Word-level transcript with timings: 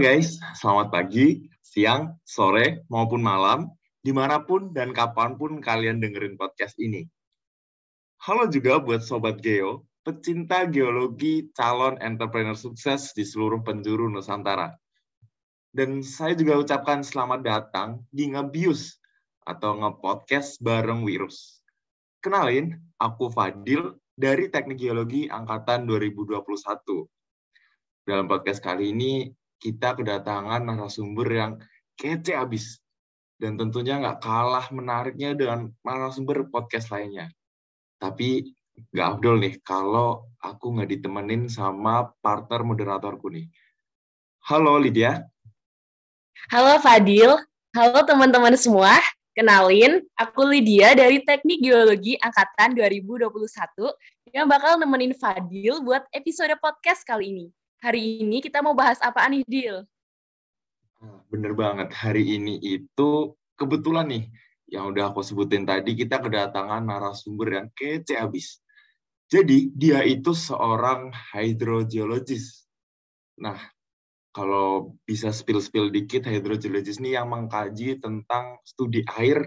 guys, 0.00 0.40
selamat 0.56 0.88
pagi, 0.88 1.52
siang, 1.60 2.16
sore, 2.24 2.88
maupun 2.88 3.20
malam, 3.20 3.68
di 4.00 4.08
mana 4.08 4.40
pun 4.40 4.72
dan 4.72 4.96
kapan 4.96 5.36
pun 5.36 5.60
kalian 5.60 6.00
dengerin 6.00 6.40
podcast 6.40 6.80
ini. 6.80 7.04
Halo 8.24 8.48
juga 8.48 8.80
buat 8.80 9.04
Sobat 9.04 9.44
Geo, 9.44 9.84
pecinta 10.00 10.64
geologi 10.64 11.52
calon 11.52 12.00
entrepreneur 12.00 12.56
sukses 12.56 13.12
di 13.12 13.20
seluruh 13.20 13.60
penjuru 13.60 14.08
Nusantara. 14.08 14.72
Dan 15.68 16.00
saya 16.00 16.32
juga 16.32 16.56
ucapkan 16.56 17.04
selamat 17.04 17.40
datang 17.44 18.00
di 18.08 18.32
Ngebius 18.32 18.96
atau 19.44 19.76
Ngepodcast 19.76 20.62
bareng 20.64 21.04
Wirus. 21.04 21.60
Kenalin, 22.24 22.80
aku 22.96 23.28
Fadil 23.28 23.98
dari 24.16 24.48
Teknik 24.48 24.80
Geologi 24.80 25.28
Angkatan 25.28 25.84
2021. 25.84 26.48
Dalam 28.08 28.24
podcast 28.24 28.60
kali 28.64 28.94
ini, 28.94 29.28
kita 29.62 29.94
kedatangan 29.94 30.66
narasumber 30.66 31.28
yang 31.30 31.52
kece 31.94 32.34
abis. 32.34 32.82
Dan 33.38 33.54
tentunya 33.54 34.02
nggak 34.02 34.18
kalah 34.22 34.66
menariknya 34.74 35.38
dengan 35.38 35.70
narasumber 35.86 36.50
podcast 36.50 36.90
lainnya. 36.90 37.30
Tapi 38.02 38.50
nggak 38.90 39.06
abdul 39.06 39.38
nih 39.38 39.54
kalau 39.62 40.26
aku 40.42 40.74
nggak 40.74 40.90
ditemenin 40.98 41.46
sama 41.46 42.10
partner 42.18 42.66
moderatorku 42.66 43.30
nih. 43.30 43.46
Halo 44.50 44.82
Lydia. 44.82 45.22
Halo 46.50 46.82
Fadil. 46.82 47.38
Halo 47.78 48.02
teman-teman 48.02 48.58
semua. 48.58 48.98
Kenalin, 49.32 50.04
aku 50.20 50.44
Lydia 50.44 50.92
dari 50.92 51.24
Teknik 51.24 51.64
Geologi 51.64 52.20
Angkatan 52.20 52.76
2021 52.76 53.32
yang 54.28 54.44
bakal 54.44 54.76
nemenin 54.76 55.16
Fadil 55.16 55.80
buat 55.80 56.04
episode 56.12 56.52
podcast 56.60 57.00
kali 57.08 57.32
ini. 57.32 57.46
Hari 57.82 58.22
ini 58.22 58.38
kita 58.38 58.62
mau 58.62 58.78
bahas 58.78 59.02
apa 59.02 59.26
nih, 59.26 59.42
Dil? 59.42 59.82
Ah, 61.02 61.18
bener 61.26 61.50
banget. 61.58 61.90
Hari 61.90 62.38
ini 62.38 62.62
itu 62.62 63.34
kebetulan 63.58 64.06
nih, 64.06 64.24
yang 64.70 64.94
udah 64.94 65.10
aku 65.10 65.26
sebutin 65.26 65.66
tadi, 65.66 65.98
kita 65.98 66.22
kedatangan 66.22 66.86
narasumber 66.86 67.58
yang 67.58 67.68
kece 67.74 68.14
abis. 68.14 68.62
Jadi, 69.26 69.74
dia 69.74 70.06
itu 70.06 70.30
seorang 70.30 71.10
hydrogeologist. 71.34 72.70
Nah, 73.42 73.58
kalau 74.30 74.94
bisa 75.02 75.34
spill-spill 75.34 75.90
dikit, 75.90 76.22
hydrogeologist 76.22 77.02
ini 77.02 77.18
yang 77.18 77.34
mengkaji 77.34 77.98
tentang 77.98 78.62
studi 78.62 79.02
air 79.18 79.42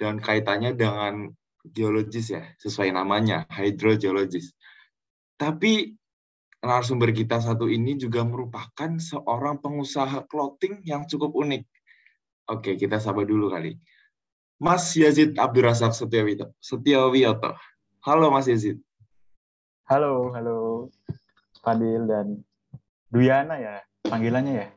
dan 0.00 0.16
kaitannya 0.16 0.72
dengan 0.72 1.28
geologis 1.76 2.32
ya, 2.32 2.40
sesuai 2.56 2.96
namanya, 2.96 3.44
hydrogeologist. 3.52 4.56
Tapi 5.36 5.99
narasumber 6.60 7.12
kita 7.16 7.40
satu 7.40 7.68
ini 7.68 7.96
juga 7.96 8.20
merupakan 8.24 9.00
seorang 9.00 9.60
pengusaha 9.60 10.24
clothing 10.28 10.84
yang 10.84 11.08
cukup 11.08 11.32
unik. 11.32 11.64
Oke, 12.52 12.76
kita 12.76 13.00
sabar 13.00 13.24
dulu 13.24 13.48
kali. 13.52 13.80
Mas 14.60 14.92
Yazid 14.92 15.40
Abdurrazak 15.40 15.96
Setiawiyoto. 16.60 17.56
Halo 18.04 18.28
Mas 18.28 18.44
Yazid. 18.48 18.76
Halo, 19.88 20.30
halo 20.36 20.86
Fadil 21.64 22.06
dan 22.06 22.40
Duyana 23.10 23.58
ya, 23.58 23.74
panggilannya 24.06 24.54
ya? 24.64 24.68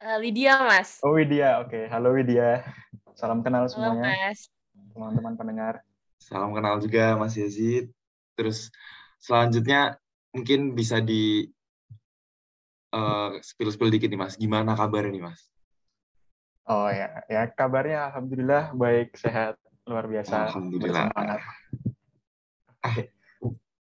Uh, 0.00 0.16
Lydia, 0.16 0.64
Mas. 0.64 0.96
Oh, 1.04 1.12
Widya. 1.12 1.60
Oke, 1.60 1.84
halo 1.92 2.16
Widya. 2.16 2.64
Salam 3.12 3.44
kenal 3.44 3.68
semuanya. 3.68 4.00
Halo, 4.00 4.32
Mas. 4.32 4.40
Teman-teman 4.96 5.34
pendengar. 5.36 5.74
Salam 6.16 6.56
kenal 6.56 6.80
juga 6.80 7.20
Mas 7.20 7.36
Yazid. 7.36 7.92
Terus 8.32 8.72
selanjutnya 9.20 9.99
mungkin 10.30 10.74
bisa 10.78 11.02
di 11.02 11.46
uh, 12.94 13.38
spill-spill 13.42 13.90
dikit 13.90 14.10
nih 14.10 14.20
Mas, 14.20 14.34
gimana 14.38 14.74
kabarnya 14.78 15.10
nih 15.14 15.24
Mas? 15.30 15.40
Oh 16.70 16.86
ya, 16.86 17.26
ya 17.26 17.50
kabarnya 17.50 18.14
alhamdulillah 18.14 18.70
baik 18.78 19.18
sehat 19.18 19.58
luar 19.90 20.06
biasa. 20.06 20.54
Alhamdulillah. 20.54 21.10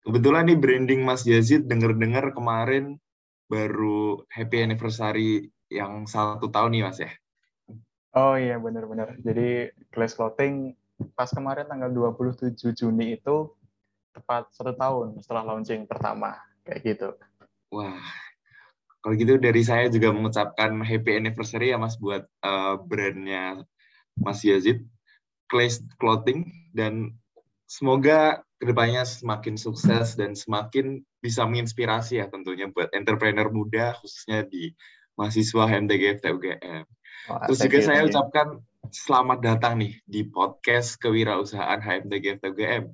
Kebetulan 0.05 0.45
nih 0.53 0.59
branding 0.61 1.01
Mas 1.01 1.25
Yazid 1.25 1.65
denger-dengar 1.65 2.37
kemarin 2.37 3.01
baru 3.49 4.21
happy 4.29 4.61
anniversary 4.61 5.49
yang 5.73 6.05
satu 6.05 6.53
tahun 6.53 6.77
nih 6.77 6.83
Mas 6.85 6.99
ya? 7.01 7.13
Oh 8.13 8.37
iya 8.37 8.61
benar-benar. 8.61 9.17
Jadi 9.25 9.73
Class 9.89 10.13
Clothing 10.13 10.77
pas 11.17 11.27
kemarin 11.33 11.67
tanggal 11.67 11.91
27 11.91 12.55
Juni 12.77 13.17
itu 13.17 13.51
tepat 14.15 14.49
satu 14.55 14.73
tahun 14.79 15.19
setelah 15.19 15.43
launching 15.55 15.85
pertama 15.91 16.39
kayak 16.63 16.81
gitu. 16.87 17.09
Wah, 17.75 17.99
kalau 19.03 19.15
gitu 19.19 19.37
dari 19.37 19.61
saya 19.67 19.91
juga 19.91 20.15
mengucapkan 20.15 20.81
happy 20.81 21.19
anniversary 21.19 21.75
ya 21.75 21.79
Mas 21.83 21.99
buat 21.99 22.25
uh, 22.47 22.79
brandnya 22.79 23.67
Mas 24.15 24.41
Yazid, 24.47 24.87
Clay 25.51 25.69
Clothing 25.99 26.73
dan 26.73 27.19
semoga 27.67 28.47
ke 28.63 28.71
depannya 28.71 29.03
semakin 29.03 29.59
sukses 29.59 30.15
dan 30.15 30.39
semakin 30.39 31.03
bisa 31.19 31.45
menginspirasi 31.45 32.23
ya 32.23 32.31
tentunya 32.31 32.71
buat 32.71 32.89
entrepreneur 32.95 33.51
muda 33.51 33.99
khususnya 33.99 34.47
di 34.47 34.73
mahasiswa 35.19 35.69
HMTG 35.69 36.23
FTUGM. 36.23 36.85
Oh, 37.29 37.41
Terus 37.49 37.59
juga 37.67 37.79
saya 37.85 38.01
ucapkan 38.09 38.63
selamat 38.89 39.39
datang 39.45 39.85
nih 39.85 40.01
di 40.07 40.25
podcast 40.29 40.97
kewirausahaan 40.97 41.81
HMTG 41.83 42.41
FTUGM 42.41 42.89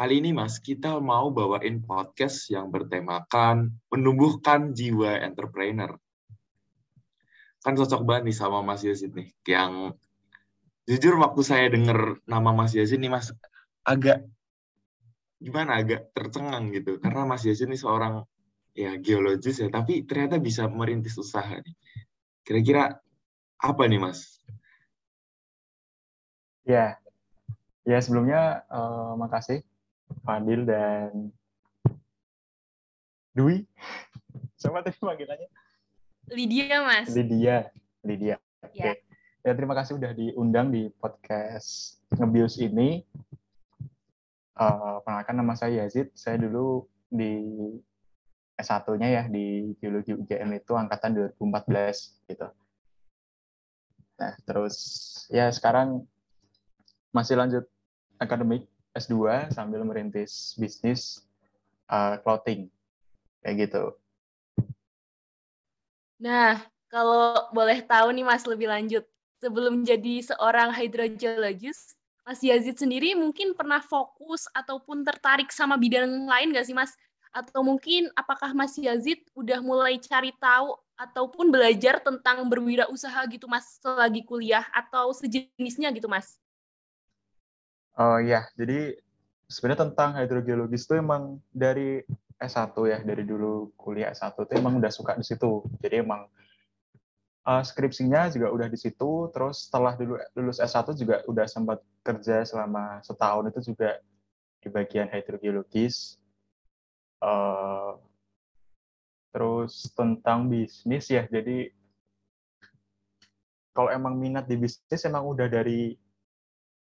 Kali 0.00 0.16
ini 0.16 0.32
Mas, 0.32 0.56
kita 0.64 0.96
mau 0.96 1.28
bawain 1.28 1.84
podcast 1.84 2.48
yang 2.48 2.72
bertemakan 2.72 3.68
menumbuhkan 3.92 4.72
jiwa 4.72 5.20
entrepreneur. 5.20 5.92
Kan 7.60 7.76
cocok 7.76 8.08
banget 8.08 8.32
nih 8.32 8.36
sama 8.40 8.64
Mas 8.64 8.80
Yazid 8.80 9.12
nih, 9.12 9.28
yang 9.44 9.92
jujur 10.88 11.20
waktu 11.20 11.44
saya 11.44 11.68
dengar 11.68 12.16
nama 12.24 12.48
Mas 12.48 12.72
Yazid 12.72 12.96
nih 12.96 13.12
Mas, 13.12 13.28
agak 13.84 14.24
gimana, 15.36 15.84
agak 15.84 16.08
tercengang 16.16 16.72
gitu. 16.72 16.96
Karena 16.96 17.28
Mas 17.28 17.44
Yazid 17.44 17.68
ini 17.68 17.76
seorang 17.76 18.24
ya 18.72 18.96
geologis 18.96 19.60
ya, 19.60 19.68
tapi 19.68 20.08
ternyata 20.08 20.40
bisa 20.40 20.64
merintis 20.64 21.20
usaha 21.20 21.60
nih. 21.60 21.76
Kira-kira 22.40 22.96
apa 23.60 23.82
nih 23.84 24.00
Mas? 24.00 24.40
Ya, 26.64 26.96
ya 27.84 28.00
sebelumnya 28.00 28.64
uh, 28.72 29.12
makasih 29.20 29.60
Fadil 30.22 30.66
dan 30.66 31.30
Dwi. 33.34 33.62
Siapa 34.58 34.82
tadi 34.82 34.98
panggilannya? 34.98 35.48
Lydia, 36.30 36.82
Mas. 36.84 37.08
Lydia. 37.10 37.70
Lydia. 38.02 38.36
Oke. 38.62 38.76
Okay. 38.76 38.94
Ya. 39.42 39.50
ya, 39.50 39.52
terima 39.56 39.74
kasih 39.78 39.96
udah 39.96 40.12
diundang 40.12 40.70
di 40.74 40.90
podcast 40.98 41.98
Ngebius 42.14 42.60
ini. 42.60 43.06
Uh, 44.60 45.00
perkenalkan 45.00 45.36
nama 45.40 45.54
saya 45.56 45.86
Yazid. 45.86 46.12
Saya 46.12 46.36
dulu 46.36 46.84
di 47.08 47.40
S1-nya 48.60 49.08
ya 49.08 49.22
di 49.26 49.72
Geologi 49.80 50.12
UGM 50.12 50.60
itu 50.60 50.72
angkatan 50.76 51.32
2014 51.40 52.28
gitu. 52.28 52.48
Nah, 54.20 54.36
terus 54.44 54.76
ya 55.32 55.48
sekarang 55.48 56.04
masih 57.10 57.40
lanjut 57.40 57.64
akademik 58.20 58.68
S2 58.96 59.54
sambil 59.54 59.86
merintis 59.86 60.58
bisnis 60.58 61.22
uh, 61.86 62.18
clothing 62.22 62.66
kayak 63.42 63.68
gitu. 63.70 63.94
Nah, 66.20 66.60
kalau 66.90 67.48
boleh 67.54 67.80
tahu 67.86 68.12
nih 68.12 68.26
Mas 68.26 68.44
lebih 68.44 68.68
lanjut, 68.68 69.06
sebelum 69.40 69.86
jadi 69.86 70.20
seorang 70.26 70.74
hydrogeologist, 70.74 71.96
Mas 72.26 72.42
Yazid 72.44 72.76
sendiri 72.76 73.16
mungkin 73.16 73.56
pernah 73.56 73.80
fokus 73.80 74.44
ataupun 74.52 75.06
tertarik 75.06 75.48
sama 75.54 75.80
bidang 75.80 76.28
lain 76.28 76.50
nggak 76.52 76.66
sih 76.66 76.76
Mas? 76.76 76.92
Atau 77.30 77.62
mungkin 77.62 78.10
apakah 78.18 78.52
Mas 78.52 78.74
Yazid 78.74 79.22
udah 79.38 79.62
mulai 79.62 80.02
cari 80.02 80.34
tahu 80.36 80.74
ataupun 80.98 81.48
belajar 81.48 82.02
tentang 82.02 82.44
berwirausaha 82.50 83.24
gitu 83.30 83.46
Mas 83.46 83.78
selagi 83.80 84.26
kuliah 84.26 84.66
atau 84.74 85.14
sejenisnya 85.14 85.94
gitu 85.94 86.10
Mas? 86.10 86.39
Oh 88.00 88.16
iya, 88.16 88.48
jadi 88.56 88.96
sebenarnya 89.44 89.92
tentang 89.92 90.16
hidrogeologis 90.16 90.88
itu 90.88 90.96
emang 90.96 91.36
dari 91.52 92.00
S1 92.40 92.72
ya, 92.88 92.98
dari 93.04 93.28
dulu 93.28 93.76
kuliah 93.76 94.08
S1 94.16 94.40
itu 94.40 94.56
emang 94.56 94.80
udah 94.80 94.88
suka 94.88 95.12
di 95.20 95.24
situ. 95.28 95.60
Jadi 95.84 96.00
emang 96.00 96.24
uh, 97.44 97.60
skripsinya 97.60 98.32
juga 98.32 98.48
udah 98.56 98.72
di 98.72 98.80
situ, 98.80 99.28
terus 99.36 99.68
setelah 99.68 100.00
dulu 100.00 100.16
lulus 100.32 100.64
S1 100.64 100.96
juga 100.96 101.20
udah 101.28 101.44
sempat 101.44 101.84
kerja 102.00 102.40
selama 102.48 103.04
setahun 103.04 103.52
itu 103.52 103.76
juga 103.76 104.00
di 104.64 104.72
bagian 104.72 105.12
hidrogeologis. 105.12 106.16
Uh, 107.20 108.00
terus 109.28 109.92
tentang 109.92 110.48
bisnis 110.48 111.04
ya, 111.12 111.28
jadi 111.28 111.68
kalau 113.76 113.92
emang 113.92 114.16
minat 114.16 114.48
di 114.48 114.56
bisnis 114.56 115.04
emang 115.04 115.28
udah 115.28 115.52
dari 115.52 116.00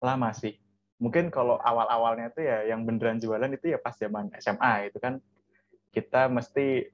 lama 0.05 0.29
sih 0.37 0.68
mungkin 0.99 1.31
kalau 1.31 1.55
awal-awalnya 1.63 2.29
itu 2.29 2.43
ya 2.43 2.67
yang 2.67 2.83
beneran 2.83 3.17
jualan 3.17 3.49
itu 3.55 3.71
ya 3.71 3.79
pas 3.79 3.95
zaman 3.95 4.29
SMA 4.37 4.91
itu 4.91 4.99
kan. 4.99 5.17
Kita 5.89 6.29
mesti 6.29 6.85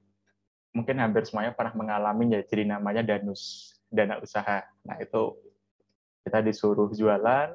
mungkin 0.72 0.96
hampir 0.96 1.28
semuanya 1.28 1.52
pernah 1.52 1.76
mengalami 1.76 2.32
ya 2.32 2.40
jadi 2.40 2.64
namanya 2.64 3.04
danus 3.04 3.74
dana 3.92 4.16
usaha. 4.22 4.64
Nah 4.86 4.96
itu 5.02 5.36
kita 6.24 6.40
disuruh 6.40 6.88
jualan 6.96 7.52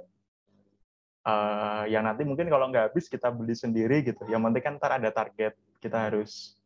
uh, 1.25 1.83
yang 1.89 2.05
nanti 2.05 2.27
mungkin 2.27 2.45
kalau 2.51 2.69
nggak 2.69 2.93
habis 2.93 3.09
kita 3.09 3.33
beli 3.33 3.57
sendiri 3.57 4.05
gitu. 4.05 4.21
Yang 4.29 4.41
penting 4.51 4.63
kan 4.63 4.73
ntar 4.77 4.91
ada 5.01 5.09
target 5.09 5.57
kita 5.81 5.97
harus 5.97 6.59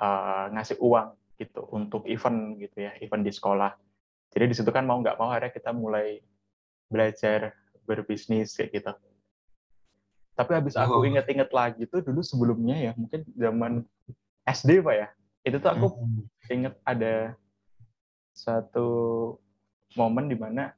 uh, 0.00 0.48
ngasih 0.56 0.80
uang 0.80 1.12
gitu 1.36 1.66
untuk 1.74 2.06
event 2.08 2.56
gitu 2.56 2.88
ya 2.88 2.96
event 3.04 3.26
di 3.26 3.32
sekolah. 3.34 3.74
Jadi 4.32 4.44
di 4.48 4.54
situ 4.56 4.70
kan 4.72 4.88
mau 4.88 4.96
nggak 4.96 5.20
mau 5.20 5.28
akhirnya 5.28 5.52
kita 5.52 5.76
mulai 5.76 6.24
belajar 6.88 7.52
berbisnis 7.84 8.56
kayak 8.56 8.70
gitu 8.80 8.92
tapi 10.32 10.56
habis 10.56 10.74
aku 10.76 11.02
oh. 11.02 11.06
inget-inget 11.06 11.50
lagi 11.52 11.84
tuh 11.88 12.00
dulu 12.00 12.24
sebelumnya 12.24 12.76
ya 12.78 12.92
mungkin 12.96 13.24
zaman 13.36 13.84
SD 14.48 14.80
pak 14.80 14.94
ya 14.96 15.08
itu 15.42 15.56
tuh 15.58 15.70
aku 15.70 15.86
hmm. 15.92 16.54
inget 16.54 16.74
ada 16.86 17.36
satu 18.32 18.88
momen 19.96 20.32
di 20.32 20.36
mana 20.38 20.72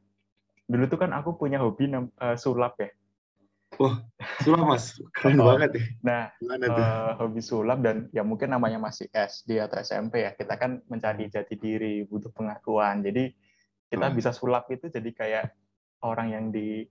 dulu 0.65 0.85
tuh 0.89 0.99
kan 1.01 1.13
aku 1.13 1.37
punya 1.37 1.61
hobi 1.61 1.93
uh, 1.93 2.37
sulap 2.37 2.81
ya. 2.81 2.91
Wah, 3.75 4.07
sulap 4.39 4.71
mas, 4.71 4.97
keren 5.19 5.43
oh, 5.43 5.51
banget 5.51 5.71
ya. 5.77 5.85
Nah, 6.01 6.23
uh, 6.47 7.19
hobi 7.19 7.43
sulap 7.43 7.83
dan 7.83 8.07
ya 8.15 8.23
mungkin 8.23 8.55
namanya 8.55 8.79
masih 8.79 9.11
SD 9.11 9.59
atau 9.59 9.83
SMP 9.83 10.23
ya, 10.23 10.31
kita 10.33 10.55
kan 10.55 10.79
mencari 10.87 11.27
jati 11.27 11.59
diri, 11.59 12.07
butuh 12.07 12.31
pengakuan. 12.31 13.03
Jadi 13.03 13.35
kita 13.91 14.07
hmm. 14.09 14.15
bisa 14.15 14.31
sulap 14.31 14.71
itu 14.71 14.87
jadi 14.89 15.11
kayak 15.11 15.45
orang 16.07 16.29
yang 16.31 16.45
di 16.55 16.87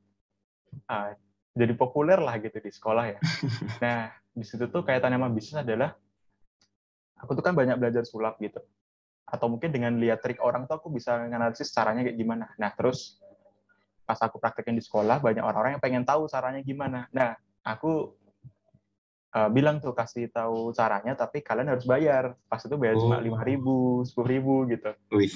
uh, 0.91 1.15
jadi 1.53 1.73
populer 1.77 2.17
lah 2.17 2.41
gitu 2.41 2.57
di 2.57 2.71
sekolah 2.73 3.05
ya. 3.13 3.19
Nah, 3.83 4.09
di 4.33 4.45
situ 4.45 4.65
tuh 4.69 4.81
kaitannya 4.81 5.21
sama 5.21 5.29
bisnis 5.29 5.61
adalah 5.61 5.93
aku 7.23 7.37
tuh 7.37 7.43
kan 7.45 7.55
banyak 7.55 7.79
belajar 7.79 8.03
sulap 8.03 8.35
gitu 8.43 8.59
atau 9.23 9.47
mungkin 9.47 9.71
dengan 9.71 9.95
lihat 9.97 10.19
trik 10.19 10.43
orang 10.43 10.67
tuh 10.67 10.77
aku 10.77 10.91
bisa 10.91 11.15
menganalisis 11.15 11.71
caranya 11.71 12.03
kayak 12.03 12.19
gimana 12.19 12.51
nah 12.59 12.69
terus 12.75 13.17
pas 14.03 14.19
aku 14.19 14.37
praktekin 14.37 14.75
di 14.75 14.83
sekolah 14.83 15.23
banyak 15.23 15.39
orang-orang 15.39 15.79
yang 15.79 15.83
pengen 15.83 16.03
tahu 16.03 16.27
caranya 16.27 16.59
gimana 16.59 17.07
nah 17.15 17.39
aku 17.63 18.11
uh, 19.31 19.49
bilang 19.49 19.79
tuh 19.79 19.95
kasih 19.95 20.27
tahu 20.27 20.75
caranya 20.75 21.15
tapi 21.15 21.39
kalian 21.39 21.71
harus 21.71 21.87
bayar 21.87 22.35
pas 22.51 22.59
itu 22.59 22.75
bayar 22.75 22.99
oh. 22.99 23.07
cuma 23.07 23.17
lima 23.23 23.39
ribu 23.41 24.03
sepuluh 24.03 24.27
ribu 24.27 24.53
gitu 24.67 24.91
Wih. 25.15 25.31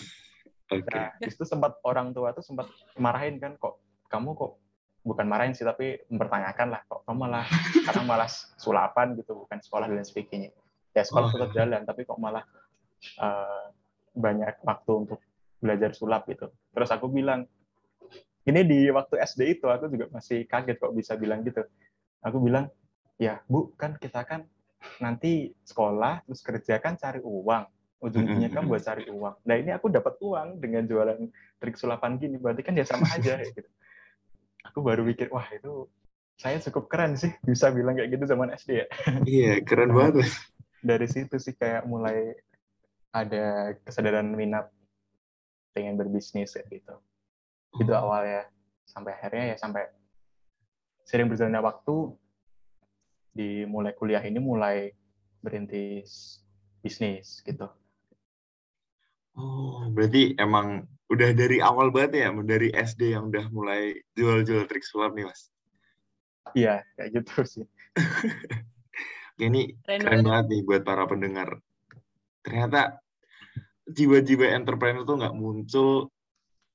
Okay. 0.68 0.84
nah 0.92 1.16
itu 1.24 1.44
sempat 1.48 1.80
orang 1.88 2.12
tua 2.12 2.36
tuh 2.36 2.44
sempat 2.44 2.68
marahin 3.00 3.40
kan 3.40 3.56
kok 3.56 3.80
kamu 4.12 4.36
kok 4.36 4.60
bukan 5.07 5.24
marahin 5.24 5.56
sih 5.56 5.63
tapi 5.63 6.04
mempertanyakan 6.12 6.68
lah 6.75 6.81
kok 6.83 7.07
kamu 7.07 7.18
malah 7.24 7.45
sekarang 7.88 8.06
malah 8.06 8.30
sulapan 8.59 9.15
gitu 9.15 9.48
bukan 9.48 9.63
sekolah 9.63 9.88
dan 9.88 10.04
sebagainya 10.04 10.51
ya 10.92 11.04
sekolah 11.06 11.31
tetap 11.31 11.51
jalan 11.56 11.81
tapi 11.88 12.04
kok 12.04 12.19
malah 12.19 12.44
uh, 13.21 13.69
banyak 14.18 14.57
waktu 14.65 14.92
untuk 15.06 15.19
belajar 15.62 15.94
sulap 15.94 16.25
gitu. 16.25 16.50
Terus 16.74 16.89
aku 16.89 17.06
bilang 17.09 17.45
ini 18.48 18.62
di 18.65 18.89
waktu 18.89 19.21
SD 19.21 19.62
itu 19.62 19.69
aku 19.69 19.94
juga 19.94 20.09
masih 20.09 20.50
kaget 20.50 20.81
kok 20.81 20.94
bisa 20.98 21.13
bilang 21.13 21.45
gitu. 21.45 21.62
Aku 22.25 22.42
bilang 22.42 22.65
ya 23.21 23.42
bu 23.45 23.74
kan 23.77 23.94
kita 24.01 24.25
kan 24.25 24.45
nanti 25.01 25.53
sekolah 25.65 26.25
terus 26.25 26.42
kerja 26.42 26.81
kan 26.81 26.98
cari 26.98 27.21
uang. 27.21 27.63
Ujungnya 27.98 28.53
kan 28.53 28.69
buat 28.69 28.81
cari 28.86 29.10
uang. 29.10 29.42
Nah 29.45 29.56
ini 29.57 29.74
aku 29.74 29.89
dapat 29.89 30.18
uang 30.21 30.62
dengan 30.62 30.86
jualan 30.86 31.18
trik 31.57 31.77
sulapan 31.77 32.21
gini 32.21 32.38
berarti 32.38 32.62
kan 32.62 32.77
ya 32.77 32.86
sama 32.86 33.10
aja 33.10 33.42
gitu 33.42 33.65
aku 34.65 34.80
baru 34.81 35.06
pikir 35.06 35.30
wah 35.30 35.45
itu 35.54 35.86
saya 36.38 36.62
cukup 36.62 36.89
keren 36.89 37.18
sih 37.18 37.33
bisa 37.45 37.74
bilang 37.74 37.98
kayak 37.98 38.13
gitu 38.13 38.24
zaman 38.30 38.54
SD 38.54 38.69
ya 38.81 38.88
iya 39.25 39.54
keren 39.62 39.94
banget 39.94 40.25
dari 40.86 41.07
situ 41.09 41.36
sih 41.42 41.57
kayak 41.57 41.89
mulai 41.89 42.38
ada 43.12 43.74
kesadaran 43.81 44.30
minat 44.38 44.69
pengen 45.74 45.98
berbisnis 45.98 46.57
ya 46.57 46.63
gitu. 46.69 46.98
Oh. 47.74 47.80
Itu 47.81 47.94
awalnya 47.94 48.50
sampai 48.89 49.13
akhirnya 49.18 49.54
ya 49.54 49.57
sampai 49.62 49.86
sering 51.06 51.30
berjalannya 51.30 51.62
waktu 51.62 51.95
di 53.38 53.50
mulai 53.69 53.94
kuliah 53.94 54.21
ini 54.25 54.42
mulai 54.42 54.89
berintis 55.42 56.42
bisnis 56.81 57.45
gitu. 57.45 57.69
Oh, 59.38 59.86
berarti 59.94 60.33
emang 60.42 60.89
udah 61.07 61.30
dari 61.31 61.57
awal 61.63 61.92
banget 61.92 62.27
ya, 62.27 62.27
dari 62.44 62.68
SD 62.71 63.15
yang 63.15 63.31
udah 63.31 63.48
mulai 63.51 63.95
jual-jual 64.15 64.68
trik 64.68 64.83
sulap 64.83 65.15
nih, 65.15 65.27
Mas? 65.27 65.51
Iya, 66.56 66.83
kayak 66.95 67.09
gitu 67.24 67.33
sih. 67.48 67.65
ini 69.45 69.75
keren, 69.86 70.01
keren 70.04 70.24
banget 70.24 70.45
nih 70.51 70.62
buat 70.63 70.81
para 70.83 71.04
pendengar. 71.07 71.59
Ternyata 72.44 73.00
jiwa-jiwa 73.88 74.51
entrepreneur 74.56 75.04
tuh 75.07 75.15
nggak 75.19 75.36
muncul 75.36 76.12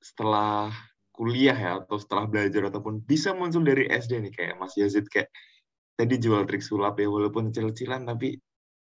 setelah 0.00 0.72
kuliah 1.12 1.54
ya 1.54 1.70
atau 1.84 2.00
setelah 2.00 2.24
belajar 2.24 2.72
ataupun 2.72 3.04
bisa 3.04 3.36
muncul 3.36 3.60
dari 3.62 3.84
SD 3.86 4.18
nih 4.24 4.32
kayak 4.32 4.54
Mas 4.56 4.74
Yazid 4.80 5.06
kayak 5.12 5.28
tadi 5.94 6.16
jual 6.16 6.48
trik 6.48 6.64
sulap 6.64 6.96
ya 6.96 7.06
walaupun 7.06 7.52
kecil-kecilan 7.52 8.08
tapi 8.08 8.40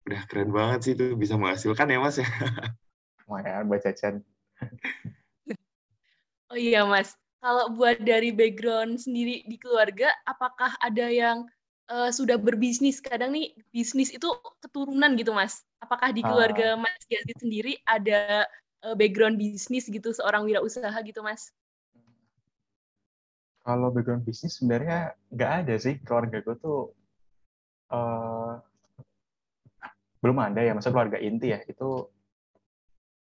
udah 0.09 0.21
keren 0.25 0.49
banget 0.49 0.79
sih 0.81 0.93
itu 0.97 1.13
bisa 1.13 1.37
menghasilkan 1.37 1.85
ya 1.89 1.97
Mas 2.01 2.17
ya. 2.17 2.27
Lumayan 3.25 3.69
buat 3.69 3.81
jajan. 3.85 4.25
Oh 6.53 6.59
iya 6.59 6.85
Mas, 6.85 7.17
kalau 7.45 7.73
buat 7.73 8.01
dari 8.01 8.33
background 8.33 9.01
sendiri 9.01 9.45
di 9.45 9.57
keluarga, 9.61 10.09
apakah 10.25 10.73
ada 10.81 11.09
yang 11.09 11.45
uh, 11.93 12.09
sudah 12.09 12.41
berbisnis? 12.41 12.97
Kadang 13.01 13.37
nih 13.37 13.53
bisnis 13.69 14.09
itu 14.09 14.25
keturunan 14.61 15.13
gitu 15.13 15.29
mas. 15.29 15.61
Apakah 15.81 16.09
di 16.09 16.25
keluarga 16.25 16.73
uh. 16.73 16.81
mas 16.81 17.01
Yazid 17.05 17.37
sendiri 17.37 17.77
ada 17.85 18.49
uh, 18.85 18.95
background 18.97 19.37
bisnis 19.37 19.85
gitu 19.85 20.09
seorang 20.09 20.45
wirausaha 20.45 20.95
gitu 21.05 21.21
mas? 21.21 21.53
Kalau 23.65 23.89
background 23.89 24.25
bisnis 24.25 24.57
sebenarnya 24.61 25.13
nggak 25.33 25.51
ada 25.65 25.75
sih. 25.77 26.01
Keluarga 26.01 26.41
gue 26.41 26.55
tuh 26.61 26.93
uh, 27.93 28.57
belum 30.21 30.37
ada 30.41 30.61
ya. 30.61 30.73
Masa 30.73 30.89
keluarga 30.89 31.21
inti 31.21 31.53
ya. 31.53 31.61
Itu 31.65 32.09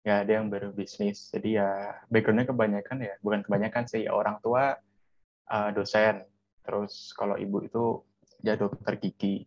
ya 0.00 0.24
ada 0.24 0.40
yang 0.40 0.48
baru 0.48 0.72
bisnis 0.72 1.28
jadi 1.28 1.48
ya 1.60 1.68
backgroundnya 2.08 2.48
kebanyakan 2.48 2.98
ya 3.04 3.14
bukan 3.20 3.44
kebanyakan 3.44 3.84
sih 3.84 4.08
ya 4.08 4.16
orang 4.16 4.40
tua 4.40 4.80
uh, 5.50 5.70
dosen. 5.74 6.24
Terus 6.64 7.12
kalau 7.18 7.34
ibu 7.36 7.60
itu 7.66 7.84
ya 8.40 8.54
dokter 8.56 8.96
gigi. 8.96 9.44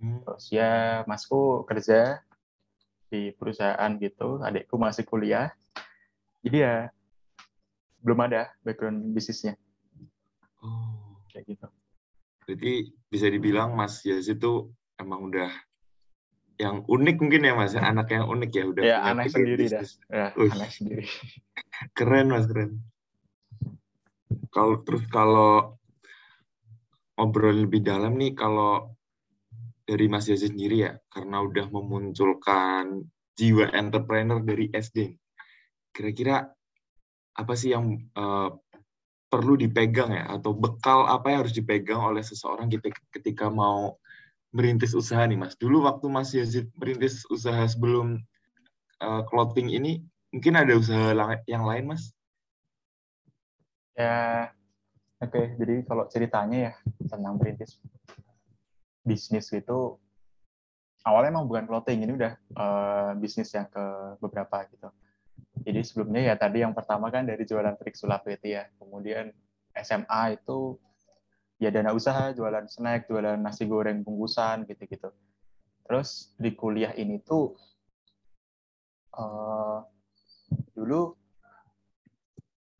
Hmm. 0.00 0.24
terus 0.24 0.48
ya 0.48 1.04
masku 1.04 1.68
kerja 1.68 2.24
di 3.12 3.36
perusahaan 3.36 3.92
gitu 4.00 4.40
adikku 4.40 4.80
masih 4.80 5.04
kuliah. 5.04 5.52
Jadi 6.40 6.64
ya 6.64 6.88
belum 8.00 8.24
ada 8.24 8.48
background 8.64 9.12
bisnisnya. 9.12 9.60
Oh. 10.64 11.20
Kayak 11.28 11.44
gitu. 11.52 11.68
Berarti 12.48 12.72
bisa 13.12 13.26
dibilang 13.30 13.76
Mas 13.76 14.02
Yazid 14.02 14.40
itu 14.40 14.72
emang 14.98 15.30
udah 15.30 15.52
yang 16.60 16.84
unik 16.84 17.16
mungkin 17.24 17.48
ya 17.48 17.56
Mas 17.56 17.72
anak 17.72 18.12
yang 18.12 18.28
unik 18.28 18.50
ya 18.52 18.64
udah 18.68 18.82
ya 18.84 18.96
anak 19.00 19.32
sendiri 19.32 19.64
dah. 19.72 19.80
Ya, 20.12 20.26
anak 20.36 20.70
sendiri. 20.76 21.08
Keren 21.96 22.28
Mas 22.28 22.44
keren. 22.44 22.84
Kalau 24.52 24.84
terus 24.84 25.08
kalau 25.08 25.80
ngobrol 27.16 27.64
lebih 27.64 27.80
dalam 27.80 28.20
nih 28.20 28.36
kalau 28.36 28.92
dari 29.88 30.06
Mas 30.06 30.28
Yazid 30.28 30.54
sendiri 30.54 30.86
ya, 30.86 30.92
karena 31.10 31.42
udah 31.42 31.66
memunculkan 31.72 33.02
jiwa 33.34 33.74
entrepreneur 33.74 34.38
dari 34.38 34.70
SD. 34.70 35.18
Kira-kira 35.90 36.46
apa 37.34 37.52
sih 37.58 37.74
yang 37.74 37.98
uh, 38.14 38.54
perlu 39.26 39.58
dipegang 39.58 40.14
ya, 40.14 40.24
atau 40.38 40.54
bekal 40.54 41.10
apa 41.10 41.34
yang 41.34 41.38
harus 41.42 41.56
dipegang 41.56 41.98
oleh 41.98 42.22
seseorang 42.22 42.70
ketika 43.10 43.50
mau 43.50 43.98
merintis 44.50 44.92
usaha 44.94 45.22
nih 45.26 45.38
Mas? 45.38 45.54
Dulu 45.54 45.86
waktu 45.86 46.06
Mas 46.10 46.34
Yazid 46.34 46.70
merintis 46.78 47.22
usaha 47.30 47.62
sebelum 47.66 48.18
uh, 49.02 49.22
clothing 49.30 49.70
ini, 49.70 50.02
mungkin 50.34 50.58
ada 50.58 50.74
usaha 50.74 51.14
yang 51.46 51.64
lain 51.66 51.94
Mas? 51.94 52.10
Ya, 53.94 54.48
Oke, 55.20 55.36
okay, 55.36 55.46
jadi 55.60 55.84
kalau 55.84 56.08
ceritanya 56.08 56.58
ya 56.72 56.74
tentang 57.04 57.36
perintis 57.36 57.76
bisnis 59.04 59.52
itu 59.52 60.00
awalnya 61.04 61.36
emang 61.36 61.44
bukan 61.44 61.68
clothing, 61.68 62.08
ini 62.08 62.16
udah 62.16 62.32
uh, 62.56 63.12
bisnis 63.20 63.52
yang 63.52 63.68
ke 63.68 63.84
beberapa 64.16 64.64
gitu. 64.72 64.88
Jadi 65.60 65.80
sebelumnya 65.84 66.32
ya 66.32 66.34
tadi 66.40 66.64
yang 66.64 66.72
pertama 66.72 67.12
kan 67.12 67.28
dari 67.28 67.44
jualan 67.44 67.76
trik 67.76 68.00
sulap 68.00 68.24
itu 68.32 68.56
ya, 68.56 68.64
kemudian 68.80 69.28
SMA 69.76 70.40
itu 70.40 70.80
ya 71.60 71.68
dana 71.68 71.92
usaha, 71.92 72.32
jualan 72.32 72.64
snack, 72.66 73.04
jualan 73.06 73.36
nasi 73.36 73.68
goreng 73.68 74.00
bungkusan 74.00 74.64
gitu-gitu. 74.64 75.12
Terus 75.84 76.32
di 76.40 76.56
kuliah 76.56 76.96
ini 76.96 77.20
tuh 77.20 77.52
uh, 79.14 79.84
dulu 80.72 81.12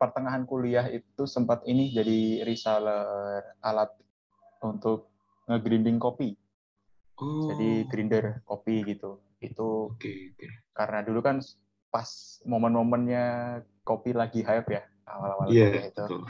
pertengahan 0.01 0.49
kuliah 0.49 0.89
itu 0.89 1.29
sempat 1.29 1.61
ini 1.69 1.93
jadi 1.93 2.49
reseller 2.49 3.45
alat 3.61 3.93
untuk 4.65 5.13
nge-grinding 5.45 6.01
kopi. 6.01 6.33
Oh. 7.21 7.53
Jadi 7.53 7.85
grinder 7.85 8.41
kopi 8.49 8.81
gitu. 8.89 9.21
Itu 9.45 9.93
Oke, 9.93 10.33
oke. 10.33 10.47
karena 10.73 11.05
dulu 11.05 11.21
kan 11.21 11.45
pas 11.93 12.41
momen-momennya 12.49 13.61
kopi 13.85 14.17
lagi 14.17 14.41
hype 14.41 14.73
ya 14.73 14.83
awal-awal 15.05 15.53
Iya, 15.53 15.67
kuliah 15.69 15.87
itu 15.91 16.05
betul. 16.07 16.23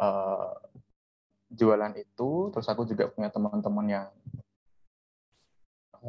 eh, 0.00 0.52
jualan 1.54 1.94
itu 1.94 2.50
terus 2.50 2.66
aku 2.66 2.82
juga 2.84 3.08
punya 3.08 3.30
teman-teman 3.30 3.86
yang 3.86 4.06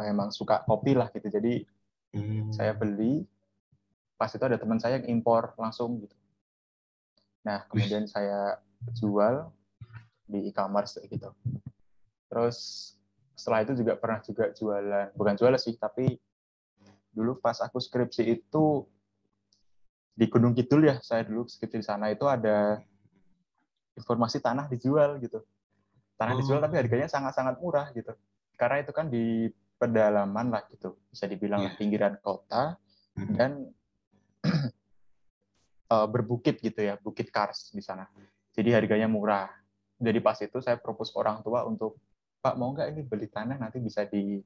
emang 0.03 0.33
suka 0.33 0.65
kopi 0.65 0.97
lah 0.97 1.07
gitu. 1.13 1.29
Jadi 1.31 1.63
Hmm. 2.15 2.47
saya 2.47 2.71
beli 2.71 3.27
pas 4.15 4.31
itu 4.31 4.39
ada 4.39 4.55
teman 4.55 4.79
saya 4.79 5.03
yang 5.03 5.19
impor 5.19 5.51
langsung 5.59 5.99
gitu. 5.99 6.15
Nah 7.43 7.67
kemudian 7.67 8.07
saya 8.07 8.55
jual 8.95 9.51
di 10.23 10.47
e-commerce 10.47 10.95
gitu. 11.03 11.35
Terus 12.31 12.57
setelah 13.35 13.67
itu 13.67 13.83
juga 13.83 13.99
pernah 13.99 14.23
juga 14.23 14.47
jualan 14.55 15.11
bukan 15.11 15.35
jualan 15.35 15.59
sih 15.59 15.75
tapi 15.75 16.15
dulu 17.11 17.35
pas 17.43 17.59
aku 17.59 17.83
skripsi 17.83 18.23
itu 18.31 18.87
di 20.15 20.25
Gunung 20.31 20.55
Kidul 20.55 20.87
ya 20.87 21.03
saya 21.03 21.27
dulu 21.27 21.43
skripsi 21.43 21.83
di 21.83 21.85
sana 21.85 22.07
itu 22.15 22.23
ada 22.23 22.79
informasi 23.95 24.43
tanah 24.43 24.67
dijual 24.67 25.17
gitu 25.19 25.41
tanah 26.15 26.35
Oh. 26.35 26.39
dijual 26.39 26.59
tapi 26.63 26.75
harganya 26.79 27.07
sangat-sangat 27.07 27.59
murah 27.59 27.91
gitu 27.91 28.15
karena 28.55 28.83
itu 28.83 28.91
kan 28.95 29.07
di 29.11 29.51
pedalaman 29.75 30.47
lah 30.51 30.63
gitu 30.71 30.95
bisa 31.11 31.27
dibilang 31.27 31.67
Iya. 31.67 31.75
pinggiran 31.75 32.15
kota 32.19 32.79
Hmm. 33.15 33.31
dan 33.31 33.51
eh, 35.95 36.07
berbukit 36.11 36.59
gitu 36.59 36.79
ya 36.83 36.99
bukit 36.99 37.31
kars 37.31 37.71
di 37.71 37.79
sana 37.79 38.07
jadi 38.51 38.79
harganya 38.79 39.07
murah 39.07 39.47
jadi 39.95 40.19
pas 40.19 40.35
itu 40.43 40.59
saya 40.59 40.75
propose 40.75 41.15
orang 41.15 41.39
tua 41.39 41.63
untuk 41.63 41.95
pak 42.43 42.55
mau 42.59 42.75
nggak 42.75 42.91
ini 42.91 43.01
beli 43.07 43.27
tanah 43.31 43.55
nanti 43.55 43.79
bisa 43.79 44.03
di 44.03 44.43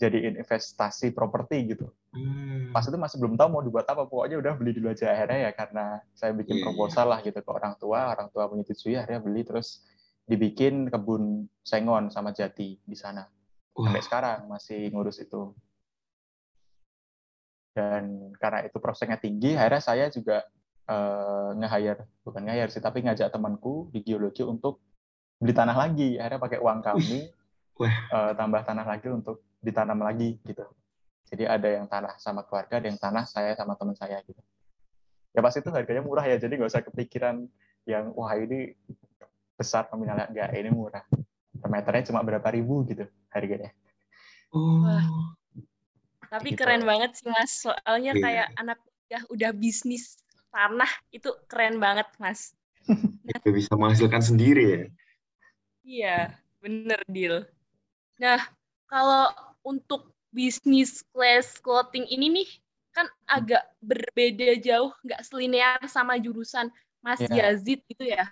jadiin 0.00 0.40
investasi 0.40 1.12
properti 1.12 1.76
gitu 1.76 1.92
Hmm. 2.10 2.74
pas 2.74 2.82
itu 2.82 2.98
masih 2.98 3.22
belum 3.22 3.38
tahu 3.38 3.48
mau 3.54 3.62
dibuat 3.62 3.86
apa 3.86 4.02
pokoknya 4.02 4.42
udah 4.42 4.58
beli 4.58 4.74
dulu 4.74 4.90
aja 4.90 5.14
akhirnya 5.14 5.46
ya 5.46 5.50
karena 5.54 6.02
saya 6.10 6.34
bikin 6.34 6.58
iya. 6.58 6.64
proposal 6.66 7.06
lah 7.06 7.22
gitu 7.22 7.38
ke 7.38 7.50
orang 7.54 7.78
tua 7.78 8.10
orang 8.10 8.26
tua 8.34 8.50
menyetujui 8.50 8.98
akhirnya 8.98 9.22
beli 9.22 9.46
terus 9.46 9.86
dibikin 10.26 10.90
kebun 10.90 11.46
sengon 11.62 12.10
sama 12.10 12.34
jati 12.34 12.82
di 12.82 12.96
sana 12.98 13.30
Wah, 13.78 13.86
sampai 13.86 14.02
sekarang 14.02 14.38
masih 14.50 14.90
ngurus 14.90 15.22
itu 15.22 15.54
dan 17.78 18.34
karena 18.42 18.66
itu 18.66 18.82
prosesnya 18.82 19.14
tinggi 19.14 19.54
akhirnya 19.54 19.82
saya 19.86 20.10
juga 20.10 20.42
eh, 20.90 21.50
nge-hire 21.62 22.10
bukan 22.26 22.42
nge-hire 22.42 22.74
sih 22.74 22.82
tapi 22.82 23.06
ngajak 23.06 23.30
temanku 23.30 23.86
di 23.94 24.02
geologi 24.02 24.42
untuk 24.42 24.82
beli 25.38 25.54
tanah 25.54 25.78
lagi 25.78 26.18
akhirnya 26.18 26.42
pakai 26.42 26.58
uang 26.58 26.82
kami 26.82 27.30
Wah. 27.78 27.96
eh, 28.18 28.32
tambah 28.34 28.66
tanah 28.66 28.82
lagi 28.82 29.06
untuk 29.14 29.46
ditanam 29.60 30.00
lagi 30.00 30.40
gitu 30.44 30.64
jadi 31.30 31.46
ada 31.56 31.68
yang 31.70 31.86
tanah 31.86 32.16
sama 32.18 32.42
keluarga 32.42 32.80
ada 32.80 32.88
yang 32.90 32.98
tanah 32.98 33.24
saya 33.28 33.54
sama 33.54 33.76
teman 33.76 33.94
saya 33.94 34.18
gitu 34.26 34.40
ya 35.30 35.40
pas 35.44 35.54
itu 35.54 35.68
harganya 35.70 36.02
murah 36.02 36.26
ya 36.26 36.36
jadi 36.40 36.52
nggak 36.58 36.70
usah 36.72 36.82
kepikiran 36.82 37.46
yang 37.86 38.10
wah 38.18 38.34
ini 38.34 38.74
besar 39.54 39.86
nominalnya 39.92 40.26
enggak 40.32 40.50
ini 40.56 40.70
murah 40.72 41.04
per 41.60 41.68
meternya 41.68 42.08
cuma 42.10 42.24
berapa 42.24 42.48
ribu 42.50 42.82
gitu 42.88 43.04
harganya 43.30 43.70
oh. 44.50 44.82
Wah. 44.84 45.36
Tapi 46.30 46.54
Gitu. 46.54 46.62
keren 46.62 46.86
banget 46.86 47.10
sih 47.18 47.26
Mas. 47.26 47.50
Soalnya 47.66 48.14
Iya. 48.14 48.22
kayak 48.22 48.46
anak 48.54 48.78
kuliah 48.78 49.22
udah 49.34 49.50
bisnis 49.50 50.14
tanah 50.54 50.86
itu 51.10 51.26
keren 51.50 51.82
banget 51.82 52.06
Mas. 52.22 52.54
Udah 53.42 53.50
bisa 53.50 53.74
menghasilkan 53.74 54.22
sendiri 54.22 54.62
ya. 54.62 54.82
Iya, 55.82 56.16
bener 56.62 57.02
deal. 57.10 57.50
Nah, 58.22 58.38
kalau 58.86 59.26
untuk 59.66 60.14
bisnis 60.30 61.02
class 61.10 61.58
clothing 61.58 62.06
ini 62.06 62.42
nih 62.42 62.48
kan 62.90 63.06
agak 63.30 63.62
berbeda 63.82 64.58
jauh, 64.58 64.90
nggak 65.06 65.22
selinear 65.22 65.78
sama 65.86 66.18
jurusan 66.18 66.70
Mas 67.00 67.22
Iya. 67.22 67.54
Yazid 67.54 67.80
gitu 67.86 68.04
ya. 68.04 68.26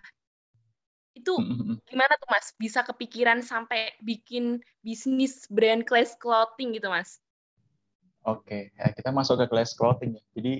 Itu 1.14 1.38
gimana 1.86 2.14
tuh 2.18 2.28
Mas? 2.30 2.54
Bisa 2.58 2.82
kepikiran 2.82 3.42
sampai 3.42 3.94
bikin 4.02 4.62
bisnis 4.82 5.46
brand 5.50 5.86
class 5.86 6.14
clothing 6.18 6.74
gitu 6.74 6.90
Mas? 6.90 7.22
Oke, 8.26 8.74
ya 8.76 8.92
kita 8.92 9.14
masuk 9.14 9.40
ke 9.40 9.46
class 9.50 9.72
clothing 9.72 10.18
ya. 10.18 10.24
Jadi 10.36 10.54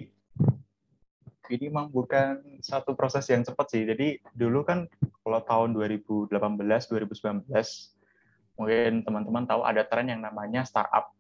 ini 1.49 1.65
memang 1.73 1.89
bukan 1.89 2.61
satu 2.61 2.93
proses 2.93 3.25
yang 3.29 3.45
cepat 3.45 3.67
sih. 3.73 3.83
Jadi 3.85 4.21
dulu 4.37 4.65
kan 4.65 4.89
kalau 5.25 5.41
tahun 5.45 5.71
2018, 5.77 6.33
2019 6.33 7.98
mungkin 8.59 9.07
teman-teman 9.07 9.47
tahu 9.47 9.63
ada 9.63 9.87
tren 9.87 10.11
yang 10.11 10.21
namanya 10.21 10.67
startup. 10.67 11.15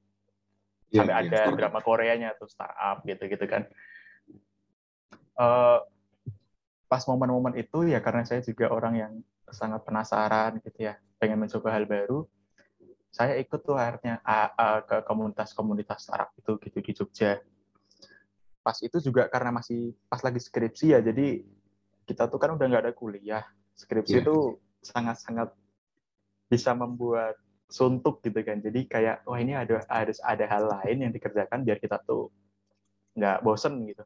Iya, 0.90 1.06
Sampai 1.06 1.14
iya, 1.14 1.22
ada 1.22 1.38
startup. 1.46 1.56
drama 1.56 1.80
Koreanya 1.80 2.28
tuh 2.34 2.50
startup 2.50 3.06
gitu-gitu 3.06 3.46
kan. 3.46 3.62
Eh, 5.38 5.78
pas 6.88 7.02
momen-momen 7.06 7.54
itu 7.60 7.86
ya 7.86 8.02
karena 8.02 8.26
saya 8.26 8.42
juga 8.42 8.72
orang 8.74 8.94
yang 8.98 9.12
sangat 9.48 9.84
penasaran 9.86 10.58
gitu 10.60 10.88
ya, 10.90 10.98
pengen 11.22 11.38
mencoba 11.46 11.70
hal 11.70 11.86
baru. 11.86 12.26
Saya 13.08 13.38
ikut 13.40 13.64
tuh 13.64 13.78
akhirnya 13.78 14.20
ke 14.84 15.00
komunitas-komunitas 15.06 16.10
startup 16.10 16.34
itu 16.36 16.52
gitu 16.60 16.78
di 16.82 16.92
Jogja. 16.92 17.32
Pas 18.60 18.76
itu 18.84 19.00
juga 19.00 19.30
karena 19.32 19.54
masih 19.54 19.96
pas 20.10 20.20
lagi 20.20 20.42
skripsi 20.42 20.92
ya, 20.92 21.00
jadi 21.00 21.40
kita 22.04 22.28
tuh 22.28 22.36
kan 22.40 22.56
udah 22.56 22.66
nggak 22.68 22.84
ada 22.88 22.92
kuliah. 22.92 23.44
Skripsi 23.78 24.24
itu 24.24 24.60
sangat-sangat 24.84 25.52
bisa 26.48 26.72
membuat 26.72 27.36
suntuk 27.68 28.24
gitu 28.24 28.40
kan. 28.40 28.58
Jadi 28.58 28.88
kayak 28.88 29.22
wah 29.28 29.38
ini 29.38 29.54
ada 29.54 29.84
harus 29.86 30.18
ada 30.24 30.44
hal 30.48 30.64
lain 30.66 31.08
yang 31.08 31.12
dikerjakan 31.12 31.62
biar 31.62 31.78
kita 31.78 32.00
tuh 32.02 32.32
nggak 33.14 33.44
bosen 33.44 33.84
gitu. 33.84 34.02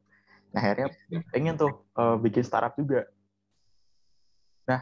Nah 0.51 0.61
akhirnya 0.61 0.91
pengen 1.31 1.55
tuh 1.55 1.71
eh, 1.95 2.17
bikin 2.19 2.43
startup 2.43 2.75
juga. 2.75 3.07
Nah 4.67 4.81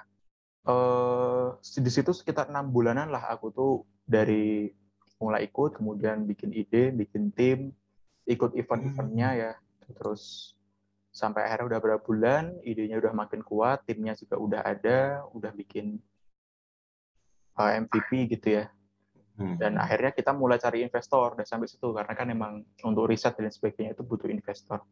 eh, 0.65 1.47
di 1.61 1.91
situ 1.93 2.11
sekitar 2.11 2.49
enam 2.49 2.73
bulanan 2.73 3.13
lah 3.13 3.29
aku 3.29 3.53
tuh 3.53 3.73
dari 4.03 4.73
mulai 5.21 5.45
ikut, 5.45 5.77
kemudian 5.77 6.25
bikin 6.25 6.49
ide, 6.49 6.89
bikin 6.89 7.29
tim, 7.29 7.69
ikut 8.25 8.57
event-eventnya 8.57 9.29
ya, 9.37 9.51
terus 9.93 10.57
sampai 11.13 11.45
akhirnya 11.45 11.77
udah 11.77 11.79
berapa 11.79 12.01
bulan, 12.01 12.57
idenya 12.65 12.97
udah 12.97 13.13
makin 13.13 13.45
kuat, 13.45 13.85
timnya 13.85 14.17
juga 14.17 14.41
udah 14.41 14.61
ada, 14.65 15.21
udah 15.37 15.53
bikin 15.53 16.01
MVP 17.77 18.31
gitu 18.33 18.61
ya 18.61 18.65
Hmm. 19.41 19.57
dan 19.57 19.73
akhirnya 19.79 20.13
kita 20.13 20.37
mulai 20.37 20.61
cari 20.61 20.85
investor 20.85 21.33
dan 21.33 21.47
sampai 21.49 21.65
situ 21.65 21.89
karena 21.95 22.13
kan 22.13 22.27
emang 22.29 22.61
untuk 22.85 23.09
riset 23.09 23.33
dan 23.33 23.49
sebagainya 23.49 23.97
itu 23.97 24.05
butuh 24.05 24.29
investor. 24.29 24.85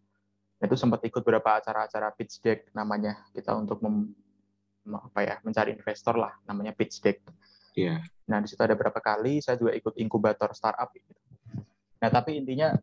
Itu 0.57 0.73
sempat 0.73 1.05
ikut 1.05 1.21
beberapa 1.21 1.59
acara-acara 1.59 2.09
pitch 2.17 2.41
deck 2.41 2.59
namanya 2.73 3.29
kita 3.35 3.53
untuk 3.53 3.83
mem- 3.85 4.09
apa 4.89 5.19
ya 5.21 5.35
mencari 5.45 5.77
investor 5.77 6.17
lah 6.17 6.33
namanya 6.49 6.73
pitch 6.73 6.97
deck. 7.03 7.21
Iya. 7.77 8.01
Nah 8.25 8.41
di 8.41 8.47
situ 8.49 8.57
ada 8.63 8.73
beberapa 8.73 8.97
kali 8.97 9.38
saya 9.38 9.59
juga 9.59 9.75
ikut 9.75 9.93
inkubator 10.01 10.49
startup. 10.57 10.89
Gitu. 10.97 11.13
Nah 12.01 12.09
tapi 12.09 12.41
intinya 12.41 12.73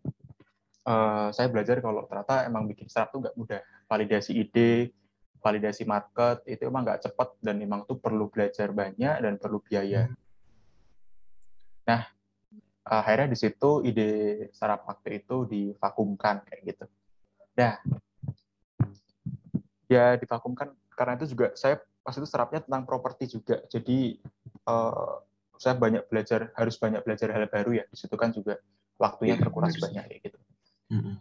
eh, 0.87 1.29
saya 1.35 1.51
belajar 1.51 1.83
kalau 1.83 2.07
ternyata 2.07 2.47
emang 2.47 2.69
bikin 2.71 2.87
startup 2.87 3.11
tuh 3.11 3.27
nggak 3.27 3.35
mudah. 3.35 3.61
Validasi 3.91 4.39
ide, 4.39 4.95
validasi 5.41 5.87
market 5.87 6.43
itu 6.49 6.67
emang 6.67 6.83
nggak 6.87 7.09
cepat 7.09 7.37
dan 7.41 7.61
emang 7.61 7.85
tuh 7.85 7.97
perlu 8.01 8.29
belajar 8.29 8.73
banyak 8.73 9.17
dan 9.23 9.35
perlu 9.37 9.63
biaya. 9.63 10.11
Nah, 11.87 12.03
akhirnya 12.83 13.31
di 13.31 13.39
situ 13.39 13.83
ide 13.87 14.11
startup 14.51 14.87
waktu 14.87 15.23
itu 15.23 15.47
divakumkan 15.47 16.43
kayak 16.47 16.63
gitu. 16.75 16.85
Nah, 17.57 17.75
ya 19.87 20.19
divakumkan 20.19 20.75
karena 20.95 21.15
itu 21.19 21.37
juga 21.37 21.55
saya 21.55 21.79
pas 22.03 22.15
itu 22.15 22.27
startupnya 22.27 22.67
tentang 22.67 22.85
properti 22.87 23.39
juga. 23.39 23.63
Jadi 23.71 24.19
eh, 24.67 25.15
saya 25.57 25.75
banyak 25.75 26.07
belajar 26.07 26.53
harus 26.55 26.77
banyak 26.77 27.03
belajar 27.03 27.33
hal 27.33 27.47
baru 27.49 27.83
ya. 27.83 27.85
Di 27.89 27.97
situ 27.97 28.15
kan 28.15 28.31
juga 28.31 28.59
waktunya 28.97 29.37
terkuras 29.37 29.77
sih. 29.77 29.83
banyak 29.83 30.05
kayak 30.09 30.21
gitu. 30.31 30.39
Mm-mm. 30.93 31.15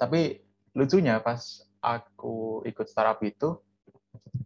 Tapi 0.00 0.42
lucunya 0.74 1.20
pas 1.20 1.69
aku 1.80 2.62
ikut 2.68 2.86
startup 2.88 3.20
itu, 3.24 3.56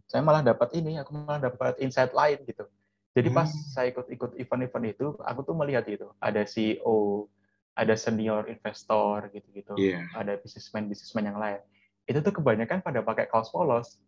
saya 0.07 0.23
malah 0.23 0.41
dapat 0.43 0.71
ini, 0.75 0.99
aku 0.99 1.11
malah 1.15 1.39
dapat 1.39 1.79
insight 1.83 2.15
lain 2.15 2.41
gitu. 2.47 2.65
Jadi 3.15 3.29
pas 3.31 3.47
Hmm. 3.47 3.63
saya 3.71 3.87
ikut-ikut 3.95 4.35
event-event 4.39 4.85
itu, 4.91 5.07
aku 5.23 5.39
tuh 5.47 5.55
melihat 5.55 5.87
itu, 5.87 6.11
ada 6.19 6.43
CEO, 6.43 7.27
ada 7.75 7.95
senior 7.95 8.47
investor 8.47 9.27
gitu-gitu, 9.31 9.75
Iya. 9.75 10.03
ada 10.15 10.35
bisnismen-bisnismen 10.39 11.27
yang 11.27 11.39
lain. 11.39 11.59
Itu 12.07 12.19
tuh 12.23 12.35
kebanyakan 12.35 12.83
pada 12.83 12.99
pakai 13.03 13.27
kaos 13.31 13.51
polos. 13.51 13.99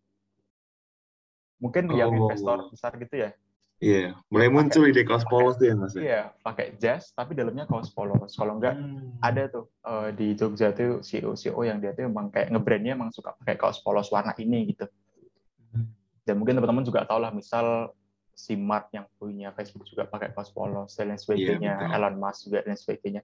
Mungkin 1.64 1.90
yang 1.96 2.12
Oh. 2.14 2.20
investor 2.20 2.68
besar 2.70 2.94
gitu 3.00 3.16
ya, 3.28 3.32
Iya. 3.78 4.18
Mulai 4.34 4.50
muncul 4.50 4.90
ide 4.90 5.06
kaos 5.06 5.22
polos 5.30 5.54
tuh 5.62 5.70
ya 5.70 5.76
mas. 5.78 5.94
ya? 5.94 6.02
iya 6.02 6.22
pakai 6.42 6.74
jas 6.82 7.14
tapi 7.14 7.38
dalamnya 7.38 7.70
kaos 7.70 7.94
polos. 7.94 8.34
Kalau 8.34 8.58
enggak 8.58 8.74
Hmm. 8.74 9.14
ada 9.22 9.46
tuh 9.46 9.70
eh, 9.86 10.10
di 10.18 10.28
Jogja 10.34 10.74
tuh 10.74 11.06
CEO 11.06 11.38
CEO 11.38 11.62
yang 11.62 11.78
dia 11.78 11.94
tuh 11.94 12.10
emang 12.10 12.34
kayak 12.34 12.50
ngebrandnya 12.50 12.98
emang 12.98 13.14
suka 13.14 13.38
pakai 13.38 13.54
kaos 13.54 13.78
polos 13.86 14.10
warna 14.10 14.34
ini 14.38 14.74
gitu. 14.74 14.90
Dan 16.26 16.42
mungkin 16.42 16.58
teman-teman 16.58 16.84
juga 16.84 17.06
tahu 17.06 17.22
lah 17.22 17.32
misal 17.32 17.94
si 18.34 18.58
Mark 18.58 18.90
yang 18.92 19.06
punya 19.16 19.54
Facebook 19.54 19.86
juga 19.86 20.04
pakai 20.06 20.34
kaos 20.34 20.50
polos 20.52 20.94
dan 20.94 21.10
lain 21.10 21.18
sebagainya, 21.18 21.74
Iya, 21.74 21.88
betul. 21.88 21.96
Elon 22.02 22.16
Musk 22.18 22.40
juga 22.50 22.60
dan 22.66 22.76
sebagainya 22.76 23.22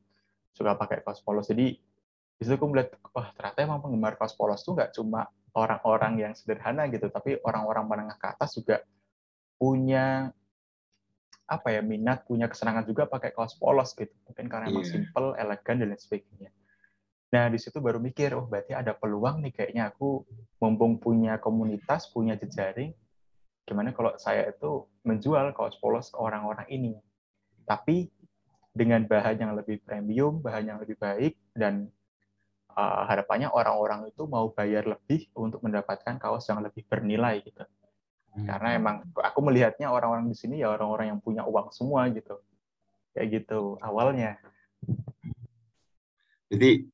suka 0.53 0.71
pakai 0.73 1.01
kaos 1.01 1.19
polos. 1.19 1.49
Jadi 1.49 1.75
di 2.33 2.41
situ 2.41 2.53
aku 2.53 2.69
melihat 2.69 2.93
wah 3.09 3.29
ternyata 3.33 3.59
emang 3.61 3.81
penggemar 3.81 4.13
kaos 4.15 4.33
polos 4.33 4.61
tuh 4.61 4.73
nggak 4.73 4.93
cuma 4.93 5.25
orang-orang 5.53 6.13
yang 6.21 6.33
sederhana 6.33 6.85
gitu, 6.89 7.09
tapi 7.09 7.37
orang-orang 7.41 7.85
menengah 7.85 8.17
ke 8.17 8.27
atas 8.29 8.53
juga 8.53 8.81
punya 9.57 10.33
apa 11.55 11.69
ya 11.69 11.81
minat, 11.85 12.25
punya 12.25 12.49
kesenangan 12.49 12.83
juga 12.89 13.05
pakai 13.05 13.31
kaos 13.31 13.53
polos 13.57 13.93
gitu. 13.93 14.11
Mungkin 14.29 14.45
karena 14.49 14.69
emang 14.69 14.85
Iya. 14.85 14.91
simple, 14.97 15.37
elegan 15.37 15.75
dan 15.81 15.87
lain 15.93 16.01
sebagainya. 16.01 16.49
Nah 17.33 17.49
di 17.49 17.57
situ 17.57 17.81
baru 17.81 17.97
mikir, 17.97 18.33
oh 18.37 18.45
berarti 18.45 18.77
ada 18.77 18.93
peluang 18.93 19.41
nih 19.41 19.53
kayaknya 19.53 19.89
aku 19.89 20.21
mumpung 20.61 21.01
punya 21.01 21.41
komunitas, 21.41 22.09
punya 22.13 22.37
jejaring, 22.37 22.93
gimana 23.65 23.89
kalau 23.95 24.13
saya 24.21 24.49
itu 24.53 24.85
menjual 25.01 25.49
kaos 25.57 25.77
polos 25.81 26.13
ke 26.13 26.17
orang-orang 26.19 26.67
ini. 26.69 26.93
Tapi 27.65 28.11
dengan 28.73 29.05
bahan 29.05 29.37
yang 29.37 29.53
lebih 29.53 29.81
premium, 29.85 30.41
bahan 30.41 30.73
yang 30.73 30.77
lebih 30.81 30.97
baik, 30.97 31.37
dan 31.53 31.89
uh, 32.73 33.05
harapannya 33.05 33.49
orang-orang 33.53 34.09
itu 34.09 34.25
mau 34.25 34.49
bayar 34.49 34.85
lebih 34.89 35.29
untuk 35.37 35.61
mendapatkan 35.61 36.17
kaos 36.17 36.49
yang 36.49 36.61
lebih 36.61 36.85
bernilai 36.89 37.41
gitu. 37.45 37.63
Karena 38.33 38.69
emang 38.73 38.95
aku 39.13 39.39
melihatnya 39.45 39.93
orang-orang 39.93 40.25
di 40.25 40.33
sini 40.33 40.65
ya 40.65 40.73
orang-orang 40.73 41.13
yang 41.13 41.19
punya 41.21 41.45
uang 41.45 41.69
semua 41.69 42.09
gitu. 42.09 42.41
Kayak 43.13 43.45
gitu 43.45 43.77
awalnya. 43.85 44.41
Jadi, 46.49 46.89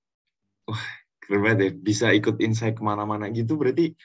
wah, 0.68 0.84
keren 1.24 1.40
banget 1.48 1.60
ya. 1.64 1.70
Bisa 1.80 2.06
ikut 2.12 2.44
insight 2.44 2.76
ke 2.76 2.84
mana-mana 2.84 3.32
gitu. 3.32 3.56
Berarti, 3.56 3.96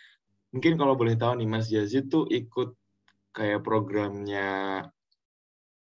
mungkin 0.54 0.78
kalau 0.78 0.94
boleh 0.94 1.18
tahu 1.18 1.42
nih, 1.42 1.48
Mas 1.50 1.66
Yazid 1.74 2.06
tuh 2.06 2.30
ikut 2.30 2.78
kayak 3.34 3.66
programnya 3.66 4.86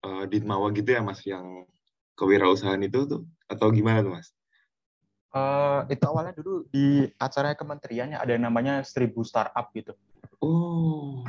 uh, 0.05 0.25
Ditmawa 0.29 0.69
gitu 0.77 0.93
ya, 0.93 1.01
Mas, 1.01 1.25
yang 1.25 1.65
kewirausahaan 2.21 2.85
itu 2.85 3.09
tuh? 3.09 3.23
Atau 3.49 3.73
gimana 3.73 4.05
tuh, 4.05 4.13
Mas? 4.13 4.29
Uh, 5.33 5.87
itu 5.89 6.05
awalnya 6.05 6.37
dulu 6.37 6.67
di 6.69 7.07
acara 7.17 7.57
kementeriannya 7.57 8.19
ada 8.19 8.35
yang 8.37 8.45
namanya 8.45 8.85
seribu 8.85 9.25
startup 9.25 9.73
gitu. 9.73 9.97
Oh. 10.41 11.25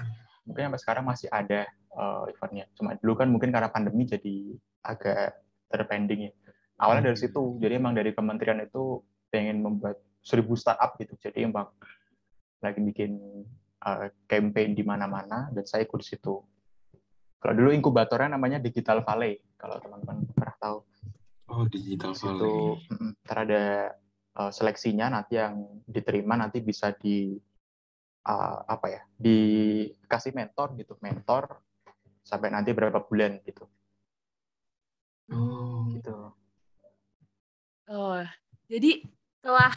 Mungkin 0.48 0.72
sampai 0.72 0.82
sekarang 0.82 1.06
masih 1.08 1.28
ada 1.32 1.68
uh, 1.96 2.28
eventnya. 2.28 2.66
Cuma 2.76 2.96
dulu 2.98 3.14
kan 3.20 3.28
mungkin 3.28 3.52
karena 3.52 3.70
pandemi 3.72 4.08
jadi 4.08 4.56
agak 4.84 5.38
terpending 5.72 6.32
ya. 6.32 6.34
Awalnya 6.82 7.14
dari 7.14 7.20
situ. 7.20 7.62
Jadi 7.62 7.78
emang 7.78 7.94
dari 7.94 8.12
kementerian 8.12 8.60
itu 8.64 9.06
pengen 9.30 9.62
membuat 9.62 10.02
seribu 10.26 10.58
startup 10.58 10.98
gitu. 10.98 11.14
Jadi 11.22 11.46
emang 11.46 11.70
lagi 12.62 12.82
bikin 12.82 13.18
uh, 13.86 14.10
campaign 14.26 14.74
di 14.74 14.84
mana-mana 14.86 15.50
dan 15.54 15.64
saya 15.66 15.86
ikut 15.86 16.02
di 16.02 16.08
situ. 16.08 16.42
Kalau 17.42 17.54
dulu 17.58 17.74
inkubatornya 17.74 18.38
namanya 18.38 18.62
Digital 18.62 19.02
Valley, 19.02 19.42
kalau 19.58 19.82
teman-teman 19.82 20.30
pernah 20.38 20.56
tahu. 20.62 20.78
Oh, 21.50 21.66
Digital 21.66 22.14
Valley. 22.14 22.78
ntar 23.26 23.38
ada 23.50 23.64
uh, 24.38 24.52
seleksinya 24.54 25.10
nanti 25.10 25.42
yang 25.42 25.58
diterima 25.90 26.38
nanti 26.38 26.62
bisa 26.62 26.94
di 26.94 27.34
uh, 28.28 28.58
apa 28.66 28.88
ya 28.90 29.02
dikasih 29.18 30.34
mentor 30.36 30.74
gitu 30.78 30.98
mentor 31.02 31.62
sampai 32.22 32.54
nanti 32.54 32.72
berapa 32.74 33.02
bulan 33.06 33.42
gitu 33.46 33.66
Oh. 35.32 35.88
gitu 35.88 36.36
Oh, 37.92 38.24
jadi 38.72 39.04
setelah 39.40 39.76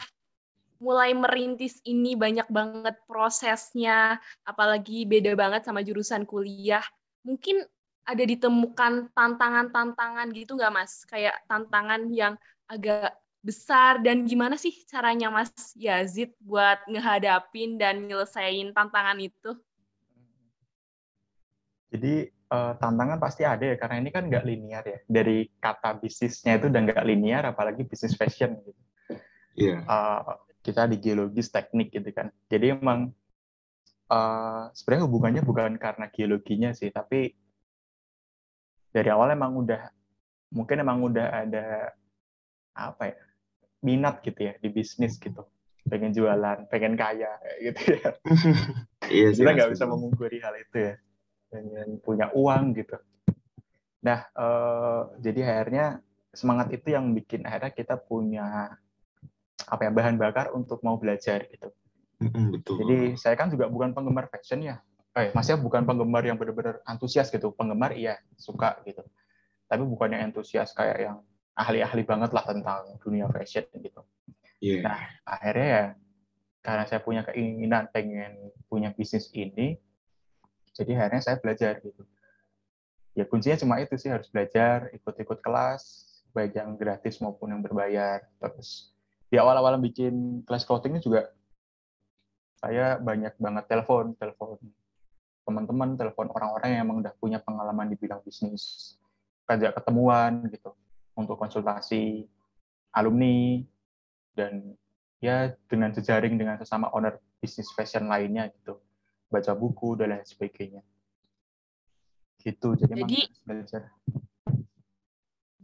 mulai 0.79 1.11
merintis 1.11 1.83
ini 1.83 2.15
banyak 2.15 2.47
banget 2.47 2.95
prosesnya, 3.03 4.23
apalagi 4.47 5.03
beda 5.03 5.35
banget 5.35 5.67
sama 5.67 5.83
jurusan 5.83 6.23
kuliah. 6.23 6.83
Mungkin 7.27 7.59
ada 8.07 8.23
ditemukan 8.23 9.11
tantangan-tantangan 9.11 10.31
gitu 10.31 10.55
nggak 10.55 10.71
Mas? 10.71 11.03
Kayak 11.03 11.43
tantangan 11.51 12.07
yang 12.07 12.39
agak 12.71 13.19
besar 13.45 14.01
dan 14.01 14.25
gimana 14.25 14.57
sih 14.57 14.73
caranya 14.89 15.29
Mas 15.29 15.53
Yazid 15.77 16.33
buat 16.41 16.81
ngehadapin 16.89 17.77
dan 17.77 18.09
nyelesain 18.09 18.73
tantangan 18.73 19.21
itu? 19.21 19.53
jadi 21.95 22.27
uh, 22.51 22.73
tantangan 22.75 23.21
pasti 23.21 23.47
ada 23.47 23.63
ya 23.63 23.79
karena 23.79 24.03
ini 24.03 24.09
kan 24.11 24.27
nggak 24.27 24.43
linear 24.43 24.83
ya 24.83 24.99
dari 25.07 25.47
kata 25.61 26.01
bisnisnya 26.01 26.59
itu 26.59 26.67
udah 26.67 26.81
nggak 26.91 27.05
linear 27.07 27.43
apalagi 27.47 27.87
bisnis 27.87 28.17
fashion 28.19 28.57
gitu 28.59 28.81
Iya. 29.55 29.87
uh, 29.87 30.35
kita 30.59 30.83
di 30.91 30.99
geologis 30.99 31.47
teknik 31.47 31.95
gitu 31.95 32.11
kan. 32.11 32.27
Jadi 32.51 32.75
emang 32.75 33.15
uh, 34.11 34.67
sebenarnya 34.75 35.03
hubungannya 35.07 35.41
bukan 35.47 35.79
karena 35.79 36.11
geologinya 36.11 36.75
sih, 36.75 36.91
tapi 36.91 37.31
dari 38.91 39.09
awal 39.11 39.31
emang 39.31 39.55
udah 39.63 39.91
mungkin 40.51 40.83
emang 40.83 40.99
udah 41.03 41.27
ada 41.47 41.95
apa 42.75 43.03
ya 43.11 43.19
minat 43.85 44.25
gitu 44.25 44.49
ya 44.49 44.53
di 44.57 44.73
bisnis 44.73 45.21
gitu, 45.21 45.45
pengen 45.85 46.09
jualan, 46.09 46.65
pengen 46.73 46.97
kaya 46.97 47.37
gitu 47.61 48.01
ya. 48.01 48.09
Iya 49.05 49.37
sih. 49.37 49.45
Kita 49.45 49.53
nggak 49.53 49.71
bisa 49.77 49.85
memungkiri 49.85 50.41
hal 50.41 50.57
itu 50.57 50.77
ya, 50.81 50.93
pengen 51.53 52.01
punya 52.01 52.33
uang 52.33 52.73
gitu. 52.73 52.97
Nah, 54.01 54.25
uh, 54.33 55.13
jadi 55.21 55.45
akhirnya 55.45 56.01
semangat 56.33 56.73
itu 56.73 56.89
yang 56.93 57.13
bikin 57.13 57.45
akhirnya 57.45 57.71
kita 57.71 57.95
punya 58.01 58.73
apa 59.65 59.81
ya 59.81 59.91
bahan 59.93 60.17
bakar 60.17 60.51
untuk 60.57 60.81
mau 60.81 60.97
belajar 60.97 61.45
gitu. 61.49 61.69
Mm-mm, 62.21 62.59
betul. 62.59 62.75
Jadi 62.81 62.97
saya 63.17 63.35
kan 63.37 63.49
juga 63.49 63.69
bukan 63.69 63.93
penggemar 63.93 64.27
fashion 64.29 64.61
ya. 64.65 64.81
Eh, 65.15 65.31
maksudnya 65.31 65.63
bukan 65.63 65.87
penggemar 65.87 66.27
yang 66.27 66.35
benar-benar 66.35 66.83
antusias 66.83 67.31
gitu. 67.31 67.55
Penggemar 67.55 67.95
iya 67.95 68.19
suka 68.35 68.77
gitu. 68.83 69.01
Tapi 69.65 69.83
bukan 69.83 70.11
yang 70.11 70.31
antusias 70.31 70.75
kayak 70.75 70.97
yang 71.01 71.17
ahli-ahli 71.55 72.03
banget 72.03 72.35
lah 72.35 72.43
tentang 72.43 72.99
dunia 72.99 73.31
fashion 73.31 73.63
gitu. 73.79 74.03
Iya. 74.59 74.83
Nah, 74.83 74.99
akhirnya 75.23 75.67
ya 75.67 75.85
karena 76.59 76.83
saya 76.89 76.99
punya 76.99 77.21
keinginan 77.23 77.87
pengen 77.95 78.51
punya 78.67 78.91
bisnis 78.91 79.31
ini, 79.31 79.79
jadi 80.75 80.91
akhirnya 80.99 81.23
saya 81.23 81.37
belajar 81.39 81.79
gitu. 81.79 82.03
Ya 83.15 83.23
kuncinya 83.23 83.55
cuma 83.55 83.79
itu 83.79 83.95
sih 83.95 84.11
harus 84.11 84.27
belajar, 84.27 84.91
ikut-ikut 84.91 85.39
kelas, 85.39 85.83
baik 86.35 86.59
yang 86.59 86.75
gratis 86.75 87.23
maupun 87.23 87.55
yang 87.55 87.63
berbayar. 87.63 88.27
Terus 88.43 88.91
di 89.31 89.39
awal-awal 89.39 89.79
bikin 89.79 90.43
kelas 90.43 90.67
clothing 90.67 90.99
ini 90.99 91.01
juga 91.01 91.31
saya 92.59 92.99
banyak 92.99 93.37
banget 93.39 93.63
telepon, 93.71 94.17
telepon 94.19 94.59
teman-teman, 95.45 95.93
telepon 95.95 96.27
orang-orang 96.33 96.69
yang 96.75 96.81
emang 96.89 96.97
udah 97.05 97.13
punya 97.21 97.37
pengalaman 97.39 97.87
di 97.87 97.95
bidang 97.95 98.19
bisnis, 98.25 98.97
ajak 99.45 99.77
ketemuan 99.77 100.49
gitu 100.49 100.73
untuk 101.15 101.39
konsultasi 101.39 102.27
alumni 102.95 103.63
dan 104.35 104.75
ya 105.23 105.55
dengan 105.71 105.95
jejaring 105.95 106.35
dengan 106.35 106.59
sesama 106.59 106.91
owner 106.91 107.19
bisnis 107.39 107.71
fashion 107.71 108.11
lainnya 108.11 108.51
gitu, 108.51 108.79
baca 109.31 109.55
buku 109.55 109.95
dan 109.95 110.15
lain 110.15 110.27
sebagainya. 110.27 110.83
Gitu, 112.39 112.77
jadi, 112.77 112.93
Jadi 112.93 113.19
belajar. 113.41 113.81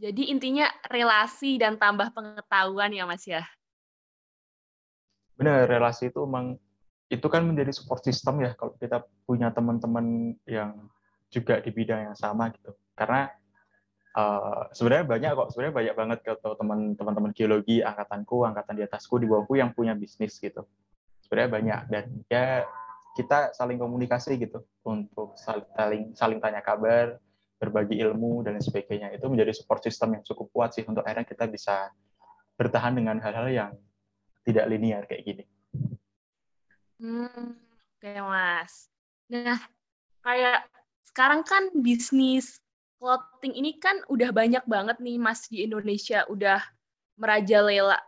jadi 0.02 0.22
intinya 0.34 0.66
relasi 0.90 1.62
dan 1.62 1.78
tambah 1.78 2.10
pengetahuan 2.10 2.90
ya 2.90 3.06
Mas 3.06 3.22
ya. 3.22 3.46
benar 5.42 5.66
relasi 5.66 6.06
itu 6.12 6.22
emang 6.22 6.54
itu 7.10 7.26
kan 7.26 7.42
menjadi 7.44 7.74
support 7.74 8.00
system 8.06 8.46
ya 8.46 8.54
kalau 8.54 8.78
kita 8.78 9.02
punya 9.26 9.50
teman-teman 9.50 10.38
yang 10.46 10.86
juga 11.32 11.58
di 11.58 11.74
bidang 11.74 12.12
yang 12.12 12.16
sama 12.16 12.54
gitu 12.54 12.70
karena 12.94 13.26
uh, 14.16 14.68
sebenarnya 14.72 15.06
banyak 15.08 15.30
kok. 15.36 15.48
Sebenarnya 15.52 15.74
banyak 15.74 15.94
banget 15.96 16.18
kalau 16.24 16.54
teman-teman 16.96 17.32
geologi 17.36 17.80
angkatanku 17.80 18.44
angkatan 18.46 18.74
di 18.78 18.82
atasku 18.84 19.20
di 19.20 19.26
bawahku 19.28 19.58
yang 19.58 19.72
punya 19.72 19.96
bisnis 19.96 20.36
gitu. 20.38 20.64
Sebenarnya 21.24 21.50
banyak. 21.50 21.80
Dan 21.88 22.04
ya 22.28 22.64
kita 23.12 23.52
saling 23.52 23.76
komunikasi 23.76 24.40
gitu 24.40 24.64
untuk 24.88 25.36
saling 25.36 26.16
saling 26.16 26.40
tanya 26.40 26.64
kabar 26.64 27.20
berbagi 27.60 28.00
ilmu 28.02 28.42
dan 28.42 28.58
lain 28.58 28.64
sebagainya. 28.64 29.14
Itu 29.14 29.28
menjadi 29.30 29.54
support 29.54 29.84
system 29.84 30.18
yang 30.18 30.24
cukup 30.26 30.50
kuat 30.50 30.70
sih 30.74 30.82
untuk 30.82 31.06
akhirnya 31.06 31.28
kita 31.28 31.46
bisa 31.46 31.92
bertahan 32.58 32.96
dengan 32.98 33.22
hal-hal 33.22 33.48
yang 33.48 33.72
tidak 34.42 34.66
linear 34.66 35.06
kayak 35.06 35.22
gini. 35.22 35.44
Hmm, 37.02 37.58
oke 37.98 38.10
Mas. 38.26 38.90
Nah, 39.30 39.58
kayak 40.22 40.66
sekarang 41.10 41.42
kan 41.42 41.70
bisnis 41.74 42.61
clothing 43.02 43.58
ini 43.58 43.82
kan 43.82 43.98
udah 44.06 44.30
banyak 44.30 44.62
banget 44.70 45.02
nih 45.02 45.18
Mas 45.18 45.50
di 45.50 45.66
Indonesia, 45.66 46.22
udah 46.30 46.62
merajalela. 47.18 47.98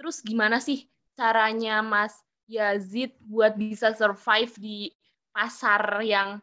Terus 0.00 0.24
gimana 0.24 0.56
sih 0.56 0.88
caranya 1.12 1.84
Mas 1.84 2.16
Yazid 2.48 3.12
buat 3.28 3.60
bisa 3.60 3.92
survive 3.92 4.56
di 4.56 4.88
pasar 5.36 6.00
yang 6.00 6.40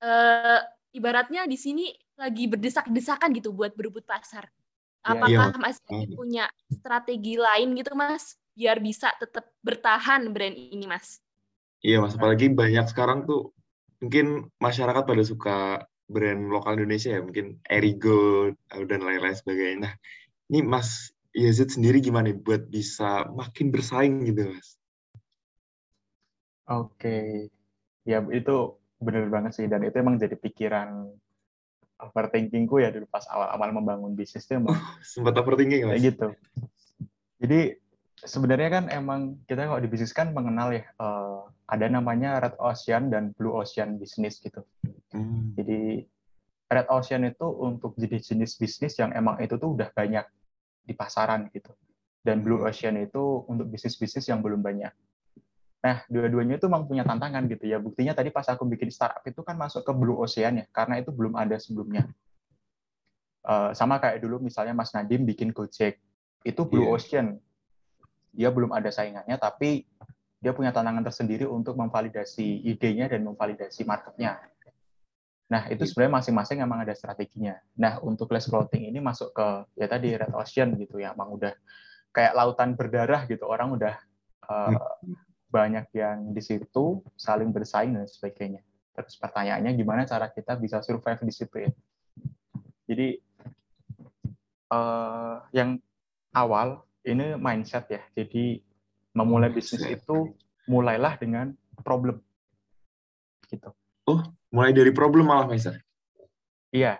eh, 0.00 0.60
ibaratnya 0.96 1.44
di 1.44 1.60
sini 1.60 1.92
lagi 2.16 2.48
berdesak-desakan 2.48 3.36
gitu 3.36 3.52
buat 3.52 3.76
berebut 3.76 4.08
pasar. 4.08 4.48
Iya, 5.04 5.12
Apakah 5.12 5.52
iya. 5.52 5.60
Mas 5.60 5.76
Yazid 5.84 6.16
punya 6.16 6.48
strategi 6.72 7.36
lain 7.36 7.76
gitu 7.76 7.92
Mas 7.92 8.40
biar 8.56 8.80
bisa 8.80 9.12
tetap 9.20 9.52
bertahan 9.60 10.32
brand 10.32 10.56
ini 10.56 10.88
Mas? 10.88 11.20
Iya 11.84 12.00
mas, 12.00 12.16
apalagi 12.16 12.48
banyak 12.48 12.88
sekarang 12.88 13.28
tuh 13.28 13.52
mungkin 14.00 14.48
masyarakat 14.56 15.04
pada 15.04 15.22
suka 15.22 15.84
brand 16.06 16.50
lokal 16.50 16.78
Indonesia 16.78 17.14
ya, 17.14 17.20
mungkin 17.22 17.58
Erigo 17.66 18.54
dan 18.70 19.00
lain-lain 19.02 19.36
sebagainya. 19.36 19.78
Nah, 19.90 19.92
ini 20.50 20.62
Mas 20.62 21.12
Yazid 21.36 21.74
sendiri 21.74 22.00
gimana 22.00 22.32
buat 22.32 22.70
bisa 22.70 23.28
makin 23.34 23.68
bersaing 23.68 24.24
gitu, 24.30 24.54
Mas? 24.54 24.78
Oke, 26.66 27.46
ya 28.02 28.22
itu 28.34 28.56
benar 28.98 29.28
banget 29.28 29.52
sih 29.54 29.66
dan 29.68 29.84
itu 29.84 29.94
emang 30.00 30.16
jadi 30.16 30.34
pikiran 30.34 31.12
overthinkingku 32.00 32.80
ya 32.80 32.92
dulu 32.92 33.08
pas 33.08 33.24
awal-awal 33.28 33.72
membangun 33.72 34.12
bisnis 34.16 34.44
itu 34.44 34.60
emang 34.60 34.76
oh, 34.76 34.96
sempat 35.04 35.36
overthinking 35.36 35.88
mas. 35.88 36.00
gitu. 36.00 36.32
Jadi 37.40 37.76
sebenarnya 38.22 38.68
kan 38.80 38.84
emang 38.88 39.20
kita 39.44 39.68
kalau 39.68 39.80
di 39.82 39.88
bisnis 39.90 40.16
kan 40.16 40.32
mengenal 40.32 40.72
ya 40.72 40.84
uh, 40.96 41.44
ada 41.68 41.86
namanya 41.90 42.40
red 42.40 42.56
ocean 42.56 43.12
dan 43.12 43.36
blue 43.36 43.52
ocean 43.52 44.00
bisnis 44.00 44.40
gitu. 44.40 44.64
Hmm. 45.12 45.52
Jadi 45.58 46.06
red 46.72 46.88
ocean 46.88 47.28
itu 47.28 47.46
untuk 47.46 47.92
jenis-jenis 48.00 48.56
bisnis 48.56 48.96
yang 48.96 49.12
emang 49.12 49.36
itu 49.44 49.58
tuh 49.60 49.76
udah 49.76 49.92
banyak 49.92 50.24
di 50.86 50.94
pasaran 50.96 51.50
gitu. 51.52 51.74
Dan 52.24 52.40
blue 52.40 52.62
hmm. 52.64 52.68
ocean 52.70 52.96
itu 53.02 53.44
untuk 53.50 53.68
bisnis-bisnis 53.68 54.30
yang 54.32 54.40
belum 54.40 54.64
banyak. 54.64 54.94
Nah, 55.86 56.02
dua-duanya 56.10 56.58
itu 56.58 56.66
memang 56.66 56.88
punya 56.90 57.06
tantangan 57.06 57.46
gitu 57.46 57.70
ya. 57.70 57.78
Buktinya 57.78 58.10
tadi 58.10 58.34
pas 58.34 58.48
aku 58.50 58.66
bikin 58.66 58.90
startup 58.90 59.22
itu 59.22 59.38
kan 59.46 59.54
masuk 59.54 59.86
ke 59.86 59.92
blue 59.94 60.18
ocean 60.18 60.58
ya, 60.58 60.66
karena 60.74 60.98
itu 60.98 61.14
belum 61.14 61.38
ada 61.38 61.54
sebelumnya. 61.62 62.10
Uh, 63.46 63.70
sama 63.70 64.02
kayak 64.02 64.18
dulu 64.18 64.42
misalnya 64.42 64.74
Mas 64.74 64.90
Nadim 64.90 65.22
bikin 65.22 65.54
Gojek, 65.54 66.02
itu 66.42 66.62
blue 66.66 66.90
yeah. 66.90 66.94
ocean 66.98 67.26
dia 68.36 68.52
belum 68.52 68.76
ada 68.76 68.92
saingannya, 68.92 69.40
tapi 69.40 69.88
dia 70.36 70.52
punya 70.52 70.70
tantangan 70.70 71.02
tersendiri 71.02 71.48
untuk 71.48 71.74
memvalidasi 71.80 72.68
idenya 72.68 73.08
dan 73.08 73.24
memvalidasi 73.24 73.88
marketnya. 73.88 74.36
Nah, 75.46 75.66
itu 75.72 75.88
sebenarnya 75.88 76.22
masing-masing 76.22 76.58
emang 76.60 76.84
ada 76.84 76.92
strateginya. 76.92 77.56
Nah, 77.80 78.02
untuk 78.04 78.28
less 78.34 78.50
clothing 78.50 78.92
ini 78.92 79.00
masuk 79.00 79.32
ke 79.32 79.46
ya 79.78 79.86
tadi 79.88 80.12
red 80.12 80.34
ocean 80.36 80.76
gitu 80.76 81.00
ya, 81.00 81.16
emang 81.16 81.32
udah 81.34 81.54
kayak 82.12 82.36
lautan 82.36 82.76
berdarah 82.76 83.24
gitu. 83.30 83.46
Orang 83.46 83.74
udah 83.74 83.94
uh, 84.46 84.98
banyak 85.50 85.86
yang 85.96 86.30
di 86.34 86.42
situ 86.42 87.00
saling 87.16 87.50
bersaing 87.54 87.94
dan 87.94 88.06
sebagainya. 88.06 88.60
Terus 88.94 89.14
pertanyaannya 89.18 89.72
gimana 89.74 90.02
cara 90.04 90.30
kita 90.30 90.58
bisa 90.58 90.82
survive 90.82 91.22
di 91.22 91.34
situ 91.34 91.56
ya? 91.62 91.70
Jadi 92.86 93.08
uh, 94.70 95.42
yang 95.54 95.78
awal 96.34 96.85
ini 97.06 97.38
mindset 97.38 97.86
ya. 97.88 98.02
Jadi 98.18 98.60
memulai 99.14 99.48
bisnis 99.48 99.86
itu 99.86 100.34
mulailah 100.66 101.16
dengan 101.16 101.54
problem. 101.80 102.20
Gitu. 103.46 103.70
Oh, 104.10 104.20
mulai 104.50 104.74
dari 104.74 104.90
problem 104.90 105.30
malah, 105.30 105.46
Mister? 105.46 105.78
Iya. 106.74 106.98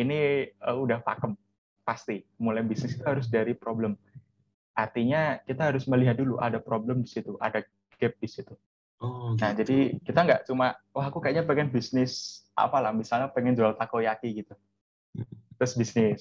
Ini 0.00 0.48
uh, 0.64 0.80
udah 0.80 1.04
pakem 1.04 1.36
pasti. 1.84 2.24
Mulai 2.40 2.64
bisnis 2.64 2.96
itu 2.96 3.04
harus 3.04 3.28
dari 3.28 3.52
problem. 3.52 3.94
Artinya 4.72 5.36
kita 5.44 5.68
harus 5.70 5.84
melihat 5.84 6.16
dulu 6.16 6.40
ada 6.40 6.56
problem 6.56 7.04
di 7.04 7.10
situ, 7.12 7.36
ada 7.36 7.60
gap 8.00 8.16
di 8.16 8.28
situ. 8.28 8.56
Oh, 9.00 9.36
nah, 9.36 9.36
gitu. 9.36 9.44
Nah, 9.44 9.52
jadi 9.60 9.78
kita 10.00 10.20
nggak 10.24 10.40
cuma, 10.48 10.76
wah 10.96 11.06
aku 11.08 11.20
kayaknya 11.20 11.44
pengen 11.44 11.68
bisnis 11.68 12.44
apalah, 12.56 12.92
misalnya 12.92 13.28
pengen 13.28 13.56
jual 13.56 13.76
takoyaki 13.76 14.44
gitu. 14.44 14.56
Hmm. 15.16 15.28
Terus 15.60 15.72
bisnis 15.76 16.20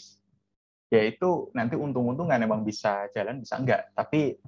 ya 0.90 1.06
itu 1.06 1.54
nanti 1.54 1.78
untung-untungan 1.78 2.42
emang 2.42 2.66
bisa 2.66 3.06
jalan 3.14 3.40
bisa 3.42 3.62
enggak. 3.62 3.94
Tapi 3.94 4.42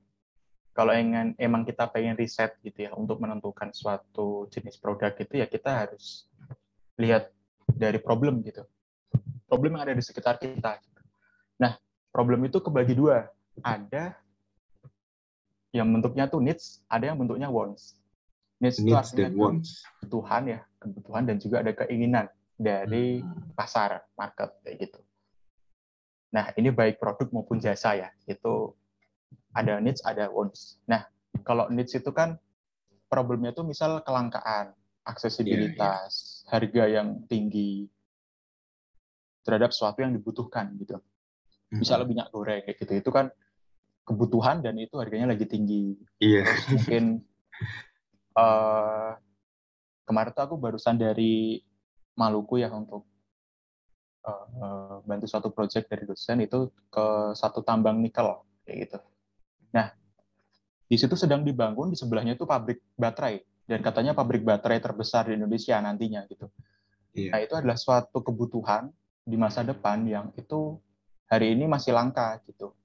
kalau 0.74 0.92
ingin 0.98 1.38
emang 1.38 1.62
kita 1.62 1.86
pengen 1.94 2.18
riset 2.18 2.58
gitu 2.66 2.90
ya 2.90 2.92
untuk 2.98 3.22
menentukan 3.22 3.70
suatu 3.72 4.50
jenis 4.50 4.82
produk 4.82 5.14
itu 5.14 5.38
ya 5.38 5.46
kita 5.46 5.86
harus 5.86 6.26
lihat 6.98 7.30
dari 7.70 8.02
problem 8.02 8.42
gitu. 8.42 8.66
Problem 9.46 9.78
yang 9.78 9.84
ada 9.86 9.94
di 9.94 10.04
sekitar 10.04 10.42
kita. 10.42 10.82
Nah 11.62 11.78
problem 12.10 12.42
itu 12.50 12.58
kebagi 12.58 12.98
dua. 12.98 13.30
Ada 13.62 14.18
yang 15.72 15.88
bentuknya 15.88 16.28
tuh 16.28 16.42
needs 16.42 16.82
ada 16.90 17.14
yang 17.14 17.18
bentuknya 17.22 17.48
wants. 17.48 17.96
Needs, 18.58 18.82
needs 18.82 19.14
itu 19.14 19.22
artinya 19.22 19.30
wants. 19.38 19.82
kebutuhan 20.02 20.44
ya 20.46 20.60
kebutuhan 20.82 21.24
dan 21.26 21.38
juga 21.42 21.66
ada 21.66 21.72
keinginan 21.74 22.26
dari 22.58 23.22
hmm. 23.22 23.58
pasar 23.58 24.06
market 24.14 24.54
kayak 24.62 24.90
gitu 24.90 25.00
Nah, 26.32 26.56
ini 26.56 26.72
baik 26.72 26.98
produk 26.98 27.28
maupun 27.36 27.60
jasa 27.60 28.00
ya. 28.00 28.10
Itu 28.24 28.76
ada 29.52 29.84
needs, 29.84 30.00
ada 30.08 30.32
wants. 30.32 30.80
Nah, 30.88 31.04
kalau 31.44 31.68
needs 31.68 31.92
itu 31.92 32.12
kan 32.16 32.40
problemnya 33.12 33.52
itu 33.52 33.68
misal 33.68 34.00
kelangkaan, 34.08 34.72
aksesibilitas, 35.04 36.12
yeah, 36.16 36.48
yeah. 36.48 36.48
harga 36.48 36.84
yang 36.88 37.08
tinggi 37.28 37.92
terhadap 39.44 39.76
sesuatu 39.76 40.00
yang 40.00 40.16
dibutuhkan 40.16 40.72
gitu. 40.80 41.04
Misal 41.76 42.04
mm-hmm. 42.04 42.08
minyak 42.08 42.28
goreng 42.32 42.64
kayak 42.64 42.80
gitu. 42.80 42.94
Itu 43.04 43.12
kan 43.12 43.28
kebutuhan 44.08 44.64
dan 44.64 44.80
itu 44.80 44.96
harganya 44.96 45.36
lagi 45.36 45.44
tinggi. 45.44 46.00
Iya. 46.24 46.48
Yeah. 46.48 46.56
mungkin 46.72 47.04
uh, 48.40 49.20
kemarin 50.08 50.32
tuh 50.32 50.44
aku 50.48 50.56
barusan 50.56 50.96
dari 50.96 51.60
Maluku 52.16 52.60
ya 52.60 52.72
untuk 52.72 53.08
uh, 54.26 55.02
bantu 55.06 55.26
suatu 55.26 55.50
project 55.50 55.90
dari 55.90 56.04
dosen 56.06 56.42
itu 56.42 56.70
ke 56.90 57.06
satu 57.34 57.66
tambang 57.66 57.98
nikel 58.02 58.42
kayak 58.66 58.78
gitu. 58.88 59.00
Nah, 59.74 59.94
di 60.86 60.96
situ 61.00 61.16
sedang 61.16 61.42
dibangun 61.42 61.90
di 61.90 61.98
sebelahnya 61.98 62.38
itu 62.38 62.46
pabrik 62.46 62.84
baterai 63.00 63.42
dan 63.66 63.80
katanya 63.80 64.12
pabrik 64.12 64.44
baterai 64.44 64.84
terbesar 64.84 65.32
di 65.32 65.40
Indonesia 65.40 65.80
nantinya 65.80 66.28
gitu. 66.28 66.52
Yeah. 67.16 67.36
Nah, 67.36 67.40
itu 67.44 67.54
adalah 67.56 67.78
suatu 67.80 68.24
kebutuhan 68.24 68.92
di 69.22 69.38
masa 69.38 69.64
depan 69.64 70.04
yang 70.08 70.32
itu 70.36 70.80
hari 71.32 71.56
ini 71.56 71.68
masih 71.68 71.96
langka 71.96 72.40
gitu. 72.48 72.76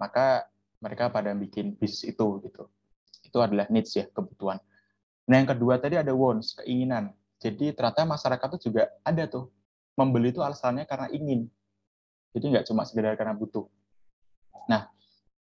Maka 0.00 0.48
mereka 0.80 1.12
pada 1.12 1.36
bikin 1.36 1.76
bisnis 1.76 2.16
itu 2.16 2.40
gitu. 2.40 2.68
Itu 3.20 3.38
adalah 3.44 3.68
needs 3.68 3.92
ya, 3.92 4.08
kebutuhan. 4.08 4.56
Nah, 5.28 5.36
yang 5.36 5.48
kedua 5.48 5.76
tadi 5.76 6.00
ada 6.00 6.10
wants, 6.16 6.56
keinginan. 6.56 7.12
Jadi 7.40 7.72
ternyata 7.72 8.04
masyarakat 8.04 8.48
itu 8.56 8.72
juga 8.72 8.88
ada 9.04 9.24
tuh 9.28 9.52
membeli 10.00 10.32
itu 10.32 10.40
alasannya 10.40 10.88
karena 10.88 11.12
ingin. 11.12 11.44
Jadi 12.32 12.44
nggak 12.56 12.64
cuma 12.72 12.88
sekedar 12.88 13.12
karena 13.20 13.36
butuh. 13.36 13.68
Nah, 14.72 14.88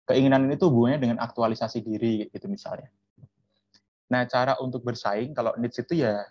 keinginan 0.07 0.47
ini 0.47 0.55
tuh 0.55 0.71
hubungannya 0.71 1.03
dengan 1.03 1.17
aktualisasi 1.19 1.83
diri 1.83 2.31
gitu 2.31 2.47
misalnya. 2.47 2.87
Nah, 4.07 4.23
cara 4.23 4.55
untuk 4.63 4.87
bersaing 4.87 5.35
kalau 5.35 5.51
needs 5.59 5.83
itu 5.83 5.99
ya 5.99 6.23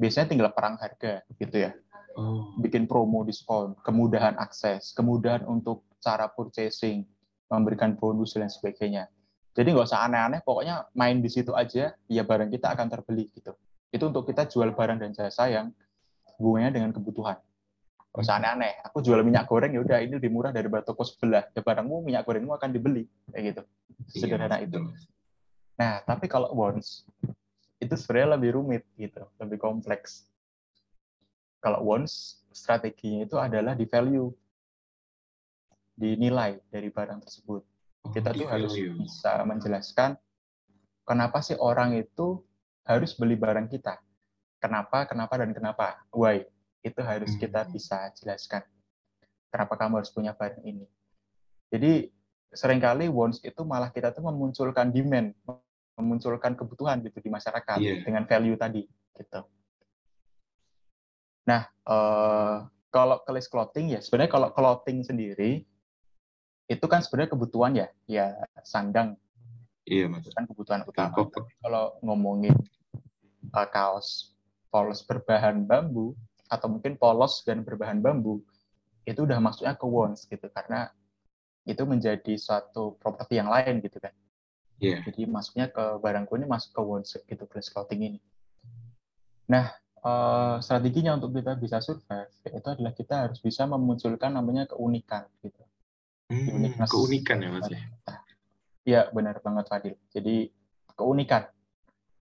biasanya 0.00 0.26
tinggal 0.32 0.50
perang 0.56 0.80
harga 0.80 1.20
gitu 1.36 1.68
ya. 1.68 1.76
Oh. 2.16 2.56
Bikin 2.56 2.88
promo 2.88 3.22
diskon, 3.22 3.76
kemudahan 3.84 4.40
akses, 4.40 4.96
kemudahan 4.96 5.44
untuk 5.44 5.84
cara 6.00 6.32
purchasing, 6.32 7.04
memberikan 7.52 7.94
bonus 7.94 8.34
dan 8.34 8.48
sebagainya. 8.48 9.06
Jadi 9.52 9.74
nggak 9.74 9.90
usah 9.90 10.06
aneh-aneh, 10.08 10.40
pokoknya 10.46 10.88
main 10.96 11.20
di 11.20 11.28
situ 11.28 11.52
aja, 11.52 11.92
ya 12.08 12.22
barang 12.22 12.48
kita 12.48 12.72
akan 12.72 12.86
terbeli 12.88 13.28
gitu. 13.34 13.52
Itu 13.90 14.08
untuk 14.08 14.30
kita 14.30 14.46
jual 14.46 14.72
barang 14.72 15.02
dan 15.02 15.10
jasa 15.12 15.50
yang 15.50 15.74
hubungannya 16.38 16.80
dengan 16.80 16.90
kebutuhan. 16.94 17.36
Usah 18.10 18.42
aneh-aneh. 18.42 18.82
Aku 18.90 18.98
jual 18.98 19.22
minyak 19.22 19.46
goreng 19.46 19.70
ya 19.70 19.80
udah 19.80 20.02
ini 20.02 20.18
lebih 20.18 20.34
murah 20.34 20.50
dari 20.50 20.66
toko 20.82 21.06
sebelah. 21.06 21.46
Ya 21.54 21.62
barangmu 21.62 22.02
minyak 22.02 22.26
gorengmu 22.26 22.50
akan 22.58 22.74
dibeli 22.74 23.06
kayak 23.30 23.54
gitu. 23.54 23.62
Iya, 24.10 24.20
Sederhana 24.26 24.58
iya, 24.58 24.66
itu. 24.66 24.78
Nah, 25.78 26.02
tapi 26.02 26.26
kalau 26.26 26.50
wants 26.52 27.06
itu 27.78 27.94
sebenarnya 27.94 28.36
lebih 28.36 28.50
rumit 28.58 28.82
gitu, 28.98 29.22
lebih 29.38 29.62
kompleks. 29.62 30.26
Kalau 31.62 31.86
wants 31.86 32.42
strateginya 32.50 33.24
itu 33.24 33.36
adalah 33.38 33.78
di 33.78 33.86
value, 33.86 34.34
di 35.94 36.18
nilai 36.18 36.58
dari 36.66 36.90
barang 36.90 37.22
tersebut. 37.22 37.62
Oh, 38.04 38.10
Kita 38.10 38.34
tuh 38.34 38.48
harus 38.50 38.74
bisa 38.74 39.38
menjelaskan 39.46 40.18
kenapa 41.06 41.44
sih 41.44 41.54
orang 41.56 41.94
itu 41.94 42.42
harus 42.84 43.14
beli 43.14 43.38
barang 43.38 43.70
kita. 43.70 44.02
Kenapa, 44.60 45.08
kenapa, 45.08 45.40
dan 45.40 45.54
kenapa. 45.56 46.04
Why 46.12 46.44
itu 46.80 47.00
harus 47.04 47.32
kita 47.36 47.64
hmm. 47.64 47.70
bisa 47.72 48.08
jelaskan. 48.16 48.64
Kenapa 49.50 49.74
kamu 49.76 50.00
harus 50.00 50.12
punya 50.14 50.32
barang 50.32 50.62
ini? 50.62 50.86
Jadi 51.70 52.08
sering 52.50 52.82
kali 52.82 53.06
wants 53.06 53.38
itu 53.42 53.62
malah 53.62 53.94
kita 53.94 54.10
tuh 54.10 54.26
memunculkan 54.26 54.90
demand, 54.90 55.34
memunculkan 55.98 56.54
kebutuhan 56.58 57.02
gitu 57.02 57.18
di 57.22 57.30
masyarakat 57.30 57.78
yeah. 57.78 58.02
dengan 58.02 58.26
value 58.26 58.58
tadi 58.58 58.86
gitu. 59.14 59.40
Nah, 61.46 61.66
eh, 61.66 62.56
kalau 62.90 63.22
kelis 63.22 63.46
clothing 63.46 63.94
ya 63.94 64.00
sebenarnya 64.02 64.30
kalau 64.30 64.48
clothing 64.50 65.06
sendiri 65.06 65.62
itu 66.70 66.86
kan 66.86 67.02
sebenarnya 67.02 67.34
kebutuhan 67.34 67.72
ya, 67.74 67.86
ya 68.06 68.38
sandang. 68.62 69.18
Iya, 69.82 70.06
mas. 70.06 70.22
Kan 70.30 70.46
kebutuhan 70.46 70.86
utama. 70.86 71.26
Kalau 71.34 71.98
ngomongin 71.98 72.54
uh, 73.50 73.66
kaos 73.66 74.38
polos 74.70 75.02
berbahan 75.02 75.66
bambu, 75.66 76.14
atau 76.50 76.66
mungkin 76.66 76.98
polos 76.98 77.46
dan 77.46 77.62
berbahan 77.62 78.02
bambu 78.02 78.42
itu 79.06 79.22
udah 79.22 79.38
masuknya 79.38 79.78
ke 79.78 79.86
wants 79.86 80.26
gitu 80.26 80.50
karena 80.50 80.90
itu 81.64 81.82
menjadi 81.86 82.34
suatu 82.34 82.98
properti 82.98 83.38
yang 83.38 83.48
lain 83.48 83.78
gitu 83.80 84.02
kan. 84.02 84.12
Yeah. 84.80 85.04
Jadi 85.06 85.28
masuknya 85.28 85.70
ke 85.70 86.00
barangku 86.00 86.34
ini 86.40 86.48
masuk 86.48 86.74
ke 86.74 86.82
wants 86.82 87.14
gitu 87.14 87.44
plus 87.46 87.68
clothing 87.70 88.00
ini. 88.00 88.20
Nah, 89.46 89.70
uh, 90.02 90.56
strateginya 90.58 91.16
untuk 91.16 91.36
kita 91.36 91.54
bisa 91.60 91.78
survive 91.84 92.32
itu 92.48 92.68
adalah 92.68 92.92
kita 92.96 93.14
harus 93.28 93.38
bisa 93.38 93.68
memunculkan 93.68 94.32
namanya 94.32 94.66
keunikan 94.66 95.28
gitu. 95.44 95.62
Hmm, 96.30 96.70
keunikan 96.86 97.42
ya 97.42 97.50
mas 97.50 97.66
ya. 97.68 97.80
Iya 98.86 99.00
benar 99.12 99.42
banget 99.44 99.66
Fadil. 99.68 99.94
Jadi 100.14 100.48
keunikan 100.96 101.44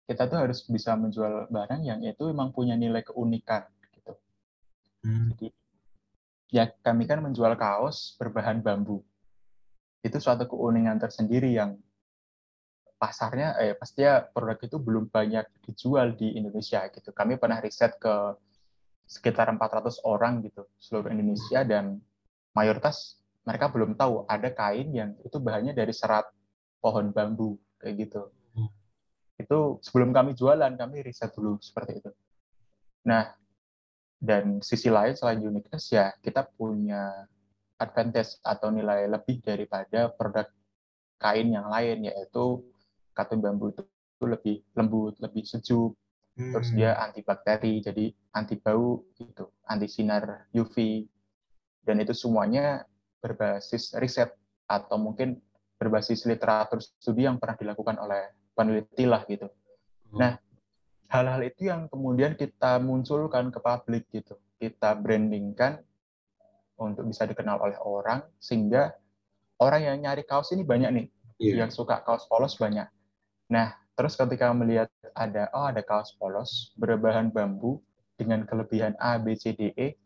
kita 0.10 0.28
tuh 0.28 0.40
harus 0.44 0.66
bisa 0.66 0.98
menjual 0.98 1.48
barang 1.48 1.82
yang 1.86 2.00
itu 2.04 2.24
memang 2.32 2.52
punya 2.52 2.74
nilai 2.76 3.06
keunikan. 3.06 3.68
Hmm. 5.02 5.34
Jadi 5.34 5.48
ya 6.52 6.68
kami 6.84 7.08
kan 7.08 7.24
menjual 7.24 7.54
kaos 7.58 8.16
berbahan 8.20 8.62
bambu. 8.62 9.02
Itu 10.02 10.18
suatu 10.18 10.50
keunikan 10.50 10.98
tersendiri 10.98 11.54
yang 11.54 11.78
pasarnya 13.02 13.58
eh 13.58 13.74
pasti 13.74 14.06
ya 14.06 14.22
produk 14.22 14.62
itu 14.62 14.78
belum 14.78 15.10
banyak 15.10 15.46
dijual 15.66 16.14
di 16.14 16.38
Indonesia 16.38 16.86
gitu. 16.94 17.10
Kami 17.10 17.38
pernah 17.42 17.58
riset 17.58 17.98
ke 17.98 18.38
sekitar 19.10 19.52
400 19.52 20.08
orang 20.08 20.40
gitu 20.46 20.64
seluruh 20.80 21.12
Indonesia 21.12 21.68
dan 21.68 22.00
mayoritas 22.56 23.20
mereka 23.44 23.68
belum 23.74 23.98
tahu 23.98 24.24
ada 24.30 24.54
kain 24.54 24.94
yang 24.94 25.18
itu 25.26 25.42
bahannya 25.42 25.74
dari 25.74 25.92
serat 25.92 26.30
pohon 26.78 27.10
bambu 27.10 27.58
kayak 27.82 28.08
gitu. 28.08 28.30
Hmm. 28.54 28.70
Itu 29.42 29.82
sebelum 29.82 30.14
kami 30.14 30.38
jualan 30.38 30.78
kami 30.78 31.02
riset 31.02 31.34
dulu 31.34 31.58
seperti 31.58 32.06
itu. 32.06 32.12
Nah, 33.10 33.34
dan 34.22 34.62
sisi 34.62 34.94
lain 34.94 35.18
selain 35.18 35.42
uniqueness 35.42 35.90
ya 35.90 36.14
kita 36.22 36.46
punya 36.54 37.26
advantage 37.82 38.38
atau 38.46 38.70
nilai 38.70 39.10
lebih 39.10 39.42
daripada 39.42 40.14
produk 40.14 40.46
kain 41.18 41.50
yang 41.50 41.66
lain 41.66 42.06
yaitu 42.06 42.62
katun 43.18 43.42
bambu 43.42 43.74
itu 43.74 43.84
lebih 44.22 44.62
lembut, 44.78 45.18
lebih 45.18 45.42
sejuk, 45.42 45.98
hmm. 46.38 46.54
terus 46.54 46.70
dia 46.78 46.94
antibakteri, 47.02 47.82
jadi 47.82 48.14
anti 48.38 48.62
bau 48.62 49.02
gitu, 49.18 49.50
anti 49.66 49.90
sinar 49.90 50.46
UV, 50.54 51.06
dan 51.82 51.98
itu 52.06 52.14
semuanya 52.14 52.86
berbasis 53.18 53.98
riset 53.98 54.30
atau 54.70 55.02
mungkin 55.02 55.42
berbasis 55.82 56.30
literatur 56.30 56.78
studi 56.78 57.26
yang 57.26 57.42
pernah 57.42 57.58
dilakukan 57.58 57.98
oleh 57.98 58.30
peneliti 58.54 59.10
lah 59.10 59.26
gitu. 59.26 59.50
Hmm. 60.14 60.18
Nah, 60.22 60.32
hal-hal 61.12 61.42
itu 61.44 61.68
yang 61.68 61.92
kemudian 61.92 62.40
kita 62.40 62.80
munculkan 62.80 63.52
ke 63.52 63.60
publik 63.60 64.08
gitu 64.16 64.40
kita 64.58 64.96
brandingkan 64.96 65.84
untuk 66.80 67.06
bisa 67.06 67.28
dikenal 67.28 67.60
oleh 67.60 67.78
orang 67.84 68.24
sehingga 68.40 68.96
orang 69.60 69.82
yang 69.84 69.98
nyari 70.08 70.24
kaos 70.24 70.56
ini 70.56 70.64
banyak 70.64 70.90
nih 70.96 71.08
yeah. 71.38 71.62
yang 71.62 71.70
suka 71.70 72.00
kaos 72.02 72.24
polos 72.32 72.56
banyak 72.56 72.88
nah 73.52 73.76
terus 73.94 74.16
ketika 74.16 74.56
melihat 74.56 74.88
ada 75.12 75.52
oh 75.52 75.68
ada 75.68 75.84
kaos 75.84 76.16
polos 76.16 76.72
berbahan 76.80 77.28
bambu 77.28 77.84
dengan 78.16 78.48
kelebihan 78.48 78.96
A 78.96 79.20
B 79.20 79.36
C 79.36 79.52
D 79.52 79.76
E 79.76 80.00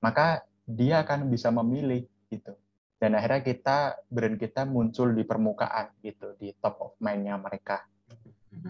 maka 0.00 0.40
dia 0.64 1.04
akan 1.04 1.28
bisa 1.28 1.52
memilih 1.52 2.08
gitu 2.32 2.56
dan 2.96 3.12
akhirnya 3.12 3.44
kita 3.44 3.78
brand 4.08 4.40
kita 4.40 4.64
muncul 4.64 5.12
di 5.12 5.20
permukaan 5.28 5.92
gitu 6.00 6.32
di 6.40 6.56
top 6.56 6.80
of 6.80 6.92
mind-nya 6.96 7.36
mereka. 7.36 7.84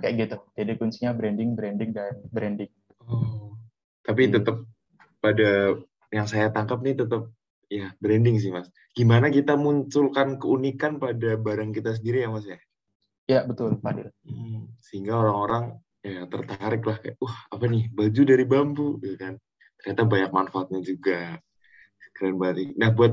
Kayak 0.01 0.15
gitu. 0.27 0.37
Jadi 0.57 0.73
kuncinya 0.79 1.11
branding 1.17 1.55
branding 1.55 1.91
dan 1.95 2.15
branding. 2.31 2.71
Oh. 3.07 3.55
Tapi 4.03 4.29
hmm. 4.29 4.33
tetap 4.41 4.57
pada 5.19 5.79
yang 6.15 6.27
saya 6.31 6.51
tangkap 6.55 6.81
nih 6.83 6.95
tetap 6.99 7.31
ya 7.67 7.91
branding 7.99 8.39
sih 8.39 8.55
mas. 8.55 8.71
Gimana 8.95 9.31
kita 9.31 9.59
munculkan 9.59 10.39
keunikan 10.39 11.03
pada 11.03 11.35
barang 11.35 11.75
kita 11.75 11.99
sendiri 11.99 12.27
ya 12.27 12.31
mas 12.31 12.47
ya? 12.47 12.59
Ya 13.27 13.41
betul 13.43 13.79
Fadil. 13.83 14.11
Hmm, 14.23 14.71
sehingga 14.79 15.19
orang-orang 15.19 15.83
ya 16.07 16.31
tertarik 16.31 16.83
lah 16.87 16.97
kayak 17.03 17.19
wah 17.19 17.37
apa 17.51 17.65
nih? 17.67 17.91
Baju 17.91 18.23
dari 18.23 18.45
bambu 18.47 18.89
gitu 19.03 19.17
kan. 19.19 19.35
Ternyata 19.83 20.03
banyak 20.07 20.31
manfaatnya 20.31 20.81
juga. 20.83 21.39
Keren 22.17 22.41
banget 22.41 22.73
nah 22.81 22.89
buat 22.89 23.13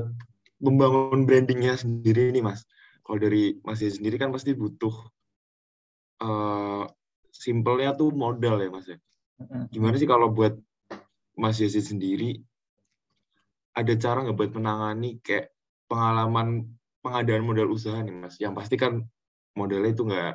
membangun 0.64 1.28
brandingnya 1.28 1.76
sendiri 1.76 2.32
nih 2.32 2.40
mas 2.40 2.64
kalau 3.04 3.20
dari 3.20 3.60
mas 3.60 3.84
sendiri 3.84 4.16
kan 4.16 4.32
pasti 4.32 4.56
butuh 4.56 5.12
uh, 6.22 6.84
simpelnya 7.34 7.96
tuh 7.98 8.14
modal 8.14 8.62
ya 8.62 8.68
mas 8.70 8.86
ya. 8.86 8.98
Gimana 9.70 9.98
sih 9.98 10.06
kalau 10.06 10.30
buat 10.30 10.54
Mas 11.34 11.58
Yazid 11.58 11.82
sendiri 11.82 12.38
ada 13.74 13.90
cara 13.98 14.22
nggak 14.22 14.38
buat 14.38 14.52
menangani 14.54 15.18
kayak 15.18 15.50
pengalaman 15.90 16.70
pengadaan 17.02 17.42
modal 17.42 17.74
usaha 17.74 17.98
nih 17.98 18.14
mas? 18.14 18.38
Yang 18.38 18.54
pasti 18.54 18.76
kan 18.78 19.02
modalnya 19.58 19.90
itu 19.90 20.06
nggak 20.06 20.34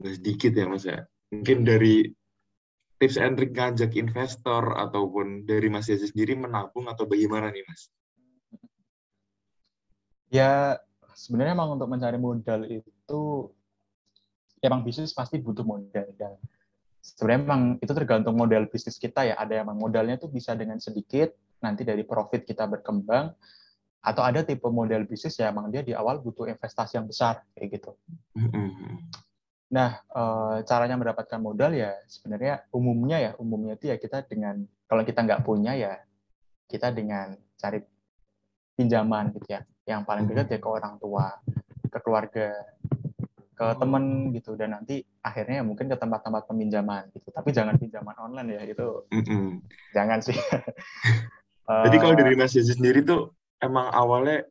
nggak 0.00 0.14
sedikit 0.16 0.52
ya 0.56 0.64
mas 0.64 0.84
ya. 0.88 1.04
Mungkin 1.28 1.68
dari 1.68 2.08
tips 2.96 3.20
and 3.20 3.36
trick 3.36 3.52
ngajak 3.52 3.92
investor 3.92 4.72
ataupun 4.72 5.44
dari 5.44 5.68
Mas 5.68 5.90
Yazid 5.92 6.16
sendiri 6.16 6.32
menabung 6.32 6.88
atau 6.88 7.04
bagaimana 7.04 7.52
nih 7.52 7.64
mas? 7.68 7.92
Ya 10.32 10.80
sebenarnya 11.12 11.52
emang 11.56 11.76
untuk 11.76 11.88
mencari 11.92 12.16
modal 12.16 12.64
itu 12.68 13.52
emang 14.66 14.82
bisnis 14.82 15.14
pasti 15.14 15.38
butuh 15.38 15.62
modal 15.62 16.06
dan 16.18 16.34
sebenarnya 17.00 17.40
emang 17.46 17.62
itu 17.78 17.92
tergantung 17.94 18.34
model 18.34 18.66
bisnis 18.66 18.98
kita 18.98 19.22
ya 19.30 19.34
ada 19.38 19.62
yang 19.62 19.70
modalnya 19.78 20.18
tuh 20.18 20.26
bisa 20.26 20.58
dengan 20.58 20.82
sedikit 20.82 21.30
nanti 21.62 21.86
dari 21.86 22.02
profit 22.02 22.42
kita 22.42 22.66
berkembang 22.66 23.30
atau 24.06 24.22
ada 24.22 24.42
tipe 24.46 24.66
model 24.70 25.06
bisnis 25.06 25.38
ya 25.38 25.50
emang 25.50 25.70
dia 25.70 25.82
di 25.82 25.90
awal 25.90 26.22
butuh 26.22 26.46
investasi 26.46 26.98
yang 26.98 27.06
besar 27.10 27.42
kayak 27.58 27.78
gitu. 27.78 27.90
Nah, 29.66 29.98
e, 29.98 30.22
caranya 30.62 30.94
mendapatkan 30.94 31.42
modal 31.42 31.74
ya 31.74 31.90
sebenarnya 32.06 32.70
umumnya 32.70 33.18
ya 33.18 33.30
umumnya 33.42 33.74
itu 33.74 33.90
ya 33.90 33.98
kita 33.98 34.22
dengan 34.30 34.62
kalau 34.86 35.02
kita 35.02 35.26
nggak 35.26 35.42
punya 35.42 35.74
ya 35.74 35.98
kita 36.70 36.94
dengan 36.94 37.34
cari 37.58 37.82
pinjaman 38.78 39.34
gitu 39.34 39.58
ya. 39.58 39.66
Yang 39.86 40.02
paling 40.06 40.24
dekat 40.30 40.46
ya 40.54 40.58
ke 40.62 40.68
orang 40.70 40.94
tua, 41.02 41.26
ke 41.90 41.98
keluarga, 42.02 42.50
ke 43.56 43.64
oh. 43.64 43.74
temen 43.80 44.30
gitu. 44.36 44.52
Dan 44.54 44.76
nanti 44.76 45.00
akhirnya 45.24 45.64
mungkin 45.64 45.88
ke 45.88 45.96
tempat-tempat 45.96 46.44
peminjaman 46.46 47.08
gitu. 47.16 47.32
Tapi 47.32 47.50
jangan 47.56 47.80
pinjaman 47.80 48.14
online 48.20 48.60
ya 48.60 48.62
itu 48.68 48.86
mm 49.08 49.64
jangan 49.96 50.20
sih. 50.20 50.36
Jadi 51.88 51.96
kalau 51.98 52.14
dari 52.14 52.38
Mas 52.38 52.54
Yesus 52.54 52.78
sendiri 52.78 53.02
tuh 53.02 53.34
emang 53.58 53.90
awalnya 53.90 54.46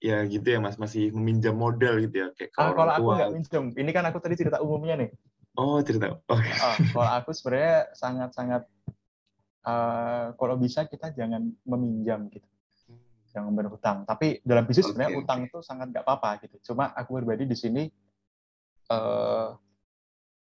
ya 0.00 0.24
gitu 0.24 0.46
ya 0.46 0.62
Mas. 0.62 0.78
Masih 0.78 1.10
meminjam 1.10 1.58
modal 1.58 1.98
gitu 2.00 2.24
ya 2.24 2.28
kayak 2.38 2.50
kalau, 2.54 2.72
ah, 2.72 2.74
kalau 2.78 2.92
aku 2.94 3.08
nggak 3.18 3.32
minjem. 3.34 3.64
Ini 3.74 3.90
kan 3.90 4.04
aku 4.08 4.18
tadi 4.22 4.34
cerita 4.38 4.62
umumnya 4.62 4.96
nih. 4.96 5.10
Oh 5.58 5.82
cerita. 5.82 6.14
Oke. 6.14 6.38
Okay. 6.38 6.54
uh, 6.54 6.76
kalau 6.94 7.10
aku 7.18 7.30
sebenarnya 7.34 7.90
sangat-sangat 7.98 8.62
uh, 9.66 10.32
kalau 10.38 10.54
bisa 10.54 10.86
kita 10.86 11.10
jangan 11.10 11.50
meminjam 11.66 12.30
gitu. 12.30 12.46
Jangan 13.34 13.52
berhutang. 13.52 14.06
Tapi 14.06 14.40
dalam 14.46 14.64
bisnis 14.64 14.86
okay, 14.86 14.90
sebenarnya 14.94 15.12
okay. 15.18 15.22
utang 15.26 15.40
itu 15.44 15.58
sangat 15.60 15.90
nggak 15.90 16.06
apa-apa 16.06 16.46
gitu. 16.46 16.72
Cuma 16.72 16.94
aku 16.94 17.18
berbagi 17.18 17.44
di 17.44 17.58
sini 17.58 17.82
uh, 18.92 19.56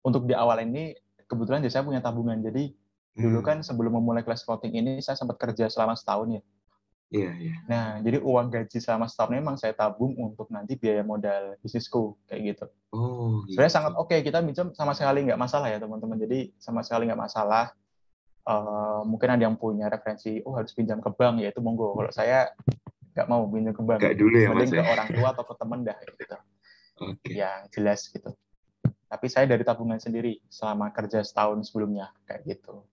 untuk 0.01 0.25
di 0.25 0.33
awal 0.33 0.63
ini 0.65 0.95
kebetulan 1.29 1.63
saya 1.67 1.85
punya 1.85 2.03
tabungan. 2.03 2.39
Jadi 2.41 2.71
hmm. 2.71 3.21
dulu 3.21 3.39
kan 3.45 3.63
sebelum 3.63 3.95
memulai 4.01 4.25
kelas 4.25 4.43
floating 4.43 4.75
ini 4.75 4.99
saya 4.99 5.15
sempat 5.15 5.37
kerja 5.39 5.71
selama 5.71 5.95
setahun 5.95 6.41
ya. 6.41 6.43
Iya, 7.11 7.23
yeah, 7.27 7.33
iya. 7.35 7.47
Yeah. 7.51 7.57
Nah, 7.67 7.87
jadi 7.99 8.17
uang 8.23 8.47
gaji 8.47 8.77
selama 8.79 9.11
setahun 9.11 9.31
memang 9.35 9.55
saya 9.59 9.75
tabung 9.75 10.15
untuk 10.15 10.47
nanti 10.47 10.79
biaya 10.79 11.03
modal 11.03 11.59
bisnisku 11.59 12.15
kayak 12.31 12.55
gitu. 12.55 12.65
Oh, 12.95 13.43
gitu. 13.47 13.59
Sebenarnya 13.59 13.73
sangat 13.75 13.93
oke 13.99 14.07
okay. 14.07 14.23
kita 14.23 14.39
minjem 14.39 14.71
sama 14.71 14.95
sekali 14.95 15.27
nggak 15.27 15.39
masalah 15.39 15.67
ya 15.67 15.77
teman-teman. 15.79 16.15
Jadi 16.15 16.55
sama 16.55 16.83
sekali 16.87 17.11
nggak 17.11 17.19
masalah. 17.19 17.75
Uh, 18.41 19.05
mungkin 19.05 19.37
ada 19.37 19.43
yang 19.45 19.53
punya 19.53 19.85
referensi, 19.85 20.41
oh 20.41 20.57
harus 20.57 20.73
pinjam 20.73 20.97
ke 20.97 21.13
bank 21.13 21.43
ya 21.43 21.53
itu 21.53 21.61
monggo. 21.61 21.93
Kalau 21.93 22.09
saya 22.15 22.49
nggak 23.11 23.27
mau 23.27 23.43
pinjam 23.51 23.75
ke 23.75 23.83
bank. 23.83 23.99
Gak 24.01 24.15
dulu 24.15 24.35
ya 24.39 24.47
mas. 24.55 24.71
ke 24.71 24.79
ya? 24.79 24.87
orang 24.87 25.07
tua 25.11 25.27
atau 25.35 25.43
ke 25.45 25.53
teman 25.59 25.79
dah 25.83 25.99
gitu 25.99 26.35
okay. 27.01 27.41
yang 27.41 27.65
jelas 27.73 28.05
gitu. 28.09 28.31
Tapi 28.85 29.25
saya 29.27 29.49
dari 29.49 29.65
tabungan 29.67 29.99
sendiri 29.99 30.39
selama 30.47 30.93
kerja 30.93 31.19
setahun 31.25 31.67
sebelumnya 31.67 32.13
kayak 32.29 32.55
gitu. 32.55 32.85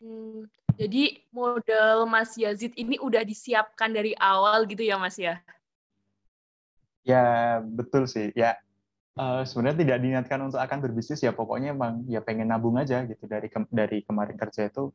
Hmm, 0.00 0.48
jadi 0.74 1.20
modal 1.30 2.08
Mas 2.08 2.34
Yazid 2.34 2.74
ini 2.74 2.96
udah 2.98 3.22
disiapkan 3.22 3.92
dari 3.92 4.16
awal 4.16 4.64
gitu 4.66 4.82
ya 4.82 4.96
Mas 4.96 5.20
ya? 5.20 5.38
Ya 7.04 7.60
betul 7.62 8.08
sih. 8.10 8.32
Ya 8.34 8.58
uh, 9.20 9.42
sebenarnya 9.44 9.84
tidak 9.84 9.98
diniatkan 10.00 10.40
untuk 10.48 10.60
akan 10.60 10.78
berbisnis 10.80 11.20
ya 11.20 11.32
pokoknya 11.36 11.76
emang 11.76 12.04
ya 12.08 12.24
pengen 12.24 12.48
nabung 12.48 12.80
aja 12.80 13.04
gitu 13.04 13.24
dari 13.28 13.52
ke 13.52 13.58
dari 13.68 14.00
kemarin 14.04 14.36
kerja 14.40 14.72
itu 14.72 14.88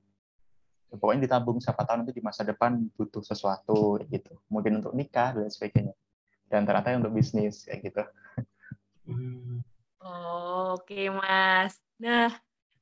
ya 0.89 0.95
pokoknya 0.97 1.29
ditabung 1.29 1.58
siapa 1.62 1.86
tahu 1.86 2.01
nanti 2.01 2.13
di 2.15 2.23
masa 2.25 2.41
depan 2.41 2.81
butuh 2.97 3.21
sesuatu 3.25 4.01
gitu 4.10 4.34
mungkin 4.49 4.79
untuk 4.81 4.93
nikah 4.97 5.38
dan 5.38 5.49
sebagainya 5.49 5.93
dan 6.49 6.63
ternyata 6.63 6.95
untuk 6.97 7.15
bisnis 7.15 7.65
kayak 7.65 7.79
gitu. 7.91 8.03
Oh, 10.01 10.77
Oke 10.77 11.10
mas. 11.10 11.77
Nah 11.97 12.34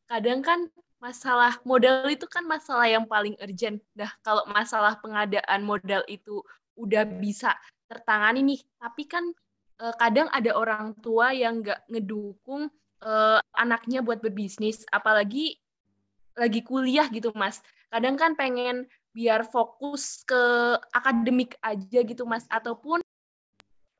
kadang 0.07 0.43
kan 0.43 0.67
masalah 1.03 1.59
modal 1.67 2.07
itu 2.07 2.23
kan 2.31 2.47
masalah 2.47 2.87
yang 2.87 3.03
paling 3.03 3.35
urgent. 3.43 3.83
Nah 3.95 4.11
kalau 4.23 4.43
masalah 4.51 4.99
pengadaan 5.03 5.61
modal 5.63 6.03
itu 6.07 6.39
udah 6.79 7.05
bisa 7.05 7.53
tertangani 7.91 8.55
nih, 8.55 8.61
tapi 8.79 9.03
kan 9.05 9.23
eh, 9.83 9.95
kadang 9.99 10.31
ada 10.31 10.51
orang 10.55 10.95
tua 11.03 11.35
yang 11.35 11.61
nggak 11.61 11.85
ngedukung 11.91 12.71
uh, 13.03 13.39
anaknya 13.53 13.99
buat 13.99 14.23
berbisnis, 14.23 14.87
apalagi 14.89 15.59
lagi 16.33 16.63
kuliah 16.65 17.05
gitu 17.11 17.29
mas. 17.35 17.61
Kadang 17.91 18.17
kan 18.17 18.33
pengen 18.33 18.89
biar 19.13 19.45
fokus 19.45 20.25
ke 20.25 20.41
akademik 20.95 21.59
aja 21.61 21.99
gitu 22.01 22.25
mas, 22.25 22.47
ataupun 22.49 23.02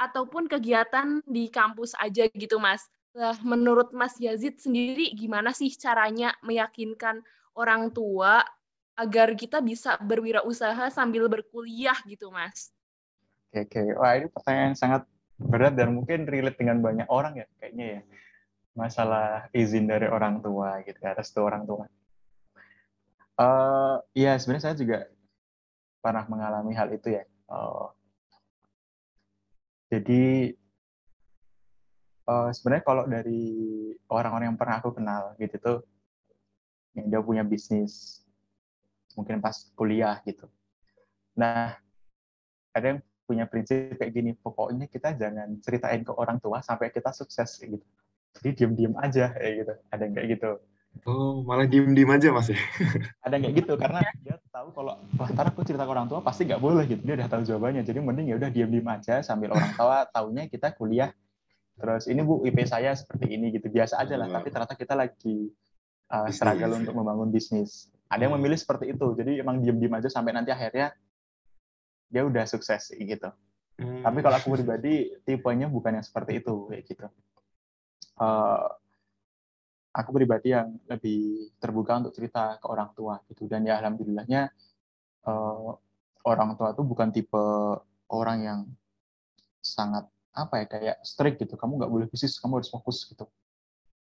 ataupun 0.10 0.52
kegiatan 0.52 1.24
di 1.24 1.48
kampus 1.48 1.96
aja 2.00 2.28
gitu 2.32 2.60
mas. 2.60 2.84
Nah, 3.14 3.38
menurut 3.46 3.94
Mas 3.94 4.18
Yazid 4.18 4.58
sendiri 4.58 5.14
gimana 5.14 5.54
sih 5.54 5.70
caranya 5.78 6.34
meyakinkan 6.42 7.22
orang 7.54 7.94
tua 7.94 8.42
agar 8.98 9.38
kita 9.38 9.62
bisa 9.62 10.02
berwirausaha 10.02 10.90
sambil 10.90 11.30
berkuliah 11.30 11.94
gitu 12.10 12.34
mas? 12.34 12.74
Oke, 13.54 13.70
oke. 13.70 13.82
Wah 14.02 14.18
ini 14.18 14.28
pertanyaan 14.34 14.74
yang 14.74 14.80
sangat 14.82 15.02
berat 15.38 15.74
dan 15.76 15.94
mungkin 15.94 16.26
relate 16.30 16.58
dengan 16.58 16.80
banyak 16.80 17.08
orang 17.10 17.42
ya 17.42 17.46
kayaknya 17.58 17.86
ya 17.86 18.02
masalah 18.74 19.50
izin 19.54 19.86
dari 19.86 20.10
orang 20.10 20.42
tua 20.42 20.82
gitu 20.86 20.98
ya 20.98 21.14
restu 21.14 21.42
orang 21.46 21.66
tua 21.66 21.86
uh, 23.38 23.98
ya 24.18 24.38
sebenarnya 24.38 24.64
saya 24.72 24.76
juga 24.78 24.98
pernah 26.02 26.26
mengalami 26.26 26.74
hal 26.74 26.90
itu 26.94 27.14
ya 27.14 27.24
uh, 27.50 27.94
jadi 29.94 30.50
uh, 32.26 32.50
sebenarnya 32.50 32.86
kalau 32.86 33.04
dari 33.06 33.46
orang-orang 34.10 34.54
yang 34.54 34.58
pernah 34.58 34.82
aku 34.82 34.90
kenal 34.98 35.38
gitu 35.38 35.56
tuh 35.62 35.80
yang 36.98 37.14
dia 37.14 37.22
punya 37.22 37.46
bisnis 37.46 38.26
mungkin 39.14 39.38
pas 39.38 39.70
kuliah 39.78 40.18
gitu. 40.26 40.50
Nah 41.38 41.78
ada 42.74 42.86
yang 42.90 43.00
punya 43.30 43.46
prinsip 43.46 43.94
kayak 44.02 44.14
gini 44.14 44.34
pokoknya 44.34 44.90
kita 44.90 45.14
jangan 45.14 45.62
ceritain 45.62 46.02
ke 46.02 46.10
orang 46.10 46.42
tua 46.42 46.66
sampai 46.66 46.90
kita 46.90 47.14
sukses 47.14 47.62
gitu. 47.62 47.86
Jadi 48.34 48.50
diem-diem 48.58 48.98
aja 48.98 49.30
kayak 49.38 49.54
gitu. 49.62 49.74
Ada 49.94 50.02
yang 50.10 50.14
kayak 50.18 50.28
gitu 50.38 50.52
oh 51.04 51.44
malah 51.44 51.68
diem-diem 51.68 52.10
aja 52.10 52.32
mas 52.32 52.48
ya? 52.52 52.58
Ada 53.26 53.36
kayak 53.42 53.54
gitu 53.64 53.74
karena 53.76 54.00
dia 54.24 54.40
tahu 54.54 54.70
kalau 54.72 55.02
wah 55.20 55.30
ntar 55.34 55.52
aku 55.52 55.66
cerita 55.66 55.84
ke 55.84 55.92
orang 55.92 56.08
tua 56.08 56.24
pasti 56.24 56.48
nggak 56.48 56.62
boleh 56.62 56.84
gitu. 56.88 57.02
Dia 57.04 57.16
udah 57.20 57.30
tahu 57.30 57.42
jawabannya 57.44 57.82
jadi 57.84 58.00
mending 58.00 58.28
ya 58.32 58.36
udah 58.40 58.50
diem-diem 58.54 58.88
aja 58.88 59.16
sambil 59.26 59.52
orang 59.58 59.72
tua 59.76 60.08
taunya 60.10 60.48
kita 60.48 60.72
kuliah. 60.78 61.12
Terus 61.74 62.06
ini 62.06 62.22
bu 62.22 62.46
IP 62.46 62.70
saya 62.70 62.94
seperti 62.94 63.34
ini 63.34 63.52
gitu. 63.52 63.68
Biasa 63.68 64.00
aja 64.00 64.16
lah 64.16 64.30
tapi 64.30 64.48
ternyata 64.54 64.76
kita 64.78 64.94
lagi 64.94 65.52
uh, 66.14 66.30
struggle 66.30 66.80
untuk 66.80 66.94
membangun 66.96 67.34
bisnis. 67.34 67.90
Ada 68.08 68.30
yang 68.30 68.38
memilih 68.38 68.56
seperti 68.56 68.94
itu 68.94 69.08
jadi 69.18 69.42
emang 69.42 69.60
diem-diem 69.60 69.94
aja 69.98 70.08
sampai 70.08 70.32
nanti 70.38 70.54
akhirnya 70.54 70.94
dia 72.14 72.22
udah 72.24 72.46
sukses 72.46 72.94
gitu. 72.94 73.30
Hmm. 73.82 74.06
Tapi 74.06 74.20
kalau 74.22 74.38
aku 74.38 74.54
pribadi 74.54 75.10
tipenya 75.26 75.66
bukan 75.66 75.98
yang 75.98 76.06
seperti 76.06 76.40
itu 76.40 76.70
kayak 76.70 76.84
gitu. 76.86 77.08
Uh, 78.22 78.70
aku 79.94 80.10
pribadi 80.10 80.52
yang 80.52 80.74
lebih 80.90 81.54
terbuka 81.62 82.02
untuk 82.02 82.18
cerita 82.18 82.58
ke 82.58 82.66
orang 82.66 82.90
tua 82.98 83.22
gitu. 83.30 83.46
Dan 83.46 83.70
ya 83.70 83.78
alhamdulillahnya 83.78 84.50
uh, 85.30 85.78
orang 86.26 86.58
tua 86.58 86.74
tuh 86.74 86.84
bukan 86.84 87.14
tipe 87.14 87.46
orang 88.10 88.38
yang 88.42 88.60
sangat 89.62 90.10
apa 90.34 90.66
ya 90.66 90.66
kayak 90.66 90.98
strict 91.06 91.38
gitu. 91.46 91.54
Kamu 91.54 91.78
nggak 91.78 91.92
boleh 91.94 92.06
bisnis 92.10 92.42
kamu 92.42 92.60
harus 92.60 92.74
fokus 92.74 93.06
gitu. 93.06 93.30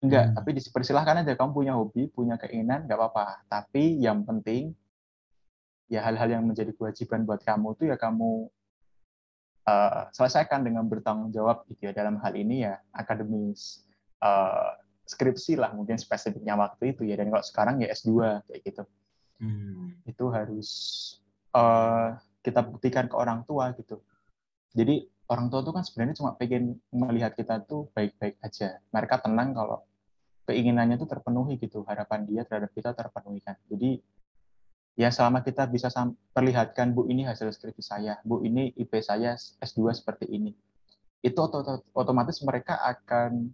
Enggak 0.00 0.30
hmm. 0.30 0.34
tapi 0.38 0.50
dipersilahkan 0.56 1.26
aja. 1.26 1.34
Kamu 1.34 1.50
punya 1.50 1.74
hobi 1.74 2.06
punya 2.06 2.38
keinginan 2.38 2.86
nggak 2.86 2.96
apa-apa. 2.96 3.44
Tapi 3.50 3.98
yang 3.98 4.22
penting 4.22 4.72
ya 5.90 6.06
hal-hal 6.06 6.30
yang 6.38 6.46
menjadi 6.46 6.70
kewajiban 6.70 7.26
buat 7.26 7.42
kamu 7.42 7.74
itu 7.74 7.90
ya 7.90 7.98
kamu 7.98 8.46
uh, 9.66 10.02
selesaikan 10.14 10.62
dengan 10.62 10.86
bertanggung 10.86 11.34
jawab 11.34 11.66
gitu 11.66 11.90
ya. 11.90 11.92
Dalam 11.92 12.22
hal 12.22 12.32
ini 12.38 12.62
ya 12.62 12.78
akademis 12.94 13.84
uh, 14.22 14.79
skripsi 15.10 15.58
lah 15.58 15.74
mungkin 15.74 15.98
spesifiknya 15.98 16.54
waktu 16.54 16.94
itu 16.94 17.02
ya. 17.02 17.18
Dan 17.18 17.34
kalau 17.34 17.42
sekarang 17.42 17.82
ya 17.82 17.90
S2 17.90 18.46
kayak 18.46 18.62
gitu. 18.62 18.84
Hmm. 19.40 19.96
itu 20.04 20.28
harus 20.28 20.68
uh, 21.56 22.12
kita 22.44 22.60
buktikan 22.60 23.08
ke 23.08 23.16
orang 23.16 23.40
tua 23.48 23.72
gitu. 23.72 24.04
Jadi 24.76 25.08
orang 25.32 25.48
tua 25.48 25.64
tuh 25.64 25.72
kan 25.72 25.80
sebenarnya 25.80 26.20
cuma 26.20 26.36
pengen 26.36 26.76
melihat 26.92 27.32
kita 27.32 27.64
tuh 27.64 27.88
baik-baik 27.96 28.36
aja. 28.44 28.84
Mereka 28.92 29.24
tenang 29.24 29.56
kalau 29.56 29.80
keinginannya 30.44 31.00
tuh 31.00 31.08
terpenuhi 31.08 31.56
gitu. 31.56 31.88
Harapan 31.88 32.28
dia 32.28 32.44
terhadap 32.44 32.68
kita 32.76 32.92
terpenuhi 32.92 33.40
kan. 33.40 33.56
Jadi 33.72 34.04
ya 35.00 35.08
selama 35.08 35.40
kita 35.40 35.64
bisa 35.72 35.88
perlihatkan 36.36 36.92
bu 36.92 37.08
ini 37.08 37.24
hasil 37.24 37.48
skripsi 37.48 37.80
saya. 37.80 38.20
Bu 38.20 38.44
ini 38.44 38.76
IP 38.76 39.00
saya 39.00 39.40
S2 39.40 39.96
seperti 39.96 40.28
ini. 40.28 40.52
Itu 41.24 41.48
otomatis 41.96 42.40
mereka 42.44 42.76
akan 42.76 43.52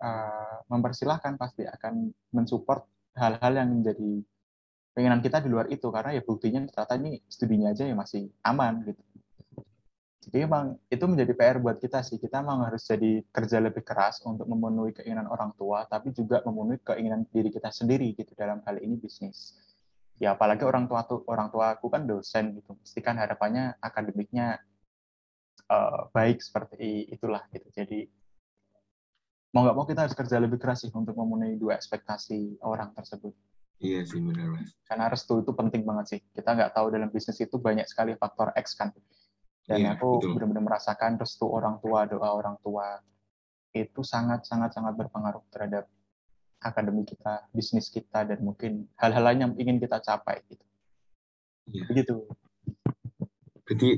uh, 0.00 0.56
mempersilahkan 0.66 1.36
pasti 1.36 1.68
akan 1.68 2.10
mensupport 2.32 2.82
hal-hal 3.14 3.52
yang 3.52 3.68
menjadi 3.70 4.24
pengenan 4.96 5.20
kita 5.22 5.38
di 5.44 5.48
luar 5.52 5.68
itu. 5.68 5.86
Karena 5.92 6.16
ya 6.16 6.22
buktinya 6.24 6.64
ternyata 6.66 6.94
ini 6.98 7.20
studinya 7.28 7.70
aja 7.70 7.84
yang 7.86 8.00
masih 8.00 8.32
aman 8.42 8.82
gitu. 8.88 9.02
Jadi 10.20 10.36
memang 10.44 10.76
itu 10.92 11.04
menjadi 11.08 11.32
PR 11.32 11.56
buat 11.58 11.80
kita 11.80 12.04
sih. 12.04 12.20
Kita 12.20 12.44
memang 12.44 12.68
harus 12.68 12.84
jadi 12.84 13.24
kerja 13.32 13.56
lebih 13.56 13.80
keras 13.80 14.20
untuk 14.22 14.44
memenuhi 14.44 14.92
keinginan 14.92 15.26
orang 15.26 15.56
tua 15.56 15.88
tapi 15.88 16.12
juga 16.12 16.44
memenuhi 16.44 16.78
keinginan 16.84 17.24
diri 17.32 17.48
kita 17.48 17.72
sendiri 17.72 18.12
gitu 18.12 18.36
dalam 18.36 18.60
hal 18.68 18.76
ini 18.84 19.00
bisnis. 19.00 19.56
Ya 20.20 20.36
apalagi 20.36 20.68
orang 20.68 20.84
tua 20.84 21.08
tuh 21.08 21.24
orang 21.24 21.48
tua 21.48 21.72
aku 21.72 21.88
kan 21.88 22.04
dosen 22.04 22.52
gitu. 22.60 22.76
Pasti 22.76 23.00
kan 23.00 23.16
harapannya 23.16 23.80
akademiknya 23.80 24.60
uh, 25.72 26.12
baik 26.12 26.44
seperti 26.44 27.08
itulah 27.08 27.40
gitu. 27.50 27.72
Jadi 27.72 28.19
mau 29.50 29.66
nggak 29.66 29.76
mau 29.76 29.86
kita 29.86 30.06
harus 30.06 30.14
kerja 30.14 30.36
lebih 30.38 30.58
keras 30.62 30.86
sih 30.86 30.92
untuk 30.94 31.14
memenuhi 31.18 31.58
dua 31.58 31.74
ekspektasi 31.74 32.62
orang 32.62 32.94
tersebut 32.94 33.34
iya 33.82 34.06
sih 34.06 34.22
benar 34.22 34.54
mas 34.54 34.74
karena 34.86 35.10
restu 35.10 35.42
itu 35.42 35.52
penting 35.54 35.82
banget 35.82 36.06
sih 36.16 36.20
kita 36.34 36.54
nggak 36.54 36.70
tahu 36.76 36.92
dalam 36.94 37.10
bisnis 37.10 37.38
itu 37.42 37.56
banyak 37.58 37.86
sekali 37.88 38.14
faktor 38.14 38.54
X 38.54 38.78
kan 38.78 38.94
dan 39.66 39.78
iya, 39.86 39.94
aku 39.94 40.18
benar-benar 40.34 40.74
merasakan 40.74 41.18
restu 41.18 41.46
orang 41.46 41.78
tua 41.78 42.06
doa 42.06 42.30
orang 42.34 42.58
tua 42.62 42.98
itu 43.70 44.02
sangat 44.02 44.42
sangat 44.42 44.74
sangat 44.74 44.98
berpengaruh 44.98 45.46
terhadap 45.54 45.86
akademi 46.60 47.08
kita, 47.08 47.48
bisnis 47.50 47.88
kita, 47.88 48.28
dan 48.28 48.38
mungkin 48.44 48.86
hal-hal 49.00 49.24
lain 49.32 49.40
yang 49.48 49.52
ingin 49.56 49.76
kita 49.80 49.98
capai. 50.04 50.44
Gitu. 50.46 50.64
Ya. 51.72 51.84
Begitu. 51.88 52.28
Berarti, 53.64 53.90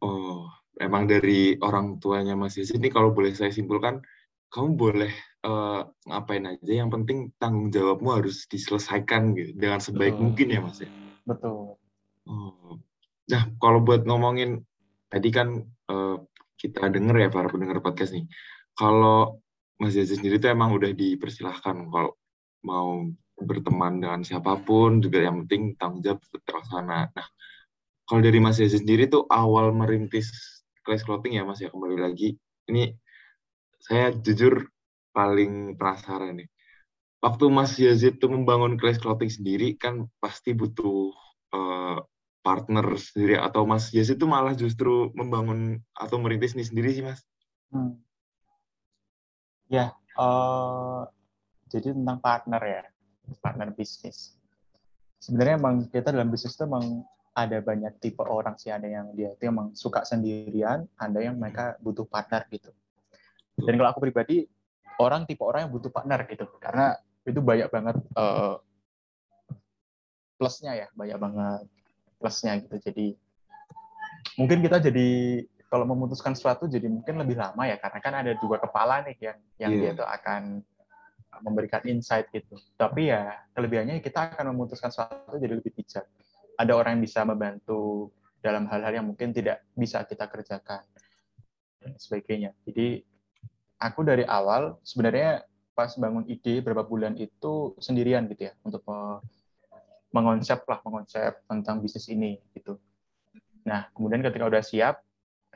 oh, 0.00 0.46
emang 0.78 1.10
dari 1.10 1.58
orang 1.58 1.98
tuanya 1.98 2.38
Mas 2.38 2.54
Yesus 2.54 2.78
ini 2.78 2.88
kalau 2.88 3.10
boleh 3.10 3.34
saya 3.34 3.50
simpulkan, 3.50 4.00
kamu 4.52 4.68
boleh 4.78 5.12
uh, 5.44 5.84
ngapain 6.06 6.44
aja, 6.46 6.72
yang 6.72 6.88
penting 6.88 7.34
tanggung 7.36 7.68
jawabmu 7.70 8.22
harus 8.22 8.46
diselesaikan 8.46 9.34
gitu, 9.36 9.52
dengan 9.58 9.82
sebaik 9.82 10.16
Betul. 10.16 10.24
mungkin 10.24 10.46
ya 10.48 10.60
Mas 10.62 10.78
ya? 10.80 10.90
Betul. 11.26 11.76
Oh. 12.26 12.78
Nah, 13.26 13.42
kalau 13.58 13.82
buat 13.82 14.06
ngomongin, 14.06 14.62
tadi 15.10 15.28
kan 15.34 15.66
uh, 15.90 16.16
kita 16.56 16.88
dengar 16.90 17.18
ya 17.18 17.28
para 17.28 17.50
pendengar 17.50 17.82
podcast 17.82 18.14
nih, 18.14 18.26
kalau 18.78 19.42
Mas 19.76 19.92
Yazid 19.98 20.22
sendiri 20.22 20.40
itu 20.40 20.48
emang 20.48 20.72
udah 20.72 20.90
dipersilahkan 20.94 21.90
kalau 21.92 22.16
mau 22.64 23.04
berteman 23.36 24.00
dengan 24.00 24.24
siapa 24.24 24.56
pun 24.64 25.04
juga 25.04 25.20
yang 25.20 25.44
penting 25.44 25.76
tanggung 25.76 26.00
jawab 26.00 26.24
terlaksana. 26.48 27.12
Nah, 27.12 27.28
kalau 28.08 28.20
dari 28.24 28.40
Mas 28.40 28.56
Yazid 28.56 28.86
sendiri 28.86 29.10
tuh 29.10 29.28
awal 29.28 29.74
merintis 29.76 30.32
kelas 30.86 31.04
clothing 31.04 31.36
ya 31.36 31.44
Mas 31.44 31.60
ya 31.60 31.68
kembali 31.68 31.98
lagi. 32.00 32.38
Ini 32.72 32.94
saya 33.86 34.10
jujur 34.10 34.66
paling 35.14 35.78
penasaran 35.78 36.42
nih. 36.42 36.48
Waktu 37.22 37.44
Mas 37.48 37.78
Yazid 37.78 38.18
tuh 38.20 38.30
membangun 38.30 38.76
kelas 38.76 39.00
clothing 39.00 39.32
sendiri 39.32 39.78
kan 39.78 40.10
pasti 40.20 40.52
butuh 40.52 41.14
uh, 41.54 41.98
partner 42.44 42.86
sendiri 42.98 43.40
atau 43.40 43.64
Mas 43.64 43.90
Yazid 43.94 44.18
tuh 44.20 44.28
malah 44.28 44.52
justru 44.52 45.10
membangun 45.16 45.80
atau 45.96 46.20
merintis 46.20 46.54
ini 46.54 46.66
sendiri 46.66 46.90
sih 46.92 47.02
Mas? 47.06 47.24
Hmm 47.72 48.06
Ya, 49.66 49.90
uh, 50.14 51.02
jadi 51.66 51.90
tentang 51.90 52.22
partner 52.22 52.62
ya, 52.62 52.82
partner 53.42 53.74
bisnis. 53.74 54.38
Sebenarnya 55.18 55.58
emang 55.58 55.90
kita 55.90 56.14
dalam 56.14 56.30
bisnis 56.30 56.54
itu 56.54 56.62
emang 56.62 57.02
ada 57.34 57.58
banyak 57.58 57.98
tipe 57.98 58.22
orang 58.22 58.54
sih, 58.54 58.70
ada 58.70 58.86
yang 58.86 59.10
dia 59.18 59.34
itu 59.34 59.50
emang 59.50 59.74
suka 59.74 60.06
sendirian, 60.06 60.86
ada 60.94 61.18
yang 61.18 61.34
mereka 61.34 61.74
butuh 61.82 62.06
partner 62.06 62.46
gitu. 62.46 62.70
Dan 63.56 63.80
kalau 63.80 63.88
aku 63.92 64.00
pribadi, 64.04 64.44
orang 65.00 65.24
tipe 65.24 65.40
orang 65.44 65.68
yang 65.68 65.72
butuh 65.72 65.88
partner 65.88 66.28
gitu, 66.28 66.44
karena 66.60 66.96
itu 67.24 67.40
banyak 67.40 67.68
banget 67.72 67.96
uh, 68.16 68.60
plusnya 70.36 70.76
ya, 70.76 70.86
banyak 70.92 71.18
banget 71.18 71.64
plusnya 72.20 72.52
gitu. 72.60 72.76
Jadi 72.80 73.16
mungkin 74.36 74.60
kita 74.60 74.80
jadi 74.80 75.08
kalau 75.66 75.84
memutuskan 75.88 76.36
sesuatu 76.36 76.70
jadi 76.70 76.86
mungkin 76.86 77.18
lebih 77.18 77.36
lama 77.36 77.66
ya 77.66 77.76
karena 77.80 77.98
kan 77.98 78.14
ada 78.22 78.32
dua 78.38 78.62
kepala 78.62 79.02
nih 79.02 79.16
yang 79.18 79.38
yang 79.58 79.72
yeah. 79.74 79.82
dia 79.92 79.98
tuh 79.98 80.06
akan 80.06 80.42
memberikan 81.44 81.82
insight 81.84 82.30
gitu. 82.32 82.56
Tapi 82.76 83.12
ya 83.12 83.34
kelebihannya 83.52 84.00
kita 84.00 84.32
akan 84.32 84.56
memutuskan 84.56 84.88
sesuatu 84.88 85.36
jadi 85.36 85.58
lebih 85.58 85.72
bijak. 85.74 86.06
Ada 86.56 86.72
orang 86.72 86.96
yang 86.96 87.04
bisa 87.04 87.20
membantu 87.28 88.08
dalam 88.40 88.64
hal-hal 88.70 89.02
yang 89.02 89.06
mungkin 89.10 89.34
tidak 89.34 89.60
bisa 89.76 90.06
kita 90.08 90.24
kerjakan 90.30 90.80
dan 91.82 91.92
sebagainya. 92.00 92.56
Jadi 92.64 93.04
aku 93.76 94.00
dari 94.04 94.24
awal 94.24 94.80
sebenarnya 94.80 95.44
pas 95.76 95.92
bangun 96.00 96.24
ide 96.24 96.64
berapa 96.64 96.88
bulan 96.88 97.20
itu 97.20 97.76
sendirian 97.76 98.24
gitu 98.32 98.48
ya 98.48 98.52
untuk 98.64 98.80
mengonsep 100.16 100.64
lah 100.64 100.80
mengonsep 100.80 101.44
tentang 101.44 101.84
bisnis 101.84 102.08
ini 102.08 102.40
gitu. 102.56 102.80
Nah 103.68 103.92
kemudian 103.92 104.24
ketika 104.24 104.48
udah 104.48 104.64
siap 104.64 105.04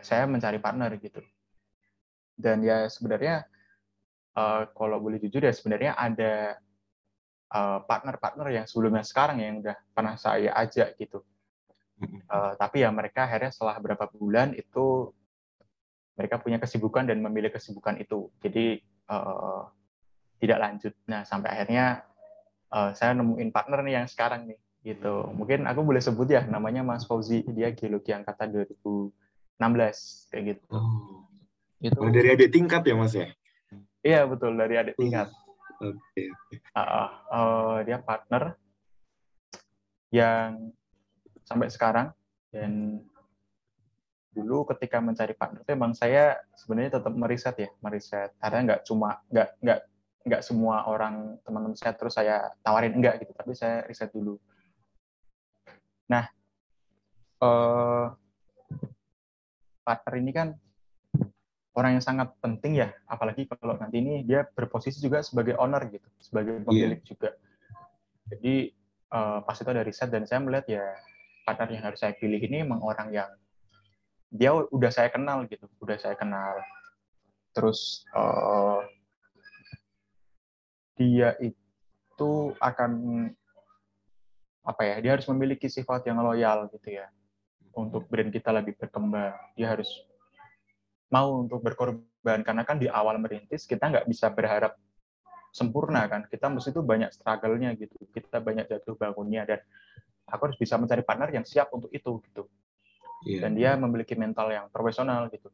saya 0.05 0.29
mencari 0.29 0.61
partner 0.61 0.93
gitu. 1.01 1.25
Dan 2.37 2.61
ya 2.61 2.89
sebenarnya 2.93 3.49
uh, 4.37 4.68
kalau 4.77 5.01
boleh 5.01 5.16
jujur 5.21 5.45
ya 5.45 5.53
sebenarnya 5.53 5.93
ada 5.97 6.57
eh, 7.51 7.79
partner-partner 7.85 8.47
uh, 8.49 8.55
yang 8.62 8.66
sebelumnya 8.68 9.05
sekarang 9.05 9.45
yang 9.45 9.61
udah 9.61 9.77
pernah 9.93 10.16
saya 10.16 10.53
ajak 10.57 10.97
gitu. 11.01 11.25
Uh, 12.33 12.57
tapi 12.57 12.81
ya 12.81 12.89
mereka 12.89 13.29
akhirnya 13.29 13.53
setelah 13.53 13.77
berapa 13.77 14.09
bulan 14.09 14.57
itu 14.57 15.12
mereka 16.21 16.37
punya 16.37 16.61
kesibukan 16.61 17.09
dan 17.09 17.25
memilih 17.25 17.49
kesibukan 17.49 17.97
itu. 17.97 18.29
Jadi 18.45 18.77
uh, 19.09 19.64
tidak 20.37 20.59
lanjut. 20.61 20.93
Nah 21.09 21.25
sampai 21.25 21.57
akhirnya 21.57 22.05
uh, 22.68 22.93
saya 22.93 23.16
nemuin 23.16 23.49
partner 23.49 23.81
nih 23.81 24.05
yang 24.05 24.07
sekarang 24.07 24.53
nih 24.53 24.61
gitu. 24.85 25.33
Mungkin 25.33 25.64
aku 25.64 25.81
boleh 25.81 26.05
sebut 26.05 26.29
ya 26.29 26.45
namanya 26.45 26.85
Mas 26.85 27.09
Fauzi, 27.09 27.41
dia 27.57 27.73
geologi 27.73 28.12
angkatan 28.12 28.53
2016 28.53 29.16
kayak 30.29 30.45
gitu. 30.45 30.66
Oh. 30.68 31.25
Itu 31.81 31.97
oh, 31.97 32.12
dari 32.12 32.37
adik 32.37 32.53
tingkat 32.53 32.85
ya 32.85 32.93
Mas 32.93 33.16
ya? 33.16 33.33
Iya 34.05 34.29
betul 34.29 34.53
dari 34.61 34.77
adik 34.77 35.01
tingkat. 35.01 35.33
Oke. 35.81 35.97
Okay, 36.12 36.29
okay. 36.29 36.59
uh, 36.77 37.09
uh, 37.33 37.77
dia 37.89 37.97
partner 38.05 38.53
yang 40.12 40.75
sampai 41.49 41.73
sekarang 41.73 42.12
dan 42.53 43.01
dulu 44.31 44.62
ketika 44.74 45.03
mencari 45.03 45.35
partner 45.35 45.66
itu 45.66 45.70
emang 45.74 45.93
saya 45.93 46.39
sebenarnya 46.55 47.03
tetap 47.03 47.12
meriset 47.14 47.57
ya 47.59 47.70
meriset. 47.83 48.31
Karena 48.39 48.59
nggak 48.70 48.81
cuma 48.87 49.18
nggak 49.26 49.49
nggak 49.59 49.81
nggak 50.20 50.43
semua 50.45 50.85
orang 50.87 51.41
teman-teman 51.43 51.74
saya 51.74 51.95
terus 51.99 52.14
saya 52.14 52.55
tawarin 52.62 52.95
enggak 52.95 53.22
gitu. 53.26 53.33
Tapi 53.35 53.53
saya 53.59 53.83
riset 53.91 54.11
dulu. 54.14 54.39
Nah 56.07 56.24
eh, 57.43 58.07
partner 59.83 60.14
ini 60.22 60.31
kan 60.31 60.49
orang 61.74 61.99
yang 61.99 62.05
sangat 62.05 62.31
penting 62.39 62.78
ya. 62.78 62.95
Apalagi 63.11 63.51
kalau 63.51 63.74
nanti 63.74 63.99
ini 63.99 64.22
dia 64.22 64.47
berposisi 64.47 65.03
juga 65.03 65.26
sebagai 65.26 65.59
owner 65.59 65.91
gitu 65.91 66.07
sebagai 66.22 66.62
pemilik 66.62 67.03
yeah. 67.03 67.09
juga. 67.11 67.31
Jadi 68.31 68.55
eh, 69.11 69.39
pas 69.43 69.57
itu 69.59 69.70
ada 69.74 69.83
riset 69.83 70.07
dan 70.07 70.22
saya 70.22 70.39
melihat 70.39 70.70
ya 70.70 70.85
partner 71.43 71.68
yang 71.74 71.83
harus 71.91 71.99
saya 71.99 72.14
pilih 72.14 72.39
ini 72.39 72.62
memang 72.62 72.78
orang 72.87 73.11
yang 73.11 73.31
dia 74.31 74.55
udah 74.55 74.91
saya 74.95 75.11
kenal 75.11 75.45
gitu 75.51 75.66
udah 75.83 75.99
saya 75.99 76.14
kenal. 76.14 76.55
Terus 77.51 78.07
uh, 78.14 78.78
dia 80.95 81.35
itu 81.43 82.33
akan 82.62 82.91
apa 84.62 84.83
ya 84.87 84.97
dia 85.03 85.12
harus 85.18 85.26
memiliki 85.26 85.66
sifat 85.66 86.07
yang 86.07 86.22
loyal 86.22 86.70
gitu 86.70 86.95
ya 86.95 87.11
untuk 87.74 88.07
brand 88.07 88.31
kita 88.31 88.55
lebih 88.55 88.78
berkembang. 88.78 89.35
Dia 89.59 89.74
harus 89.74 89.91
mau 91.11 91.43
untuk 91.43 91.59
berkorban 91.59 92.47
karena 92.47 92.62
kan 92.62 92.78
di 92.78 92.87
awal 92.87 93.18
merintis 93.18 93.66
kita 93.66 93.91
nggak 93.91 94.07
bisa 94.07 94.31
berharap 94.31 94.78
sempurna 95.51 96.07
kan. 96.07 96.22
Kita 96.31 96.47
mesti 96.47 96.70
itu 96.70 96.87
banyak 96.87 97.11
struggle-nya 97.11 97.74
gitu 97.74 97.99
kita 98.14 98.39
banyak 98.39 98.70
jatuh 98.70 98.95
bangunnya 98.95 99.43
dan 99.43 99.61
aku 100.31 100.55
harus 100.55 100.59
bisa 100.62 100.78
mencari 100.78 101.03
partner 101.03 101.35
yang 101.35 101.43
siap 101.43 101.74
untuk 101.74 101.91
itu 101.91 102.22
gitu 102.31 102.47
yeah. 103.25 103.41
dan 103.45 103.57
dia 103.57 103.77
memiliki 103.77 104.16
mental 104.16 104.49
yang 104.53 104.66
profesional 104.73 105.29
gitu. 105.33 105.49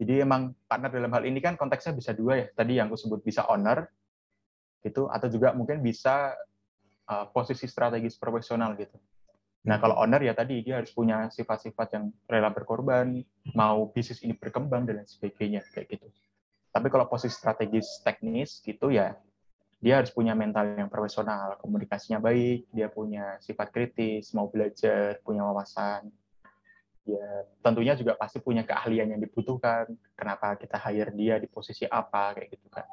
Jadi 0.00 0.24
emang 0.24 0.56
partner 0.64 0.88
dalam 0.88 1.12
hal 1.12 1.28
ini 1.28 1.44
kan 1.44 1.60
konteksnya 1.60 1.92
bisa 1.92 2.16
dua 2.16 2.40
ya. 2.40 2.46
Tadi 2.56 2.80
yang 2.80 2.88
aku 2.88 2.96
sebut 2.96 3.20
bisa 3.20 3.44
owner 3.52 3.84
gitu 4.80 5.12
atau 5.12 5.28
juga 5.28 5.52
mungkin 5.52 5.84
bisa 5.84 6.32
uh, 7.04 7.28
posisi 7.28 7.68
strategis 7.68 8.16
profesional 8.16 8.72
gitu. 8.80 8.96
Nah 9.68 9.76
kalau 9.76 10.00
owner 10.00 10.24
ya 10.24 10.32
tadi 10.32 10.64
dia 10.64 10.80
harus 10.80 10.88
punya 10.88 11.28
sifat-sifat 11.28 11.88
yang 11.92 12.04
rela 12.24 12.48
berkorban 12.48 13.20
mau 13.52 13.92
bisnis 13.92 14.24
ini 14.24 14.32
berkembang 14.32 14.88
dan 14.88 15.04
lain 15.04 15.08
sebagainya 15.08 15.60
kayak 15.76 16.00
gitu. 16.00 16.08
Tapi 16.72 16.86
kalau 16.88 17.04
posisi 17.04 17.36
strategis 17.36 18.00
teknis 18.00 18.64
gitu 18.64 18.88
ya 18.88 19.12
dia 19.80 19.96
harus 19.96 20.12
punya 20.12 20.36
mental 20.36 20.76
yang 20.76 20.92
profesional, 20.92 21.56
komunikasinya 21.56 22.20
baik, 22.20 22.68
dia 22.68 22.92
punya 22.92 23.40
sifat 23.40 23.72
kritis, 23.72 24.36
mau 24.36 24.52
belajar, 24.52 25.16
punya 25.24 25.40
wawasan. 25.40 26.12
Ya, 27.08 27.48
tentunya 27.64 27.96
juga 27.96 28.12
pasti 28.14 28.38
punya 28.44 28.62
keahlian 28.62 29.16
yang 29.16 29.20
dibutuhkan. 29.20 29.88
Kenapa 30.12 30.54
kita 30.60 30.76
hire 30.76 31.12
dia 31.16 31.40
di 31.40 31.48
posisi 31.48 31.88
apa 31.88 32.36
kayak 32.36 32.48
gitu 32.54 32.68
kan. 32.68 32.86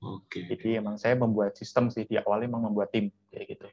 Oke. 0.00 0.44
Okay. 0.44 0.56
Jadi 0.56 0.68
emang 0.80 0.96
saya 0.96 1.16
membuat 1.16 1.56
sistem 1.56 1.92
sih 1.92 2.08
di 2.08 2.16
awal 2.20 2.44
emang 2.44 2.68
membuat 2.68 2.92
tim 2.92 3.12
kayak 3.28 3.56
gitu. 3.56 3.66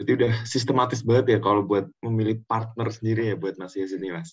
Jadi 0.00 0.10
udah 0.16 0.32
sistematis 0.48 1.04
banget 1.04 1.36
ya 1.36 1.38
kalau 1.44 1.60
buat 1.60 1.86
memilih 2.00 2.40
partner 2.48 2.88
sendiri 2.88 3.30
ya 3.30 3.36
buat 3.36 3.54
Mas 3.60 3.76
Yazid 3.76 4.00
nih 4.00 4.16
Mas. 4.16 4.32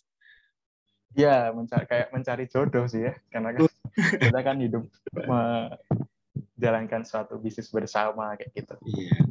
Ya, 1.18 1.50
mencari 1.52 1.86
kayak 1.90 2.08
mencari 2.14 2.46
jodoh 2.46 2.86
sih 2.86 3.10
ya, 3.10 3.14
karena 3.34 3.52
kan 3.56 3.66
kita 4.22 4.40
kan 4.44 4.58
hidup 4.62 4.84
menjalankan 5.12 7.04
suatu 7.04 7.36
bisnis 7.42 7.68
bersama 7.74 8.38
kayak 8.38 8.52
gitu. 8.54 8.76
Iya. 8.86 9.28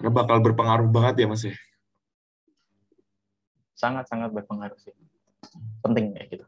Karena 0.00 0.10
bakal 0.10 0.42
berpengaruh 0.42 0.88
banget 0.90 1.22
ya 1.22 1.26
Mas 1.30 1.46
ya. 1.46 1.54
Sangat-sangat 3.82 4.30
berpengaruh 4.30 4.78
sih. 4.78 4.94
Penting 5.82 6.14
kayak 6.14 6.38
gitu. 6.38 6.46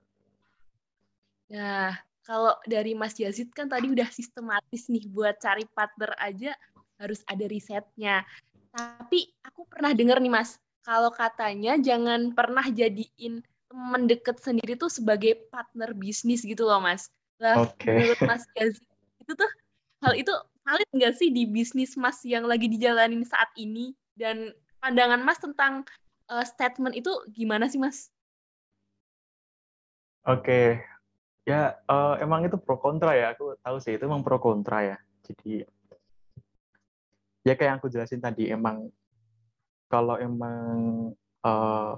Nah, 1.50 1.98
kalau 2.22 2.54
dari 2.70 2.94
Mas 2.94 3.18
Yazid 3.18 3.50
kan 3.50 3.66
tadi 3.66 3.90
udah 3.90 4.06
sistematis 4.14 4.86
nih 4.86 5.10
buat 5.10 5.34
cari 5.42 5.66
partner 5.74 6.14
aja 6.22 6.54
harus 7.02 7.26
ada 7.26 7.44
risetnya. 7.50 8.22
Tapi 8.70 9.34
aku 9.42 9.66
pernah 9.66 9.90
dengar 9.90 10.22
nih 10.22 10.30
Mas, 10.30 10.62
kalau 10.86 11.10
katanya 11.10 11.74
jangan 11.80 12.30
pernah 12.30 12.64
jadiin 12.70 13.42
teman 13.74 14.06
deket 14.06 14.38
sendiri 14.38 14.78
tuh 14.78 14.92
sebagai 14.92 15.50
partner 15.50 15.90
bisnis 15.96 16.46
gitu 16.46 16.62
loh 16.68 16.78
mas. 16.78 17.10
Nah 17.42 17.66
okay. 17.66 17.98
menurut 17.98 18.20
Mas 18.22 18.46
Gazi 18.54 18.84
itu 19.18 19.32
tuh 19.34 19.50
hal 20.06 20.14
itu 20.14 20.30
valid 20.62 20.88
nggak 20.94 21.14
sih 21.18 21.34
di 21.34 21.48
bisnis 21.48 21.98
Mas 21.98 22.22
yang 22.22 22.46
lagi 22.46 22.70
dijalanin 22.70 23.26
saat 23.26 23.50
ini 23.58 23.96
dan 24.14 24.54
pandangan 24.78 25.18
Mas 25.26 25.42
tentang 25.42 25.82
uh, 26.30 26.44
statement 26.44 26.94
itu 26.96 27.10
gimana 27.32 27.68
sih 27.68 27.80
Mas? 27.80 28.08
Oke, 30.24 30.40
okay. 30.40 30.68
ya 31.44 31.76
uh, 31.84 32.16
emang 32.20 32.48
itu 32.48 32.56
pro 32.56 32.80
kontra 32.80 33.12
ya. 33.12 33.36
Aku 33.36 33.60
tahu 33.60 33.76
sih 33.80 34.00
itu 34.00 34.08
emang 34.08 34.24
pro 34.24 34.40
kontra 34.40 34.80
ya. 34.80 34.96
Jadi 35.24 35.64
ya 37.44 37.52
kayak 37.52 37.68
yang 37.68 37.78
aku 37.78 37.92
jelasin 37.92 38.24
tadi 38.24 38.48
emang 38.48 38.88
kalau 39.92 40.16
emang 40.16 41.12
uh, 41.44 41.96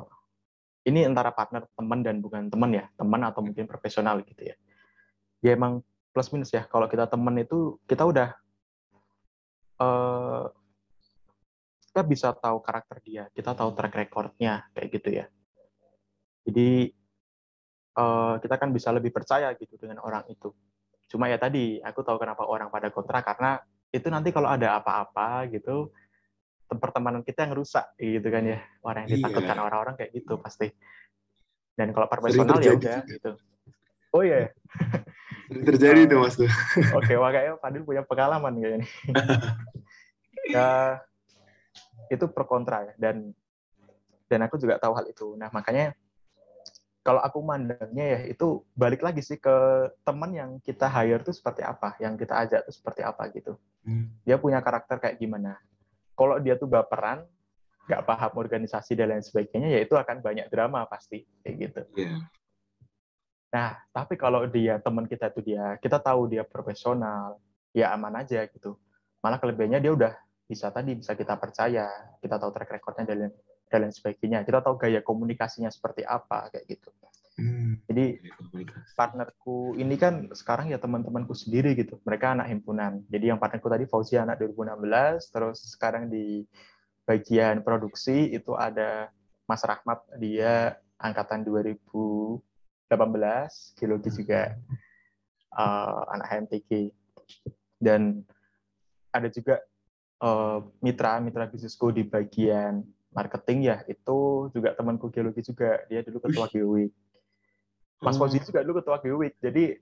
ini 0.86 1.06
antara 1.06 1.30
partner 1.30 1.66
teman 1.78 2.02
dan 2.02 2.18
bukan 2.18 2.50
teman 2.50 2.70
ya 2.74 2.84
teman 2.98 3.22
atau 3.22 3.40
mungkin 3.46 3.66
profesional 3.70 4.22
gitu 4.26 4.42
ya 4.42 4.56
ya 5.42 5.54
emang 5.54 5.82
plus 6.10 6.30
minus 6.34 6.50
ya 6.50 6.66
kalau 6.66 6.90
kita 6.90 7.06
teman 7.06 7.38
itu 7.38 7.78
kita 7.86 8.02
udah 8.02 8.34
uh, 9.78 10.50
kita 11.96 12.04
bisa 12.04 12.28
tahu 12.36 12.60
karakter 12.60 13.00
dia 13.00 13.24
kita 13.32 13.56
tahu 13.56 13.72
track 13.72 13.96
recordnya 13.96 14.68
kayak 14.76 14.88
gitu 15.00 15.16
ya. 15.16 15.24
Jadi 16.44 16.92
uh, 17.96 18.36
kita 18.36 18.60
kan 18.60 18.68
bisa 18.68 18.92
lebih 18.92 19.16
percaya 19.16 19.48
gitu 19.56 19.80
dengan 19.80 20.04
orang 20.04 20.28
itu. 20.28 20.52
Cuma 21.08 21.32
ya 21.32 21.40
tadi 21.40 21.80
aku 21.80 22.04
tahu 22.04 22.20
kenapa 22.20 22.44
orang 22.44 22.68
pada 22.68 22.92
kontra 22.92 23.24
karena 23.24 23.64
itu 23.96 24.12
nanti 24.12 24.28
kalau 24.28 24.52
ada 24.52 24.76
apa-apa 24.76 25.48
gitu 25.48 25.88
pertemanan 26.68 27.24
kita 27.24 27.48
yang 27.48 27.56
rusak 27.56 27.88
gitu 27.96 28.28
kan 28.28 28.44
ya. 28.44 28.60
Orang 28.84 29.08
yang 29.08 29.16
iya. 29.16 29.16
ditakutkan 29.16 29.56
iya. 29.56 29.64
orang-orang 29.64 29.94
kayak 29.96 30.12
gitu 30.20 30.36
pasti. 30.36 30.68
Dan 31.80 31.96
kalau 31.96 32.12
profesional 32.12 32.60
ya 32.60 32.76
udah 32.76 33.00
gitu. 33.08 33.40
Oh 34.12 34.20
iya 34.20 34.52
yeah. 34.52 35.64
terjadi 35.64 36.04
itu 36.04 36.16
mas. 36.20 36.36
Tuh 36.36 36.44
oke 36.92 37.08
okay, 37.08 37.16
wah 37.16 37.32
kayaknya 37.32 37.56
Fadil 37.56 37.88
punya 37.88 38.04
pengalaman 38.04 38.52
kayaknya. 38.60 38.84
Ya 40.46 41.02
itu 42.10 42.24
pro 42.30 42.44
kontra 42.46 42.86
ya 42.88 42.94
dan 42.98 43.30
dan 44.26 44.40
aku 44.46 44.58
juga 44.58 44.78
tahu 44.78 44.92
hal 44.94 45.06
itu 45.06 45.34
nah 45.38 45.50
makanya 45.50 45.94
kalau 47.06 47.22
aku 47.22 47.38
mandangnya 47.38 48.18
ya 48.18 48.20
itu 48.34 48.66
balik 48.74 48.98
lagi 48.98 49.22
sih 49.22 49.38
ke 49.38 49.54
teman 50.02 50.34
yang 50.34 50.50
kita 50.58 50.90
hire 50.90 51.22
tuh 51.22 51.30
seperti 51.30 51.62
apa, 51.62 51.94
yang 52.02 52.18
kita 52.18 52.34
ajak 52.34 52.66
tuh 52.66 52.74
seperti 52.74 53.06
apa 53.06 53.30
gitu. 53.30 53.54
Hmm. 53.86 54.10
Dia 54.26 54.42
punya 54.42 54.58
karakter 54.58 54.98
kayak 54.98 55.22
gimana 55.22 55.54
kalau 56.16 56.40
dia 56.40 56.56
tuh 56.56 56.66
baperan 56.66 57.22
nggak 57.86 58.02
paham 58.02 58.32
organisasi 58.34 58.98
dan 58.98 59.14
lain 59.14 59.22
sebagainya 59.22 59.68
ya 59.70 59.80
itu 59.84 59.94
akan 59.94 60.18
banyak 60.24 60.50
drama 60.50 60.88
pasti 60.90 61.22
kayak 61.44 61.54
gitu 61.70 61.80
yeah. 61.94 62.18
nah 63.52 63.78
tapi 63.94 64.18
kalau 64.18 64.42
dia 64.50 64.82
teman 64.82 65.06
kita 65.06 65.30
tuh 65.30 65.44
dia 65.46 65.78
kita 65.78 66.02
tahu 66.02 66.26
dia 66.26 66.42
profesional 66.42 67.38
ya 67.70 67.94
aman 67.94 68.26
aja 68.26 68.42
gitu 68.50 68.74
malah 69.22 69.38
kelebihannya 69.38 69.78
dia 69.78 69.92
udah 69.94 70.12
bisa 70.46 70.70
tadi 70.70 70.94
bisa 70.94 71.18
kita 71.18 71.34
percaya 71.36 71.90
kita 72.22 72.38
tahu 72.38 72.50
track 72.54 72.70
recordnya 72.78 73.04
dan 73.06 73.30
dan 73.66 73.78
lain 73.82 73.94
sebagainya 73.94 74.46
kita 74.46 74.62
tahu 74.62 74.78
gaya 74.78 75.02
komunikasinya 75.02 75.68
seperti 75.68 76.06
apa 76.06 76.54
kayak 76.54 76.70
gitu 76.70 76.90
hmm. 77.36 77.82
Jadi 77.86 78.18
partnerku 78.96 79.76
ini 79.78 79.94
kan 80.00 80.30
sekarang 80.32 80.72
ya 80.72 80.78
teman-temanku 80.80 81.34
sendiri 81.36 81.76
gitu. 81.78 82.00
Mereka 82.02 82.36
anak 82.38 82.50
himpunan. 82.50 83.04
Jadi 83.08 83.30
yang 83.30 83.38
partnerku 83.38 83.68
tadi 83.68 83.84
Fauzi 83.86 84.16
anak 84.18 84.40
2016, 84.42 85.32
terus 85.32 85.58
sekarang 85.64 86.08
di 86.10 86.44
bagian 87.06 87.62
produksi 87.62 88.34
itu 88.34 88.58
ada 88.58 89.08
Mas 89.46 89.62
Rahmat, 89.62 90.02
dia 90.18 90.74
angkatan 90.98 91.46
2018, 91.46 92.42
geologi 93.78 94.10
juga 94.10 94.58
uh, 95.54 96.02
anak 96.10 96.26
HMTG. 96.26 96.90
Dan 97.78 98.26
ada 99.14 99.28
juga 99.30 99.62
mitra 100.80 101.20
mitra 101.20 101.44
bisnisku 101.44 101.92
di 101.92 102.02
bagian 102.08 102.80
marketing 103.12 103.68
ya 103.68 103.76
itu 103.88 104.48
juga 104.52 104.72
temanku 104.76 105.12
geologi 105.12 105.44
juga. 105.44 105.84
Dia 105.88 106.04
dulu 106.04 106.24
ketua 106.24 106.48
Geowik 106.48 106.92
Mas 108.04 108.20
Fauzi 108.20 108.40
juga 108.44 108.60
dulu 108.60 108.84
ketua 108.84 109.00
Geowik 109.00 109.40
jadi 109.40 109.80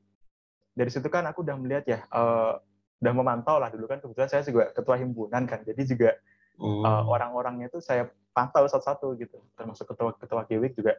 dari 0.74 0.91
situ 0.91 1.07
kan 1.07 1.26
aku 1.26 1.47
udah 1.47 1.55
melihat 1.59 1.85
ya 1.87 1.99
uh, 2.11 2.59
udah 3.03 3.12
memantau 3.14 3.59
lah 3.59 3.70
dulu 3.70 3.87
kan. 3.91 3.99
Kebetulan 4.03 4.30
saya 4.30 4.43
juga 4.47 4.70
ketua 4.74 4.97
himpunan 4.99 5.47
kan. 5.47 5.62
Jadi 5.62 5.82
juga 5.87 6.11
uh, 6.59 7.03
orang-orangnya 7.07 7.70
itu 7.70 7.78
saya 7.82 8.11
pantau 8.35 8.66
satu-satu 8.66 9.14
gitu. 9.18 9.39
Termasuk 9.55 9.87
ketua 9.91 10.14
ketua 10.18 10.43
Geowik 10.47 10.74
juga 10.78 10.99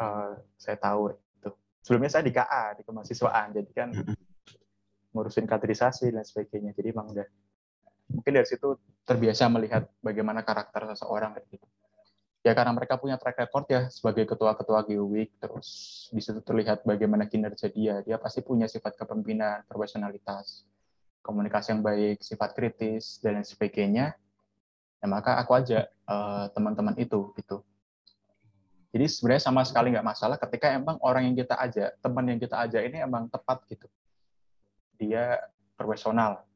uh, 0.00 0.36
saya 0.60 0.76
tahu 0.76 1.12
itu. 1.14 1.50
Sebelumnya 1.84 2.10
saya 2.12 2.24
di 2.24 2.32
KA 2.32 2.76
di 2.76 2.82
kemahasiswaan. 2.84 3.56
Jadi 3.56 3.70
kan 3.72 3.88
ngurusin 5.12 5.48
kaderisasi 5.48 6.12
dan 6.12 6.24
sebagainya. 6.24 6.76
Jadi 6.76 6.92
emang 6.92 7.12
udah 7.12 7.24
mungkin 8.08 8.32
dari 8.40 8.48
situ 8.48 8.80
terbiasa 9.04 9.48
melihat 9.52 9.88
bagaimana 10.00 10.44
karakter 10.44 10.96
seseorang 10.96 11.36
gitu. 11.48 11.64
Ya 12.46 12.56
karena 12.56 12.72
mereka 12.72 12.96
punya 12.96 13.20
track 13.20 13.44
record 13.44 13.66
ya 13.68 13.80
sebagai 13.92 14.24
ketua-ketua 14.24 14.86
Geowik, 14.88 15.36
terus 15.36 15.68
di 16.08 16.22
situ 16.22 16.40
terlihat 16.40 16.86
bagaimana 16.86 17.28
kinerja 17.28 17.68
dia. 17.68 18.00
Dia 18.00 18.16
pasti 18.16 18.40
punya 18.40 18.64
sifat 18.64 18.96
kepemimpinan, 18.96 19.68
profesionalitas, 19.68 20.64
komunikasi 21.20 21.76
yang 21.76 21.82
baik, 21.84 22.24
sifat 22.24 22.56
kritis 22.56 23.20
dan 23.20 23.36
lain 23.36 23.44
sebagainya. 23.44 24.16
Ya 24.98 25.06
maka 25.06 25.36
aku 25.36 25.60
ajak 25.60 25.92
uh, 26.08 26.48
teman-teman 26.56 26.96
itu 26.96 27.36
gitu. 27.36 27.60
Jadi 28.88 29.04
sebenarnya 29.04 29.44
sama 29.44 29.60
sekali 29.68 29.92
nggak 29.92 30.06
masalah 30.06 30.40
ketika 30.40 30.72
emang 30.72 30.96
orang 31.04 31.28
yang 31.28 31.36
kita 31.36 31.54
ajak, 31.60 32.00
teman 32.00 32.24
yang 32.32 32.40
kita 32.40 32.56
ajak 32.64 32.82
ini 32.88 33.04
emang 33.04 33.28
tepat 33.28 33.60
gitu. 33.68 33.84
Dia 34.96 35.36
profesional, 35.76 36.47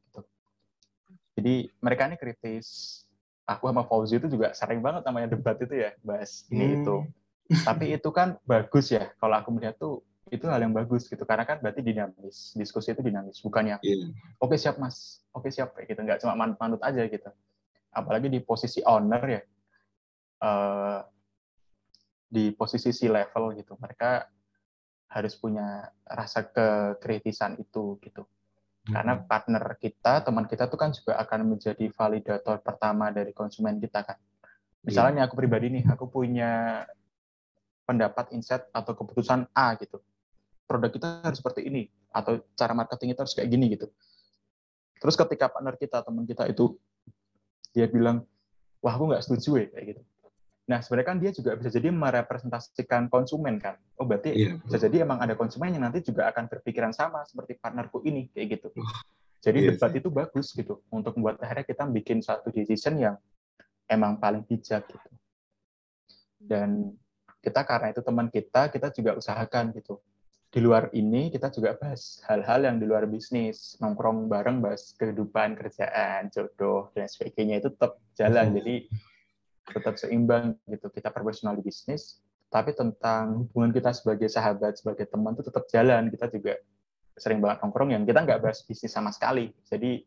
jadi 1.43 1.75
mereka 1.83 2.07
ini 2.07 2.15
kritis. 2.15 3.03
Aku 3.43 3.67
sama 3.67 3.83
Fauzi 3.83 4.23
itu 4.23 4.31
juga 4.31 4.55
sering 4.55 4.79
banget 4.79 5.03
namanya 5.03 5.35
debat 5.35 5.59
itu 5.59 5.75
ya, 5.75 5.91
bahas 6.07 6.47
ini 6.55 6.63
hmm. 6.63 6.77
itu. 6.79 6.97
Tapi 7.67 7.99
itu 7.99 8.09
kan 8.15 8.39
bagus 8.47 8.95
ya. 8.95 9.11
Kalau 9.19 9.35
aku 9.35 9.51
melihat 9.51 9.75
tuh 9.75 10.07
itu 10.31 10.47
hal 10.47 10.63
yang 10.63 10.71
bagus 10.71 11.11
gitu 11.11 11.27
karena 11.29 11.45
kan 11.45 11.61
berarti 11.61 11.85
dinamis 11.85 12.57
diskusi 12.57 12.97
itu 12.97 13.05
dinamis 13.05 13.37
bukannya 13.45 13.77
yeah. 13.85 14.09
oke 14.41 14.49
okay, 14.49 14.57
siap 14.57 14.81
mas 14.81 15.21
oke 15.37 15.45
okay, 15.45 15.53
siap 15.53 15.77
kayak 15.77 15.93
gitu 15.93 16.01
nggak 16.01 16.25
cuma 16.25 16.33
manut 16.33 16.57
manut 16.57 16.81
aja 16.81 17.05
gitu 17.05 17.29
apalagi 17.93 18.33
di 18.33 18.41
posisi 18.41 18.81
owner 18.81 19.21
ya 19.29 19.43
uh, 20.41 21.05
di 22.33 22.49
posisi 22.57 22.97
si 22.97 23.13
level 23.13 23.53
gitu 23.61 23.77
mereka 23.77 24.25
harus 25.13 25.37
punya 25.37 25.93
rasa 26.09 26.49
kekritisan 26.49 27.61
itu 27.61 28.01
gitu 28.01 28.25
karena 28.83 29.15
partner 29.23 29.63
kita, 29.79 30.27
teman 30.27 30.51
kita 30.51 30.67
tuh 30.67 30.75
kan 30.75 30.91
juga 30.91 31.15
akan 31.23 31.55
menjadi 31.55 31.87
validator 31.95 32.59
pertama 32.59 33.15
dari 33.15 33.31
konsumen 33.31 33.79
kita 33.79 34.03
kan. 34.03 34.19
Misalnya 34.83 35.23
yeah. 35.23 35.27
aku 35.31 35.39
pribadi 35.39 35.71
nih, 35.71 35.87
aku 35.87 36.11
punya 36.11 36.83
pendapat 37.87 38.35
insight 38.35 38.67
atau 38.75 38.99
keputusan 38.99 39.47
A 39.55 39.79
gitu. 39.79 40.03
Produk 40.67 40.91
kita 40.91 41.23
harus 41.23 41.39
seperti 41.39 41.63
ini 41.63 41.87
atau 42.11 42.43
cara 42.59 42.75
marketing 42.75 43.15
kita 43.15 43.23
harus 43.23 43.35
kayak 43.39 43.49
gini 43.55 43.71
gitu. 43.71 43.87
Terus 44.99 45.15
ketika 45.15 45.47
partner 45.47 45.79
kita, 45.79 46.03
teman 46.03 46.27
kita 46.27 46.51
itu 46.51 46.75
dia 47.71 47.87
bilang, 47.87 48.27
wah 48.83 48.99
aku 48.99 49.15
nggak 49.15 49.23
setuju 49.23 49.63
ya 49.63 49.67
kayak 49.71 49.87
gitu. 49.95 50.03
Nah, 50.63 50.79
sebenarnya 50.79 51.09
kan 51.11 51.19
dia 51.19 51.31
juga 51.35 51.59
bisa 51.59 51.75
jadi 51.75 51.91
merepresentasikan 51.91 53.11
konsumen 53.11 53.59
kan. 53.59 53.75
Oh, 53.99 54.07
berarti 54.07 54.31
yeah. 54.31 54.55
bisa 54.63 54.79
jadi 54.79 55.03
emang 55.03 55.19
ada 55.19 55.35
konsumen 55.35 55.75
yang 55.75 55.83
nanti 55.83 56.07
juga 56.07 56.31
akan 56.31 56.47
berpikiran 56.47 56.95
sama 56.95 57.27
seperti 57.27 57.59
partnerku 57.59 57.99
ini 58.07 58.31
kayak 58.31 58.61
gitu. 58.61 58.69
Jadi 59.43 59.59
yeah, 59.59 59.75
debat 59.75 59.91
itu 59.91 60.07
bagus 60.07 60.55
gitu 60.55 60.79
untuk 60.95 61.19
membuat 61.19 61.43
akhirnya 61.43 61.67
kita 61.67 61.83
bikin 61.91 62.23
satu 62.23 62.55
decision 62.55 62.95
yang 62.95 63.19
emang 63.91 64.23
paling 64.23 64.47
bijak 64.47 64.87
gitu. 64.87 65.11
Dan 66.39 66.95
kita 67.43 67.67
karena 67.67 67.91
itu 67.91 68.01
teman 68.07 68.31
kita, 68.31 68.71
kita 68.71 68.95
juga 68.95 69.19
usahakan 69.19 69.75
gitu. 69.75 69.99
Di 70.53 70.61
luar 70.63 70.95
ini 70.95 71.33
kita 71.33 71.51
juga 71.51 71.75
bahas 71.75 72.23
hal-hal 72.29 72.71
yang 72.71 72.77
di 72.79 72.87
luar 72.87 73.09
bisnis, 73.11 73.75
nongkrong 73.83 74.31
bareng 74.31 74.63
bahas 74.63 74.95
kehidupan, 74.95 75.59
kerjaan, 75.59 76.31
jodoh 76.31 76.93
dan 76.95 77.11
sebagainya 77.11 77.59
itu 77.59 77.75
tetap 77.75 77.99
jalan. 78.15 78.53
Jadi 78.63 78.87
tetap 79.69 79.95
seimbang 79.99 80.59
gitu. 80.67 80.91
Kita 80.91 81.15
profesional 81.15 81.59
di 81.59 81.63
bisnis 81.65 82.19
tapi 82.53 82.77
tentang 82.77 83.49
hubungan 83.49 83.73
kita 83.73 83.97
sebagai 83.97 84.29
sahabat 84.29 84.77
sebagai 84.77 85.09
teman 85.09 85.33
itu 85.33 85.45
tetap 85.47 85.65
jalan. 85.73 86.13
Kita 86.13 86.29
juga 86.29 86.59
sering 87.17 87.41
banget 87.41 87.65
nongkrong 87.65 87.93
yang 87.93 88.05
kita 88.05 88.25
nggak 88.25 88.41
bahas 88.43 88.61
bisnis 88.65 88.93
sama 88.93 89.13
sekali. 89.15 89.53
Jadi 89.65 90.03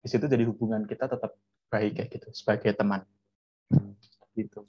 di 0.00 0.08
situ 0.08 0.24
jadi 0.24 0.44
hubungan 0.48 0.84
kita 0.88 1.08
tetap 1.08 1.36
baik 1.70 2.00
kayak 2.00 2.08
gitu 2.12 2.28
sebagai 2.32 2.72
teman. 2.76 3.04
Gitu. 4.34 4.64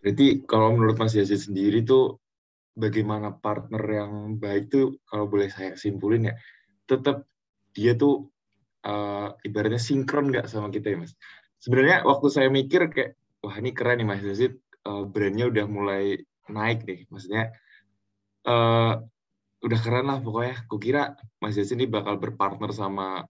Berarti 0.00 0.26
kalau 0.48 0.72
menurut 0.72 0.96
Mas 0.96 1.12
Yazid 1.12 1.44
sendiri 1.44 1.84
tuh 1.84 2.16
bagaimana 2.80 3.34
partner 3.34 3.82
yang 3.84 4.40
baik 4.40 4.72
tuh 4.72 4.96
kalau 5.04 5.28
boleh 5.28 5.50
saya 5.50 5.74
simpulin 5.76 6.32
ya 6.32 6.34
tetap 6.86 7.26
dia 7.74 7.92
tuh 7.94 8.30
uh, 8.86 9.34
ibaratnya 9.44 9.78
sinkron 9.78 10.30
nggak 10.30 10.48
sama 10.48 10.72
kita 10.72 10.94
ya 10.94 10.98
mas 11.02 11.12
sebenarnya 11.60 12.02
waktu 12.08 12.26
saya 12.32 12.48
mikir 12.48 12.88
kayak 12.90 13.14
wah 13.44 13.54
ini 13.56 13.70
keren 13.76 14.00
nih 14.00 14.08
Mas 14.08 14.24
Yazid. 14.24 14.56
Uh, 14.80 15.04
brandnya 15.04 15.44
udah 15.52 15.66
mulai 15.68 16.04
naik 16.48 16.88
nih. 16.88 17.04
Maksudnya 17.12 17.52
uh, 18.48 18.96
udah 19.60 19.78
keren 19.84 20.08
lah 20.08 20.18
pokoknya. 20.24 20.56
Kira 20.80 21.02
Mas 21.38 21.54
Yazid 21.60 21.76
ini 21.76 21.86
bakal 21.86 22.16
berpartner 22.16 22.72
sama 22.72 23.24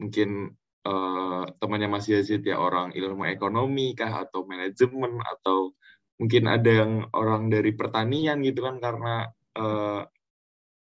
mungkin 0.00 0.56
uh, 0.88 1.44
temannya 1.60 1.88
Mas 1.92 2.08
Yazid 2.08 2.40
ya 2.48 2.56
orang 2.56 2.96
ilmu 2.96 3.28
ekonomi 3.28 3.92
kah 3.92 4.24
atau 4.24 4.48
manajemen 4.48 5.20
atau 5.20 5.76
mungkin 6.18 6.50
ada 6.50 6.70
yang 6.84 6.92
orang 7.14 7.52
dari 7.52 7.76
pertanian 7.76 8.42
gitu 8.42 8.64
kan 8.64 8.80
karena 8.80 9.28
uh, 9.60 10.02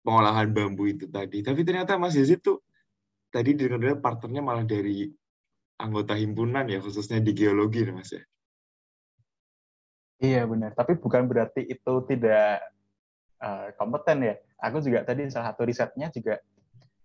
pengolahan 0.00 0.48
bambu 0.50 0.88
itu 0.88 1.06
tadi. 1.12 1.44
Tapi 1.44 1.60
ternyata 1.60 2.00
Mas 2.00 2.16
Yazid 2.16 2.40
tuh 2.40 2.64
tadi 3.28 3.54
dengar 3.54 4.00
partnernya 4.00 4.42
malah 4.42 4.64
dari 4.64 5.06
anggota 5.80 6.12
himpunan 6.14 6.68
ya 6.68 6.78
khususnya 6.84 7.18
di 7.24 7.32
geologi 7.32 7.82
nih 7.82 7.94
mas 7.96 8.12
ya? 8.12 8.22
Iya 10.20 10.44
benar. 10.44 10.76
Tapi 10.76 11.00
bukan 11.00 11.24
berarti 11.24 11.64
itu 11.64 11.94
tidak 12.04 12.60
uh, 13.40 13.72
kompeten 13.80 14.18
ya. 14.20 14.34
Aku 14.60 14.84
juga 14.84 15.00
tadi 15.00 15.24
salah 15.32 15.56
satu 15.56 15.64
risetnya 15.64 16.12
juga 16.12 16.36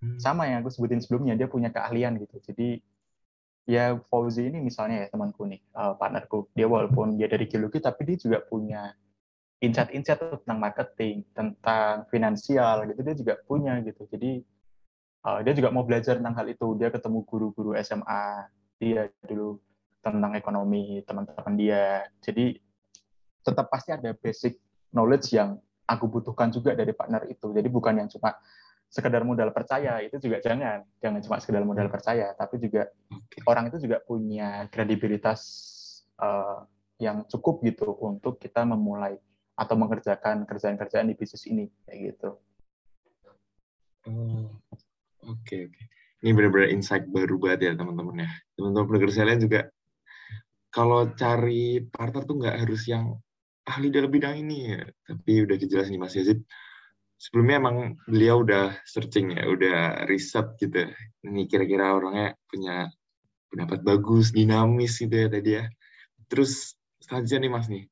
hmm. 0.04 0.20
sama 0.20 0.52
yang 0.52 0.60
aku 0.60 0.76
sebutin 0.76 1.00
sebelumnya 1.00 1.40
dia 1.40 1.48
punya 1.48 1.72
keahlian 1.72 2.20
gitu. 2.20 2.44
Jadi 2.44 2.84
ya 3.66 3.98
Fauzi 4.12 4.52
ini 4.52 4.60
misalnya 4.62 5.04
ya 5.04 5.08
temanku 5.08 5.48
nih 5.48 5.64
uh, 5.80 5.96
partnerku. 5.96 6.52
Dia 6.52 6.68
walaupun 6.68 7.16
dia 7.16 7.32
dari 7.32 7.48
geologi 7.48 7.80
tapi 7.80 8.04
dia 8.04 8.18
juga 8.20 8.44
punya 8.44 8.92
insight-insight 9.64 10.44
tentang 10.44 10.60
marketing 10.60 11.24
tentang 11.32 12.04
finansial 12.12 12.84
gitu 12.92 13.00
dia 13.00 13.16
juga 13.16 13.34
punya 13.48 13.80
gitu. 13.80 14.04
Jadi 14.12 14.44
uh, 15.24 15.40
dia 15.40 15.56
juga 15.56 15.72
mau 15.72 15.88
belajar 15.88 16.20
tentang 16.20 16.36
hal 16.36 16.52
itu. 16.52 16.76
Dia 16.76 16.92
ketemu 16.92 17.24
guru-guru 17.24 17.72
SMA 17.80 18.52
dia 18.80 19.08
dulu 19.24 19.60
tentang 20.04 20.38
ekonomi 20.38 21.02
teman-teman 21.02 21.56
dia. 21.58 22.06
Jadi 22.22 22.60
tetap 23.42 23.70
pasti 23.74 23.94
ada 23.94 24.14
basic 24.14 24.62
knowledge 24.94 25.34
yang 25.34 25.58
aku 25.90 26.06
butuhkan 26.10 26.54
juga 26.54 26.78
dari 26.78 26.94
partner 26.94 27.26
itu. 27.30 27.50
Jadi 27.50 27.68
bukan 27.70 28.06
yang 28.06 28.10
cuma 28.10 28.38
sekedar 28.86 29.26
modal 29.26 29.50
percaya 29.50 29.98
itu 30.06 30.22
juga 30.22 30.40
jangan 30.40 30.86
jangan 31.02 31.20
cuma 31.26 31.36
sekedar 31.42 31.66
modal 31.66 31.90
percaya 31.90 32.32
tapi 32.38 32.62
juga 32.62 32.86
okay. 33.12 33.42
orang 33.50 33.68
itu 33.68 33.82
juga 33.82 33.98
punya 34.00 34.70
kredibilitas 34.72 35.42
uh, 36.22 36.64
yang 37.02 37.26
cukup 37.28 37.66
gitu 37.66 37.92
untuk 37.98 38.40
kita 38.40 38.64
memulai 38.64 39.18
atau 39.58 39.76
mengerjakan 39.76 40.48
kerjaan-kerjaan 40.48 41.12
di 41.12 41.16
bisnis 41.18 41.44
ini 41.50 41.66
kayak 41.84 42.14
gitu. 42.14 42.30
Oh, 44.06 44.48
oke 45.26 45.44
okay, 45.44 45.68
oke. 45.68 45.76
Okay 45.76 45.95
ini 46.26 46.34
benar-benar 46.34 46.74
insight 46.74 47.06
baru 47.06 47.38
banget 47.38 47.60
ya 47.70 47.72
teman-teman 47.78 48.26
ya. 48.26 48.30
Teman-teman 48.58 48.86
pendengar 48.90 49.10
sekalian 49.14 49.40
juga 49.46 49.62
kalau 50.74 51.14
cari 51.14 51.86
partner 51.86 52.22
tuh 52.26 52.36
nggak 52.42 52.58
harus 52.66 52.82
yang 52.90 53.14
ahli 53.70 53.94
dalam 53.94 54.10
bidang 54.10 54.42
ini 54.42 54.74
ya. 54.74 54.82
Tapi 55.06 55.46
udah 55.46 55.54
dijelasin 55.62 55.94
nih 55.94 56.02
Mas 56.02 56.18
Yazid. 56.18 56.42
Sebelumnya 57.22 57.62
emang 57.62 57.78
beliau 58.10 58.42
udah 58.42 58.74
searching 58.90 59.38
ya, 59.38 59.46
udah 59.46 60.10
riset 60.10 60.58
gitu. 60.58 60.90
Ini 61.30 61.46
kira-kira 61.46 61.94
orangnya 61.94 62.34
punya 62.50 62.90
pendapat 63.54 63.86
bagus, 63.86 64.34
dinamis 64.34 64.98
gitu 64.98 65.14
ya 65.14 65.30
tadi 65.30 65.52
ya. 65.62 65.70
Terus 66.26 66.74
selanjutnya 67.06 67.40
nih 67.46 67.54
Mas 67.54 67.70
nih. 67.70 67.86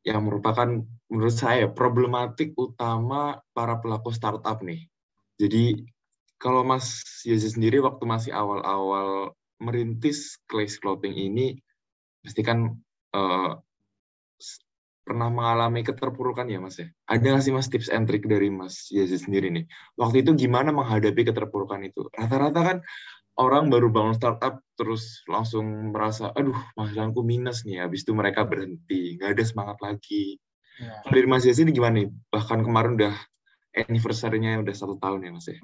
yang 0.00 0.24
merupakan 0.24 0.80
menurut 1.12 1.36
saya 1.36 1.68
problematik 1.68 2.56
utama 2.56 3.36
para 3.52 3.76
pelaku 3.84 4.08
startup 4.08 4.64
nih. 4.64 4.88
Jadi 5.36 5.76
kalau 6.40 6.64
Mas 6.64 7.04
Yosi 7.28 7.52
sendiri 7.52 7.84
waktu 7.84 8.00
masih 8.08 8.32
awal-awal 8.32 9.36
merintis 9.60 10.40
Clays 10.48 10.80
Clothing 10.80 11.12
ini, 11.12 11.60
pasti 12.24 12.40
kan 12.40 12.72
uh, 13.12 13.52
pernah 15.04 15.28
mengalami 15.28 15.84
keterpurukan 15.84 16.48
ya 16.48 16.56
Mas 16.64 16.80
ya? 16.80 16.88
Ada 17.04 17.36
nggak 17.36 17.44
sih 17.44 17.52
Mas 17.52 17.68
tips 17.68 17.92
and 17.92 18.08
trick 18.08 18.24
dari 18.24 18.48
Mas 18.48 18.88
Yosi 18.88 19.20
sendiri 19.20 19.52
nih? 19.52 19.68
Waktu 20.00 20.24
itu 20.24 20.32
gimana 20.48 20.72
menghadapi 20.72 21.28
keterpurukan 21.28 21.84
itu? 21.84 22.08
Rata-rata 22.08 22.60
kan 22.64 22.78
orang 23.36 23.68
baru 23.68 23.92
bangun 23.92 24.16
startup 24.16 24.64
terus 24.80 25.20
langsung 25.28 25.92
merasa, 25.92 26.32
aduh 26.32 26.56
penghasilanku 26.72 27.20
minus 27.20 27.68
nih, 27.68 27.84
habis 27.84 28.08
itu 28.08 28.16
mereka 28.16 28.48
berhenti, 28.48 29.20
nggak 29.20 29.36
ada 29.36 29.44
semangat 29.44 29.78
lagi. 29.84 30.40
Ya. 30.80 31.04
Dari 31.04 31.28
Mas 31.28 31.44
Yosi 31.44 31.68
ini 31.68 31.76
gimana 31.76 32.00
nih? 32.00 32.08
Bahkan 32.32 32.64
kemarin 32.64 32.96
udah 32.96 33.14
anniversary-nya 33.76 34.64
udah 34.64 34.72
satu 34.72 34.96
tahun 34.96 35.28
ya 35.28 35.30
Mas 35.36 35.46
ya? 35.52 35.60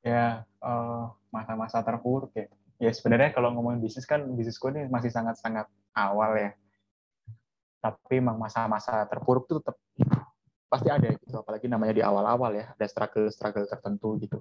Ya 0.00 0.44
uh, 0.64 1.12
masa-masa 1.32 1.80
terpuruk 1.84 2.32
ya. 2.36 2.46
Ya 2.80 2.90
sebenarnya 2.96 3.36
kalau 3.36 3.52
ngomongin 3.52 3.84
bisnis 3.84 4.08
kan 4.08 4.24
bisnisku 4.24 4.72
ini 4.72 4.88
masih 4.88 5.12
sangat-sangat 5.12 5.68
awal 5.92 6.32
ya. 6.40 6.50
Tapi 7.80 8.20
emang 8.20 8.40
masa-masa 8.40 9.04
terpuruk 9.08 9.48
itu 9.48 9.60
tetap 9.60 9.76
pasti 10.70 10.88
ada 10.88 11.10
gitu, 11.10 11.34
apalagi 11.34 11.66
namanya 11.66 11.98
di 11.98 12.02
awal-awal 12.04 12.54
ya, 12.54 12.70
ada 12.72 12.86
struggle-struggle 12.86 13.66
tertentu 13.66 14.14
gitu. 14.22 14.38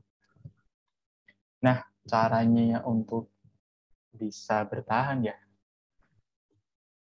Nah, 1.66 1.84
caranya 2.06 2.86
untuk 2.86 3.34
bisa 4.14 4.62
bertahan 4.68 5.26
ya. 5.26 5.36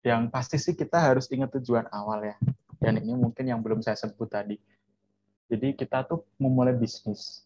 Yang 0.06 0.22
pasti 0.30 0.58
sih 0.62 0.76
kita 0.78 1.02
harus 1.02 1.32
ingat 1.34 1.54
tujuan 1.58 1.90
awal 1.90 2.28
ya. 2.28 2.36
Dan 2.78 3.02
ini 3.02 3.18
mungkin 3.18 3.50
yang 3.50 3.64
belum 3.64 3.82
saya 3.82 3.98
sebut 3.98 4.30
tadi. 4.30 4.60
Jadi 5.50 5.78
kita 5.78 6.06
tuh 6.06 6.26
memulai 6.38 6.74
bisnis 6.74 7.45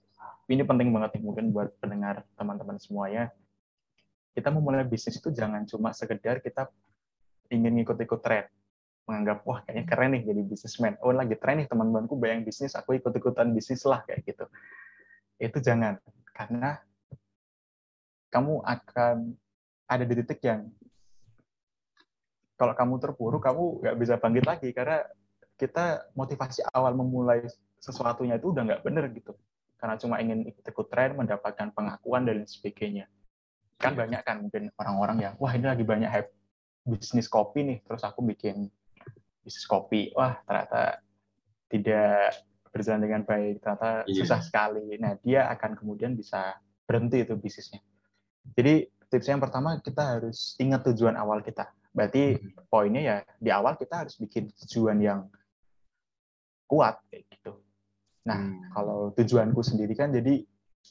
ini 0.50 0.66
penting 0.66 0.89
banget 0.89 1.14
nih 1.18 1.22
mungkin 1.22 1.45
buat 1.54 1.70
pendengar 1.78 2.26
teman-teman 2.34 2.82
semuanya. 2.82 3.30
Kita 4.34 4.50
memulai 4.50 4.82
bisnis 4.82 5.22
itu 5.22 5.30
jangan 5.30 5.62
cuma 5.70 5.93
sekedar 5.93 6.41
kita 6.41 6.66
ingin 7.54 7.78
ngikut-ikut 7.78 8.20
tren. 8.26 8.50
Menganggap, 9.06 9.45
wah 9.45 9.62
kayaknya 9.62 9.86
keren 9.86 10.10
nih 10.18 10.22
jadi 10.26 10.41
bisnismen. 10.41 10.97
Oh 11.06 11.14
lagi 11.14 11.38
tren 11.38 11.62
nih 11.62 11.68
teman-temanku 11.70 12.18
bayang 12.18 12.41
bisnis, 12.41 12.74
aku 12.74 12.97
ikut-ikutan 12.97 13.54
bisnis 13.54 13.86
lah 13.86 14.02
kayak 14.10 14.26
gitu. 14.26 14.45
Itu 15.38 15.62
jangan. 15.62 16.02
Karena 16.34 16.82
kamu 18.34 18.66
akan 18.66 19.16
ada 19.89 20.04
di 20.06 20.14
titik 20.18 20.41
yang 20.45 20.70
kalau 22.58 22.74
kamu 22.74 22.97
terpuruk, 22.97 23.41
kamu 23.41 23.86
nggak 23.86 23.95
bisa 24.02 24.14
bangkit 24.18 24.45
lagi 24.50 24.70
karena 24.74 25.06
kita 25.62 26.10
motivasi 26.18 26.66
awal 26.74 26.97
memulai 26.97 27.45
sesuatunya 27.78 28.36
itu 28.41 28.50
udah 28.52 28.64
nggak 28.66 28.84
bener 28.84 29.06
gitu 29.14 29.38
karena 29.80 29.95
cuma 29.95 30.19
ingin 30.19 30.43
ikut-ikut 30.51 30.88
tren, 30.91 31.15
mendapatkan 31.15 31.71
pengakuan 31.71 32.27
dan 32.27 32.43
sebagainya. 32.43 33.07
Kan 33.80 33.95
iya. 33.95 33.99
banyak 34.03 34.21
kan 34.27 34.38
mungkin 34.43 34.63
orang-orang 34.75 35.17
yang, 35.23 35.34
wah 35.39 35.55
ini 35.55 35.65
lagi 35.65 35.88
banyak 35.88 36.11
hype 36.11 36.36
bisnis 36.84 37.32
kopi 37.32 37.63
nih, 37.63 37.77
terus 37.88 38.03
aku 38.03 38.19
bikin 38.27 38.67
bisnis 39.41 39.63
kopi, 39.63 40.11
wah 40.13 40.36
ternyata 40.43 40.99
tidak 41.71 42.36
berjalan 42.69 43.01
dengan 43.01 43.21
baik, 43.23 43.63
ternyata 43.63 44.03
yeah. 44.05 44.17
susah 44.19 44.39
sekali. 44.43 44.99
Nah 44.99 45.15
dia 45.23 45.47
akan 45.47 45.80
kemudian 45.80 46.13
bisa 46.13 46.59
berhenti 46.84 47.23
itu 47.23 47.39
bisnisnya. 47.39 47.80
Jadi 48.53 48.84
tips 49.09 49.27
yang 49.30 49.41
pertama 49.41 49.80
kita 49.80 50.19
harus 50.19 50.59
ingat 50.59 50.86
tujuan 50.91 51.15
awal 51.17 51.39
kita. 51.41 51.71
Berarti 51.95 52.38
hmm. 52.38 52.69
poinnya 52.69 53.01
ya 53.01 53.17
di 53.39 53.49
awal 53.49 53.80
kita 53.80 54.05
harus 54.05 54.19
bikin 54.19 54.51
tujuan 54.65 54.99
yang 55.01 55.19
kuat 56.69 57.01
kayak 57.09 57.25
gitu. 57.34 57.57
Nah, 58.28 58.39
hmm. 58.39 58.76
kalau 58.76 58.99
tujuanku 59.15 59.61
sendiri 59.63 59.95
kan 59.95 60.11
jadi 60.11 60.43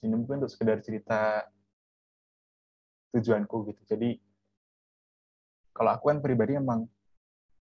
ini 0.05 0.15
mungkin 0.15 0.45
untuk 0.45 0.53
sekedar 0.53 0.81
cerita 0.81 1.45
tujuanku 3.13 3.73
gitu. 3.73 3.83
Jadi 3.89 4.17
kalau 5.73 5.91
aku 5.95 6.11
kan 6.11 6.19
pribadi 6.21 6.59
emang 6.59 6.89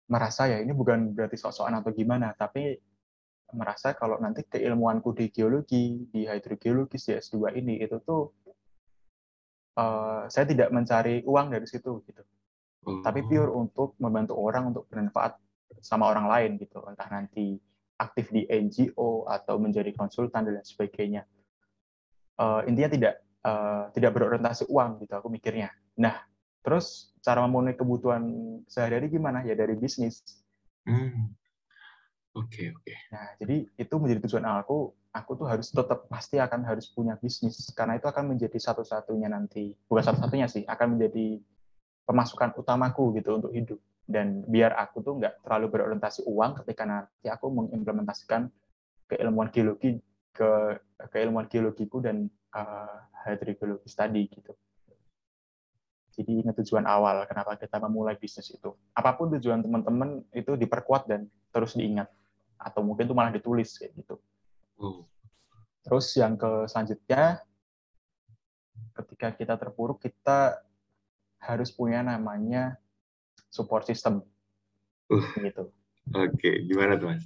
merasa 0.08 0.46
ya 0.46 0.60
ini 0.60 0.72
bukan 0.76 1.16
berarti 1.16 1.36
sok-sokan 1.40 1.80
atau 1.80 1.90
gimana, 1.92 2.36
tapi 2.36 2.76
merasa 3.54 3.94
kalau 3.94 4.18
nanti 4.18 4.44
keilmuanku 4.44 5.14
di 5.14 5.30
geologi, 5.30 6.10
di 6.10 6.26
hidrogeologi 6.26 6.98
di 6.98 7.12
S2 7.16 7.54
ini 7.54 7.80
itu 7.80 7.96
tuh 8.02 8.34
uh, 9.78 10.26
saya 10.26 10.44
tidak 10.48 10.74
mencari 10.74 11.22
uang 11.24 11.54
dari 11.54 11.66
situ 11.68 12.02
gitu. 12.04 12.22
Hmm. 12.84 13.00
Tapi 13.00 13.24
pure 13.24 13.48
untuk 13.52 13.96
membantu 14.02 14.36
orang 14.36 14.74
untuk 14.74 14.84
bermanfaat 14.90 15.38
sama 15.80 16.10
orang 16.10 16.28
lain 16.28 16.50
gitu. 16.60 16.84
Entah 16.84 17.08
nanti 17.08 17.56
aktif 18.04 18.28
di 18.28 18.44
NGO 18.44 19.24
atau 19.24 19.56
menjadi 19.56 19.90
konsultan 19.96 20.44
dan 20.44 20.60
sebagainya. 20.60 21.24
Uh, 22.36 22.66
intinya 22.68 22.90
tidak 22.92 23.14
uh, 23.46 23.88
tidak 23.96 24.12
berorientasi 24.12 24.68
uang 24.68 25.00
gitu 25.00 25.14
aku 25.16 25.32
mikirnya. 25.32 25.72
Nah, 25.96 26.20
terus 26.60 27.14
cara 27.24 27.40
memenuhi 27.46 27.78
kebutuhan 27.78 28.22
sehari-hari 28.68 29.08
gimana? 29.08 29.40
Ya 29.46 29.56
dari 29.56 29.78
bisnis. 29.78 30.20
Hmm. 30.84 31.32
Oke, 32.34 32.66
okay, 32.66 32.66
oke. 32.74 32.82
Okay. 32.82 32.98
Nah, 33.14 33.26
jadi 33.38 33.56
itu 33.78 33.94
menjadi 33.96 34.20
tujuan 34.26 34.44
aku. 34.58 34.90
Aku 35.14 35.38
tuh 35.38 35.46
harus 35.46 35.70
tetap 35.70 36.10
pasti 36.10 36.42
akan 36.42 36.66
harus 36.66 36.90
punya 36.90 37.14
bisnis 37.14 37.70
karena 37.70 38.02
itu 38.02 38.10
akan 38.10 38.34
menjadi 38.34 38.58
satu-satunya 38.58 39.30
nanti, 39.30 39.70
bukan 39.86 40.10
satu-satunya 40.10 40.50
sih, 40.50 40.66
akan 40.66 40.98
menjadi 40.98 41.38
pemasukan 42.02 42.58
utamaku 42.58 43.14
gitu 43.14 43.38
untuk 43.38 43.54
hidup 43.54 43.78
dan 44.04 44.44
biar 44.44 44.76
aku 44.76 45.00
tuh 45.00 45.16
nggak 45.16 45.44
terlalu 45.44 45.66
berorientasi 45.72 46.28
uang 46.28 46.60
ketika 46.64 46.84
nanti 46.84 47.26
aku 47.32 47.48
mengimplementasikan 47.48 48.52
keilmuan 49.08 49.48
geologi 49.48 49.96
ke 50.34 50.76
keilmuan 51.08 51.48
geologiku 51.48 52.04
dan 52.04 52.28
uh, 52.52 53.08
hydrogeologi 53.24 53.88
tadi 53.92 54.28
gitu. 54.28 54.52
Jadi 56.14 56.46
ingat 56.46 56.54
tujuan 56.62 56.86
awal 56.86 57.26
kenapa 57.26 57.58
kita 57.58 57.82
memulai 57.82 58.14
bisnis 58.14 58.54
itu. 58.54 58.70
Apa 58.94 59.18
pun 59.18 59.34
tujuan 59.34 59.64
teman-teman 59.64 60.22
itu 60.30 60.54
diperkuat 60.54 61.10
dan 61.10 61.26
terus 61.50 61.74
diingat 61.74 62.06
atau 62.54 62.86
mungkin 62.86 63.10
itu 63.10 63.16
malah 63.16 63.34
ditulis 63.34 63.74
kayak 63.74 63.98
gitu. 63.98 64.16
Hmm. 64.78 65.02
Terus 65.82 66.06
yang 66.14 66.38
ke 66.38 66.70
selanjutnya 66.70 67.42
ketika 68.94 69.34
kita 69.34 69.54
terpuruk 69.58 69.98
kita 69.98 70.62
harus 71.42 71.74
punya 71.74 72.00
namanya 72.00 72.78
support 73.48 73.86
system. 73.86 74.22
Uh, 75.10 75.24
gitu. 75.40 75.70
Oke, 76.12 76.36
okay. 76.36 76.54
gimana 76.68 77.00
tuh 77.00 77.14
mas? 77.14 77.24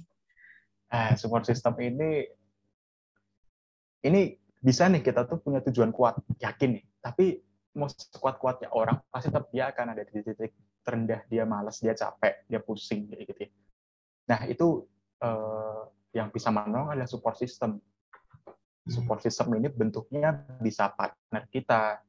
Ah, 0.89 1.13
support 1.13 1.45
system 1.45 1.77
ini 1.83 2.25
ini 4.01 4.39
bisa 4.59 4.87
nih 4.87 5.03
kita 5.03 5.27
tuh 5.27 5.39
punya 5.39 5.59
tujuan 5.63 5.91
kuat, 5.91 6.19
yakin 6.39 6.79
nih. 6.79 6.85
Tapi 6.99 7.25
mau 7.75 7.87
sekuat-kuatnya 7.87 8.71
orang 8.73 8.99
pasti 9.07 9.31
tetap 9.31 9.47
dia 9.53 9.71
akan 9.71 9.95
ada 9.95 10.03
di 10.03 10.19
titik 10.19 10.51
terendah, 10.83 11.21
dia 11.29 11.43
malas, 11.45 11.79
dia 11.79 11.93
capek, 11.95 12.47
dia 12.49 12.59
pusing 12.63 13.07
kayak 13.11 13.25
gitu. 13.29 13.39
Ya. 13.47 13.49
Nah 14.29 14.39
itu 14.49 14.67
eh, 15.21 15.81
yang 16.17 16.33
bisa 16.33 16.49
menolong 16.49 16.91
adalah 16.91 17.07
support 17.07 17.37
system. 17.37 17.77
Hmm. 17.77 18.89
Support 18.89 19.21
system 19.21 19.53
ini 19.55 19.69
bentuknya 19.69 20.33
bisa 20.59 20.89
partner 20.91 21.45
kita, 21.53 22.01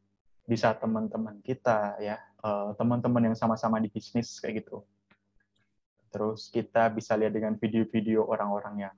bisa 0.51 0.75
teman-teman 0.75 1.39
kita 1.47 1.95
ya 2.03 2.19
uh, 2.43 2.75
teman-teman 2.75 3.31
yang 3.31 3.37
sama-sama 3.39 3.79
di 3.79 3.87
bisnis 3.87 4.43
kayak 4.43 4.67
gitu. 4.67 4.83
Terus 6.11 6.51
kita 6.51 6.91
bisa 6.91 7.15
lihat 7.15 7.31
dengan 7.31 7.55
video-video 7.55 8.27
orang-orang 8.27 8.91
yang 8.91 8.97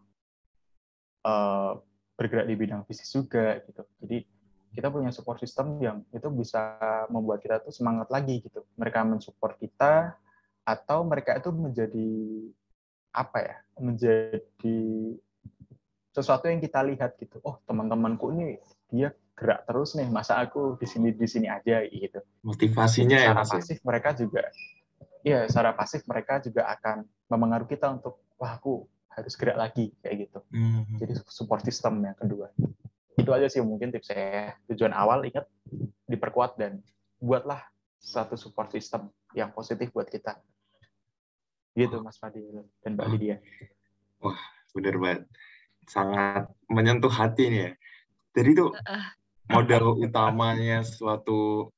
uh, 1.28 1.76
bergerak 2.16 2.48
di 2.48 2.56
bidang 2.56 2.88
bisnis 2.88 3.12
juga 3.12 3.60
gitu. 3.68 3.84
Jadi 4.00 4.24
kita 4.72 4.88
punya 4.88 5.12
support 5.12 5.36
system 5.44 5.76
yang 5.84 6.00
itu 6.08 6.24
bisa 6.32 6.80
membuat 7.12 7.44
kita 7.44 7.60
tuh 7.60 7.76
semangat 7.76 8.08
lagi 8.08 8.40
gitu. 8.40 8.64
Mereka 8.80 9.04
mensupport 9.04 9.60
kita 9.60 10.16
atau 10.64 11.04
mereka 11.04 11.36
itu 11.36 11.52
menjadi 11.52 12.10
apa 13.12 13.38
ya 13.44 13.56
menjadi 13.76 14.80
sesuatu 16.16 16.48
yang 16.48 16.64
kita 16.64 16.80
lihat 16.80 17.20
gitu. 17.20 17.44
Oh 17.44 17.60
teman-temanku 17.68 18.32
ini 18.32 18.56
dia 18.88 19.12
gerak 19.42 19.66
terus 19.66 19.98
nih 19.98 20.06
masa 20.06 20.38
aku 20.38 20.78
di 20.78 20.86
sini 20.86 21.10
di 21.10 21.26
sini 21.26 21.50
aja 21.50 21.82
gitu. 21.82 22.22
Motivasinya 22.46 23.18
ya 23.18 23.34
secara 23.34 23.42
ya? 23.42 23.50
pasif 23.50 23.78
mereka 23.82 24.10
juga 24.14 24.42
ya 25.26 25.38
secara 25.50 25.70
pasif 25.74 26.00
mereka 26.06 26.38
juga 26.38 26.70
akan 26.70 27.02
memengaruhi 27.26 27.74
kita 27.74 27.90
untuk 27.90 28.22
wah 28.38 28.54
aku 28.54 28.86
harus 29.12 29.34
gerak 29.34 29.58
lagi 29.58 29.90
kayak 30.00 30.28
gitu. 30.28 30.38
Hmm. 30.54 30.86
jadi 30.96 31.18
support 31.26 31.66
system 31.66 32.00
yang 32.06 32.16
kedua. 32.16 32.54
Itu 33.18 33.30
aja 33.34 33.50
sih 33.50 33.60
mungkin 33.60 33.92
tips 33.92 34.08
saya. 34.08 34.56
Tujuan 34.70 34.94
awal 34.94 35.26
ingat 35.28 35.44
diperkuat 36.08 36.56
dan 36.56 36.80
buatlah 37.20 37.60
satu 38.02 38.34
support 38.34 38.72
system 38.72 39.12
yang 39.36 39.52
positif 39.52 39.92
buat 39.92 40.08
kita. 40.08 40.40
Gitu 41.76 42.00
Mas 42.00 42.16
Fadil 42.16 42.66
dan 42.82 42.96
Mbak 42.96 43.06
Lydia. 43.14 43.36
Wah 44.24 44.38
benar 44.72 44.96
banget. 44.96 45.22
Sangat 45.86 46.48
menyentuh 46.72 47.12
hati 47.12 47.52
nih 47.52 47.60
ya. 47.60 47.70
Jadi 48.32 48.48
itu 48.56 48.66
modal 49.52 49.84
utamanya 50.00 50.80
suatu 50.82 51.68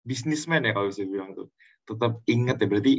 bisnismen 0.00 0.64
ya 0.64 0.72
kalau 0.72 0.88
bisa 0.88 1.04
bilang 1.04 1.36
tuh 1.36 1.52
tetap 1.84 2.24
ingat 2.24 2.56
ya 2.56 2.66
berarti 2.66 2.94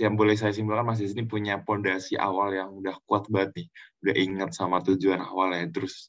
yang 0.00 0.16
boleh 0.16 0.32
saya 0.32 0.56
simpulkan 0.56 0.88
Mas 0.88 1.04
ini 1.04 1.28
punya 1.28 1.60
pondasi 1.60 2.16
awal 2.16 2.56
yang 2.56 2.72
udah 2.72 2.96
kuat 3.04 3.28
banget 3.28 3.50
nih, 3.60 3.66
udah 4.00 4.14
ingat 4.16 4.50
sama 4.56 4.80
tujuan 4.80 5.20
awalnya. 5.20 5.68
Terus 5.68 6.08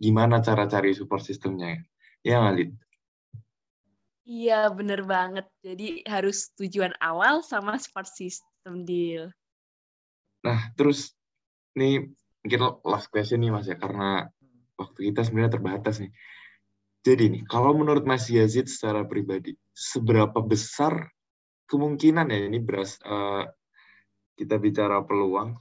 gimana 0.00 0.40
cara 0.40 0.64
cari 0.64 0.96
support 0.96 1.20
sistemnya? 1.20 1.76
Ya 2.24 2.40
ngalit. 2.40 2.72
Iya, 4.24 4.70
bener 4.72 5.04
banget. 5.04 5.44
Jadi 5.60 6.00
harus 6.08 6.54
tujuan 6.56 6.96
awal 7.04 7.44
sama 7.44 7.76
support 7.76 8.08
system 8.08 8.88
deal. 8.88 9.28
Nah, 10.40 10.72
terus 10.78 11.12
nih 11.76 12.08
mungkin 12.40 12.60
last 12.86 13.12
question 13.12 13.44
nih 13.44 13.52
Mas 13.52 13.68
ya, 13.68 13.76
karena 13.76 14.30
waktu 14.80 15.12
kita 15.12 15.20
sebenarnya 15.26 15.60
terbatas 15.60 16.00
nih. 16.00 16.10
Jadi 17.02 17.24
nih, 17.34 17.42
kalau 17.50 17.74
menurut 17.74 18.06
Mas 18.06 18.30
Yazid 18.30 18.70
secara 18.70 19.02
pribadi, 19.02 19.58
seberapa 19.74 20.38
besar 20.38 21.10
kemungkinan 21.66 22.30
ya 22.30 22.46
ini 22.46 22.62
beras 22.62 23.00
uh, 23.02 23.42
kita 24.38 24.60
bicara 24.60 25.02
peluang 25.02 25.56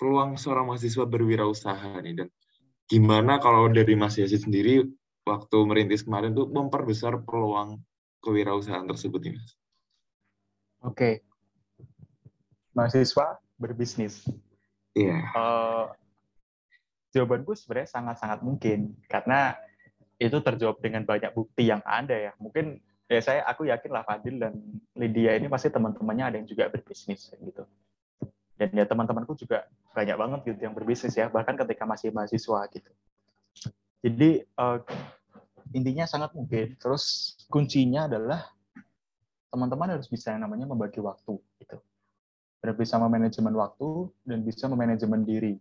peluang 0.00 0.34
seorang 0.40 0.72
mahasiswa 0.72 1.04
berwirausaha 1.06 2.02
nih 2.02 2.24
dan 2.24 2.28
gimana 2.90 3.38
kalau 3.38 3.70
dari 3.70 3.94
Mas 3.94 4.18
Yazid 4.18 4.42
sendiri 4.42 4.88
waktu 5.22 5.56
merintis 5.62 6.02
kemarin 6.02 6.34
tuh 6.34 6.50
memperbesar 6.50 7.22
peluang 7.22 7.78
kewirausahaan 8.24 8.88
tersebut 8.88 9.20
ini 9.28 9.38
Mas. 9.38 9.52
Oke. 10.82 11.22
Mahasiswa 12.74 13.38
berbisnis. 13.60 14.26
Iya. 14.98 15.22
Yeah. 15.22 15.22
Uh, 15.36 15.86
jawabanku 17.12 17.54
sebenarnya 17.54 17.92
sangat-sangat 17.92 18.40
mungkin 18.42 18.98
karena 19.06 19.54
itu 20.22 20.38
terjawab 20.38 20.78
dengan 20.78 21.02
banyak 21.02 21.34
bukti 21.34 21.66
yang 21.66 21.82
ada 21.82 22.14
ya. 22.14 22.32
Mungkin 22.38 22.78
ya 23.10 23.18
saya 23.18 23.42
aku 23.42 23.66
yakin 23.66 23.90
lah 23.90 24.06
Fadil 24.06 24.38
dan 24.38 24.54
Lydia 24.94 25.34
ini 25.34 25.50
pasti 25.50 25.68
teman-temannya 25.68 26.24
ada 26.30 26.36
yang 26.38 26.46
juga 26.46 26.70
berbisnis 26.70 27.34
gitu. 27.34 27.66
Dan 28.54 28.70
ya 28.70 28.86
teman-temanku 28.86 29.34
juga 29.34 29.66
banyak 29.90 30.14
banget 30.14 30.40
gitu 30.46 30.60
yang 30.62 30.74
berbisnis 30.78 31.18
ya 31.18 31.26
bahkan 31.26 31.58
ketika 31.58 31.82
masih 31.82 32.14
mahasiswa 32.14 32.60
gitu. 32.70 32.90
Jadi 34.02 34.46
uh, 34.58 34.78
intinya 35.74 36.06
sangat 36.06 36.30
mungkin. 36.38 36.78
Terus 36.78 37.34
kuncinya 37.50 38.06
adalah 38.06 38.46
teman-teman 39.50 39.98
harus 39.98 40.06
bisa 40.06 40.30
yang 40.30 40.46
namanya 40.46 40.70
membagi 40.70 41.02
waktu 41.02 41.36
gitu. 41.58 41.78
Harus 42.62 42.76
bisa 42.78 42.94
memanajemen 43.02 43.54
waktu 43.58 44.06
dan 44.22 44.46
bisa 44.46 44.70
memanajemen 44.70 45.26
diri 45.26 45.58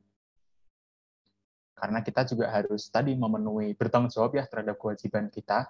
karena 1.82 2.06
kita 2.06 2.22
juga 2.30 2.54
harus 2.54 2.94
tadi 2.94 3.18
memenuhi 3.18 3.74
bertanggung 3.74 4.14
jawab 4.14 4.38
ya 4.38 4.46
terhadap 4.46 4.78
kewajiban 4.78 5.34
kita 5.34 5.66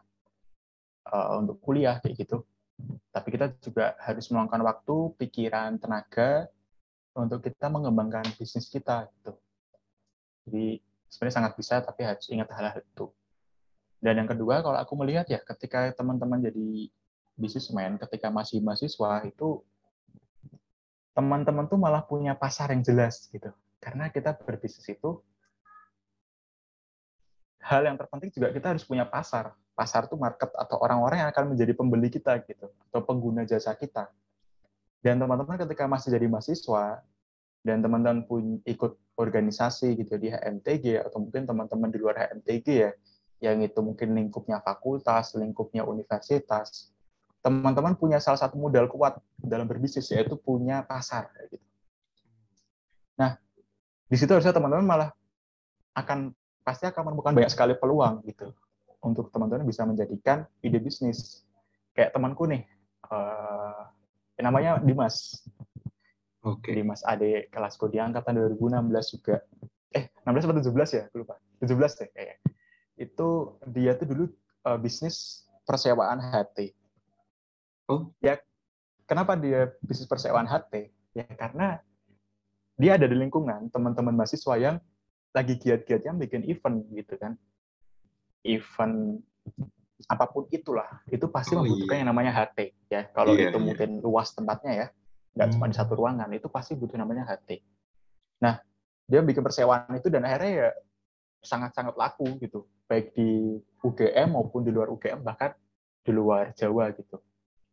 uh, 1.08 1.40
untuk 1.40 1.64
kuliah 1.64 2.04
kayak 2.04 2.28
gitu. 2.28 2.44
Tapi 3.16 3.28
kita 3.32 3.56
juga 3.64 3.96
harus 4.04 4.28
meluangkan 4.28 4.60
waktu, 4.68 5.16
pikiran, 5.16 5.80
tenaga 5.80 6.52
untuk 7.16 7.40
kita 7.48 7.72
mengembangkan 7.72 8.28
bisnis 8.36 8.68
kita 8.68 9.08
gitu. 9.08 9.40
Jadi 10.52 10.84
sebenarnya 11.08 11.36
sangat 11.40 11.54
bisa 11.56 11.80
tapi 11.80 12.04
harus 12.04 12.28
ingat 12.28 12.52
hal-hal 12.60 12.84
itu. 12.84 13.08
Dan 14.04 14.20
yang 14.20 14.28
kedua 14.28 14.60
kalau 14.60 14.76
aku 14.84 14.94
melihat 15.00 15.32
ya 15.32 15.40
ketika 15.40 15.96
teman-teman 15.96 16.44
jadi 16.44 16.92
bisnismen 17.40 17.96
ketika 18.04 18.28
masih 18.28 18.60
mahasiswa 18.60 19.24
itu 19.24 19.64
teman-teman 21.16 21.72
tuh 21.72 21.80
malah 21.80 22.04
punya 22.04 22.36
pasar 22.36 22.76
yang 22.76 22.84
jelas 22.84 23.32
gitu. 23.32 23.48
Karena 23.80 24.12
kita 24.12 24.36
berbisnis 24.36 24.92
itu 24.92 25.24
hal 27.62 27.82
yang 27.86 27.98
terpenting 27.98 28.34
juga 28.34 28.50
kita 28.50 28.74
harus 28.74 28.84
punya 28.84 29.06
pasar 29.06 29.54
pasar 29.82 30.06
itu 30.06 30.14
market 30.20 30.52
atau 30.54 30.78
orang-orang 30.78 31.26
yang 31.26 31.30
akan 31.32 31.56
menjadi 31.56 31.74
pembeli 31.74 32.12
kita 32.12 32.38
gitu 32.46 32.70
atau 32.92 33.02
pengguna 33.02 33.48
jasa 33.48 33.74
kita. 33.74 34.12
Dan 35.02 35.18
teman-teman 35.18 35.58
ketika 35.58 35.90
masih 35.90 36.14
jadi 36.14 36.30
mahasiswa 36.30 37.02
dan 37.66 37.82
teman-teman 37.82 38.22
pun 38.30 38.62
ikut 38.62 38.94
organisasi 39.18 39.98
gitu 39.98 40.14
di 40.22 40.30
HMTG 40.30 41.02
atau 41.02 41.18
mungkin 41.18 41.50
teman-teman 41.50 41.90
di 41.90 41.98
luar 41.98 42.30
HMTG 42.30 42.68
ya 42.70 42.92
yang 43.42 43.58
itu 43.66 43.82
mungkin 43.82 44.14
lingkupnya 44.14 44.62
fakultas, 44.62 45.34
lingkupnya 45.34 45.82
universitas. 45.82 46.94
Teman-teman 47.42 47.98
punya 47.98 48.22
salah 48.22 48.38
satu 48.38 48.62
modal 48.62 48.86
kuat 48.86 49.18
dalam 49.42 49.66
berbisnis 49.66 50.14
yaitu 50.14 50.38
punya 50.38 50.86
pasar 50.86 51.34
gitu. 51.50 51.66
Nah, 53.18 53.42
di 54.06 54.14
situ 54.14 54.30
harusnya 54.30 54.54
teman-teman 54.54 54.86
malah 54.86 55.10
akan 55.98 56.38
pasti 56.62 56.86
akan 56.86 57.12
menemukan 57.12 57.34
banyak 57.34 57.52
sekali 57.52 57.74
peluang 57.78 58.22
gitu 58.26 58.54
untuk 59.02 59.34
teman-teman 59.34 59.66
bisa 59.66 59.86
menjadikan 59.86 60.46
ide 60.62 60.78
bisnis. 60.78 61.42
Kayak 61.92 62.16
temanku 62.16 62.48
nih, 62.48 62.64
uh, 63.12 63.90
namanya 64.40 64.82
Dimas. 64.82 65.46
Oke. 66.42 66.74
Okay. 66.74 66.82
Dimas 66.82 67.06
Ade 67.06 67.50
kelasku 67.54 67.86
di 67.90 68.02
angkatan 68.02 68.38
2016 68.58 69.14
juga. 69.14 69.46
Eh, 69.94 70.10
16 70.26 70.48
atau 70.50 70.64
17 70.74 70.98
ya? 70.98 71.04
Aku 71.12 71.22
lupa. 71.22 71.38
17 71.62 72.00
deh 72.02 72.10
kayaknya. 72.10 72.38
Itu 72.98 73.58
dia 73.70 73.94
tuh 73.94 74.08
dulu 74.10 74.24
uh, 74.66 74.78
bisnis 74.82 75.46
persewaan 75.66 76.18
HT. 76.18 76.74
Oh. 77.92 78.10
Ya, 78.24 78.42
kenapa 79.06 79.38
dia 79.38 79.70
bisnis 79.84 80.10
persewaan 80.10 80.50
HT? 80.50 80.90
Ya 81.14 81.28
karena 81.36 81.84
dia 82.80 82.98
ada 82.98 83.06
di 83.06 83.14
lingkungan 83.14 83.70
teman-teman 83.70 84.16
mahasiswa 84.16 84.56
yang 84.58 84.76
lagi 85.32 85.54
giat-giatnya 85.60 86.14
bikin 86.16 86.44
event 86.48 86.86
gitu 86.92 87.16
kan. 87.18 87.36
Event 88.44 89.22
apa 90.10 90.26
pun 90.34 90.50
itulah 90.50 90.90
itu 91.14 91.30
pasti 91.30 91.54
oh, 91.54 91.62
membutuhkan 91.62 91.94
iya. 91.94 92.02
yang 92.02 92.10
namanya 92.10 92.32
HT 92.34 92.58
ya. 92.90 93.02
Kalau 93.14 93.38
iya, 93.38 93.54
itu 93.54 93.58
iya. 93.60 93.66
mungkin 93.66 93.90
luas 94.02 94.34
tempatnya 94.34 94.74
ya 94.74 94.88
nggak 95.32 95.48
hmm. 95.48 95.56
cuma 95.56 95.66
di 95.72 95.76
satu 95.80 95.94
ruangan 95.96 96.28
itu 96.36 96.48
pasti 96.52 96.76
butuh 96.76 97.00
namanya 97.00 97.24
HT 97.24 97.64
nah 98.44 98.60
dia 99.08 99.24
bikin 99.24 99.40
persewaan 99.44 99.88
itu 99.96 100.12
dan 100.12 100.28
akhirnya 100.28 100.52
ya 100.52 100.70
sangat-sangat 101.42 101.98
laku 101.98 102.38
gitu. 102.40 102.70
Baik 102.88 103.12
di 103.18 103.60
UGM 103.82 104.38
maupun 104.38 104.64
di 104.64 104.72
luar 104.72 104.88
UGM 104.88 105.26
bahkan 105.26 105.52
di 106.06 106.12
luar 106.14 106.54
Jawa 106.56 106.94
gitu. 106.96 107.20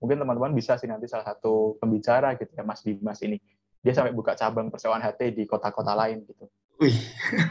Mungkin 0.03 0.19
teman-teman 0.19 0.51
bisa 0.51 0.75
sih 0.81 0.91
nanti 0.91 1.07
salah 1.07 1.27
satu 1.29 1.79
pembicara 1.79 2.35
gitu 2.35 2.51
ya 2.51 2.65
Mas 2.67 2.83
Dimas 2.83 3.23
ini. 3.23 3.39
Dia 3.79 3.95
sampai 3.95 4.11
buka 4.11 4.35
cabang 4.35 4.73
persewaan 4.73 4.99
HT 4.99 5.37
di 5.37 5.47
kota-kota 5.47 5.95
lain 5.95 6.27
gitu 6.27 6.51
Wih. 6.79 6.97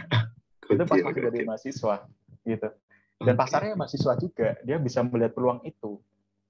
itu 0.72 0.84
pas 0.84 1.00
masih 1.00 1.24
jadi 1.32 1.40
mahasiswa 1.48 1.96
gitu. 2.44 2.70
Dan 3.18 3.36
pasarnya 3.40 3.74
mahasiswa 3.80 4.14
juga 4.20 4.60
dia 4.62 4.78
bisa 4.78 5.02
melihat 5.04 5.34
peluang 5.34 5.64
itu 5.64 6.00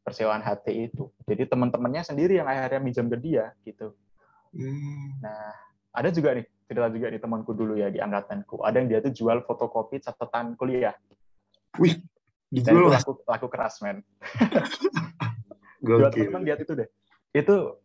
persewaan 0.02 0.42
HT 0.42 0.68
itu. 0.74 1.10
Jadi 1.28 1.50
teman-temannya 1.50 2.04
sendiri 2.06 2.40
yang 2.40 2.48
akhirnya 2.50 2.82
minjam 2.82 3.06
ke 3.10 3.18
dia 3.20 3.54
gitu. 3.66 3.94
Hmm. 4.48 5.20
nah 5.20 5.52
ada 5.92 6.08
juga 6.08 6.32
nih 6.32 6.48
cerita 6.72 6.88
juga 6.88 7.12
di 7.12 7.20
temanku 7.20 7.52
dulu 7.52 7.76
ya 7.76 7.92
di 7.92 8.00
angkatanku. 8.00 8.64
Ada 8.64 8.80
yang 8.80 8.88
dia 8.88 9.00
tuh 9.04 9.14
jual 9.14 9.44
fotokopi 9.44 10.00
catatan 10.02 10.56
kuliah. 10.56 10.96
Wih 11.78 12.00
dan 12.48 12.80
itu 12.80 12.88
laku 12.88 13.12
laku 13.28 13.48
keras 13.52 13.84
men. 13.84 14.00
Jual 15.84 16.10
teman-teman 16.10 16.44
lihat 16.48 16.60
itu 16.64 16.74
deh. 16.74 16.88
Itu 17.36 17.76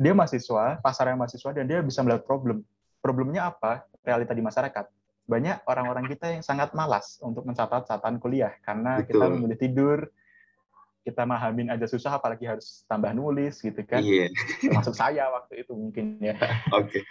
dia 0.00 0.16
mahasiswa 0.16 0.80
pasarnya 0.80 1.16
mahasiswa 1.20 1.52
dan 1.52 1.68
dia 1.68 1.84
bisa 1.84 2.00
melihat 2.00 2.24
problem 2.24 2.64
problemnya 3.00 3.48
apa 3.48 3.84
realita 4.04 4.32
di 4.32 4.44
masyarakat 4.44 4.86
banyak 5.30 5.62
orang-orang 5.70 6.10
kita 6.10 6.26
yang 6.34 6.42
sangat 6.42 6.74
malas 6.74 7.22
untuk 7.22 7.46
mencatat 7.46 7.86
catatan 7.86 8.18
kuliah 8.18 8.50
karena 8.66 8.98
Betul. 8.98 9.06
kita 9.14 9.24
memilih 9.30 9.58
tidur, 9.62 9.98
kita 11.06 11.22
mahamin 11.22 11.70
aja 11.70 11.86
susah 11.86 12.18
apalagi 12.18 12.50
harus 12.50 12.82
tambah 12.90 13.14
nulis 13.14 13.62
gitu 13.62 13.78
kan. 13.86 14.02
Iya. 14.02 14.34
Termasuk 14.58 14.98
saya 14.98 15.30
waktu 15.30 15.62
itu 15.62 15.72
mungkin 15.78 16.18
ya. 16.18 16.34
Oke. 16.74 17.00
Okay. 17.00 17.02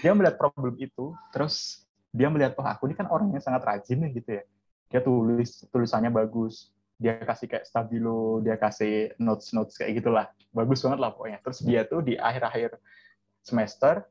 Dia 0.00 0.16
melihat 0.16 0.40
problem 0.40 0.80
itu, 0.80 1.12
terus 1.28 1.84
dia 2.08 2.32
melihat 2.32 2.56
oh 2.56 2.64
aku 2.64 2.88
ini 2.88 2.96
kan 2.96 3.06
orangnya 3.12 3.44
sangat 3.44 3.68
rajin 3.68 4.00
nih 4.00 4.10
gitu 4.16 4.30
ya. 4.40 4.44
Dia 4.88 5.00
tulis 5.04 5.68
tulisannya 5.68 6.08
bagus, 6.08 6.72
dia 6.96 7.20
kasih 7.20 7.52
kayak 7.52 7.68
stabilo, 7.68 8.40
dia 8.40 8.56
kasih 8.56 9.12
notes 9.20 9.52
notes 9.52 9.76
kayak 9.76 10.00
gitulah, 10.00 10.26
bagus 10.56 10.80
banget 10.80 10.98
lah 11.04 11.12
pokoknya. 11.12 11.38
Terus 11.44 11.58
dia 11.60 11.84
tuh 11.84 12.00
di 12.00 12.16
akhir-akhir 12.16 12.80
semester 13.44 14.08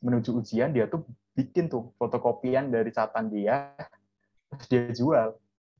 menuju 0.00 0.30
ujian 0.42 0.72
dia 0.72 0.88
tuh 0.88 1.04
bikin 1.36 1.68
tuh 1.68 1.92
fotokopian 1.96 2.68
dari 2.72 2.92
catatan 2.92 3.28
dia 3.32 3.72
terus 4.52 4.66
dia 4.68 4.82
jual 4.92 5.28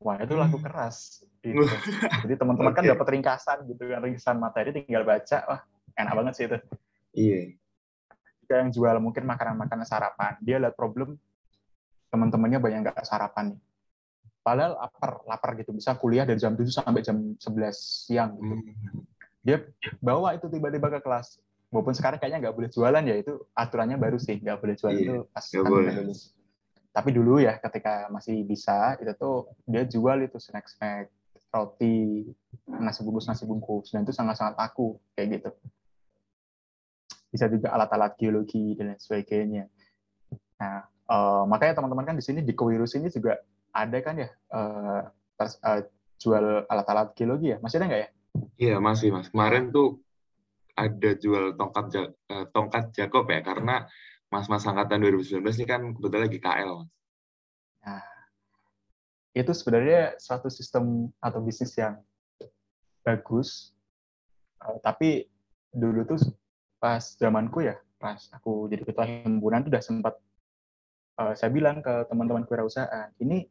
wah 0.00 0.16
itu 0.20 0.34
laku 0.36 0.60
hmm. 0.60 0.64
keras 0.68 1.24
gitu. 1.40 1.64
jadi 2.24 2.34
teman-teman 2.36 2.72
okay. 2.72 2.84
kan 2.84 2.92
dapat 2.92 3.06
ringkasan 3.16 3.58
gitu 3.68 3.82
kan 3.88 4.00
ringkasan 4.04 4.36
materi 4.36 4.70
tinggal 4.76 5.04
baca 5.04 5.38
wah 5.48 5.60
enak 5.96 6.12
banget 6.12 6.32
sih 6.36 6.44
itu 6.48 6.58
iya 7.16 7.40
yeah. 8.46 8.60
yang 8.62 8.70
jual 8.70 8.96
mungkin 9.00 9.24
makanan-makanan 9.24 9.86
sarapan 9.88 10.36
dia 10.44 10.60
lihat 10.60 10.76
problem 10.76 11.16
teman-temannya 12.12 12.60
banyak 12.62 12.80
nggak 12.86 13.04
sarapan 13.06 13.56
nih 13.56 13.60
padahal 14.46 14.78
lapar 14.78 15.12
lapar 15.26 15.50
gitu 15.58 15.74
bisa 15.74 15.98
kuliah 15.98 16.22
dari 16.22 16.38
jam 16.38 16.54
7 16.54 16.70
sampai 16.70 17.02
jam 17.02 17.34
11 17.34 18.06
siang 18.06 18.38
gitu 18.38 18.54
hmm. 18.54 19.02
dia 19.42 19.66
bawa 19.98 20.38
itu 20.38 20.46
tiba-tiba 20.46 20.86
ke 20.86 21.00
kelas 21.02 21.42
walaupun 21.76 21.92
sekarang 21.92 22.16
kayaknya 22.16 22.48
nggak 22.48 22.56
boleh 22.56 22.70
jualan 22.72 23.04
ya 23.04 23.16
itu 23.20 23.32
aturannya 23.52 24.00
baru 24.00 24.16
sih 24.16 24.40
nggak 24.40 24.58
boleh 24.58 24.74
jualan 24.80 24.96
iya, 24.96 25.12
itu 25.12 25.16
pas 25.28 25.44
kan 25.44 25.68
lulus 25.68 26.32
tapi 26.96 27.12
dulu 27.12 27.44
ya 27.44 27.60
ketika 27.60 28.08
masih 28.08 28.40
bisa 28.48 28.96
itu 28.96 29.12
tuh 29.20 29.52
dia 29.68 29.84
jual 29.84 30.16
itu 30.24 30.40
snack 30.40 30.64
snack 30.72 31.12
roti 31.52 32.24
nasi 32.68 33.00
bungkus 33.04 33.28
nasi 33.28 33.44
bungkus 33.44 33.92
dan 33.92 34.08
itu 34.08 34.16
sangat 34.16 34.40
sangat 34.40 34.56
laku 34.56 34.96
kayak 35.12 35.40
gitu 35.40 35.50
bisa 37.36 37.52
juga 37.52 37.68
alat-alat 37.76 38.16
geologi 38.16 38.72
dan 38.80 38.96
lain 38.96 39.00
sebagainya. 39.00 39.64
Nah, 40.56 40.88
uh, 41.12 41.44
makanya 41.44 41.76
teman-teman 41.76 42.08
kan 42.08 42.16
di 42.16 42.24
sini 42.24 42.40
di 42.40 42.56
Kewirus 42.56 42.96
ini 42.96 43.12
juga 43.12 43.36
ada 43.76 43.98
kan 44.00 44.16
ya 44.16 44.32
uh, 44.56 45.04
uh, 45.44 45.80
jual 46.16 46.64
alat-alat 46.64 47.12
geologi 47.12 47.52
ya? 47.52 47.60
Masih 47.60 47.76
ada 47.76 47.86
nggak 47.92 48.00
ya? 48.00 48.08
Iya 48.56 48.76
masih 48.80 49.12
mas. 49.12 49.28
Kemarin 49.28 49.68
tuh 49.68 50.00
ada 50.76 51.10
jual 51.16 51.56
tongkat 51.56 52.12
uh, 52.28 52.46
tongkat 52.52 52.92
Jakob 52.92 53.24
ya 53.32 53.40
karena 53.40 53.88
mas-mas 54.28 54.68
angkatan 54.68 55.00
2019 55.00 55.40
ini 55.40 55.66
kan 55.66 55.82
kebetulan 55.96 56.24
lagi 56.28 56.38
KL. 56.38 56.72
Nah, 57.86 58.04
itu 59.32 59.52
sebenarnya 59.56 60.20
suatu 60.20 60.52
sistem 60.52 61.08
atau 61.22 61.40
bisnis 61.40 61.72
yang 61.80 61.96
bagus, 63.00 63.72
uh, 64.60 64.76
tapi 64.84 65.24
dulu 65.72 66.04
tuh 66.04 66.20
pas 66.76 67.00
zamanku 67.00 67.64
ya, 67.64 67.80
pas 67.96 68.20
aku 68.36 68.68
jadi 68.68 68.84
ketua 68.84 69.08
himpunan 69.08 69.64
tuh 69.64 69.72
udah 69.72 69.84
sempat 69.84 70.14
uh, 71.16 71.32
saya 71.32 71.48
bilang 71.48 71.80
ke 71.80 72.04
teman-teman 72.12 72.44
kewirausahaan, 72.44 73.14
ini 73.24 73.48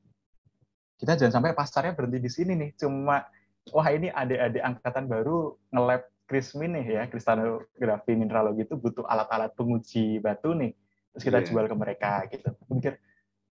kita 1.02 1.18
jangan 1.18 1.42
sampai 1.42 1.58
pasarnya 1.58 1.98
berhenti 1.98 2.20
di 2.22 2.32
sini 2.32 2.54
nih, 2.54 2.72
cuma 2.78 3.26
wah 3.74 3.88
ini 3.90 4.14
adik-adik 4.14 4.62
angkatan 4.62 5.10
baru 5.10 5.58
nge-lab 5.74 6.04
krismin 6.26 6.74
nih 6.78 6.86
ya, 7.00 7.04
kristalografi 7.06 8.18
mineralogi 8.18 8.66
itu 8.66 8.76
butuh 8.78 9.06
alat-alat 9.06 9.54
penguji 9.54 10.18
batu 10.20 10.58
nih, 10.58 10.74
terus 11.14 11.24
kita 11.24 11.40
yeah. 11.42 11.48
jual 11.48 11.66
ke 11.70 11.76
mereka 11.78 12.26
gitu. 12.30 12.50
Aku 12.66 12.72
mikir 12.78 12.98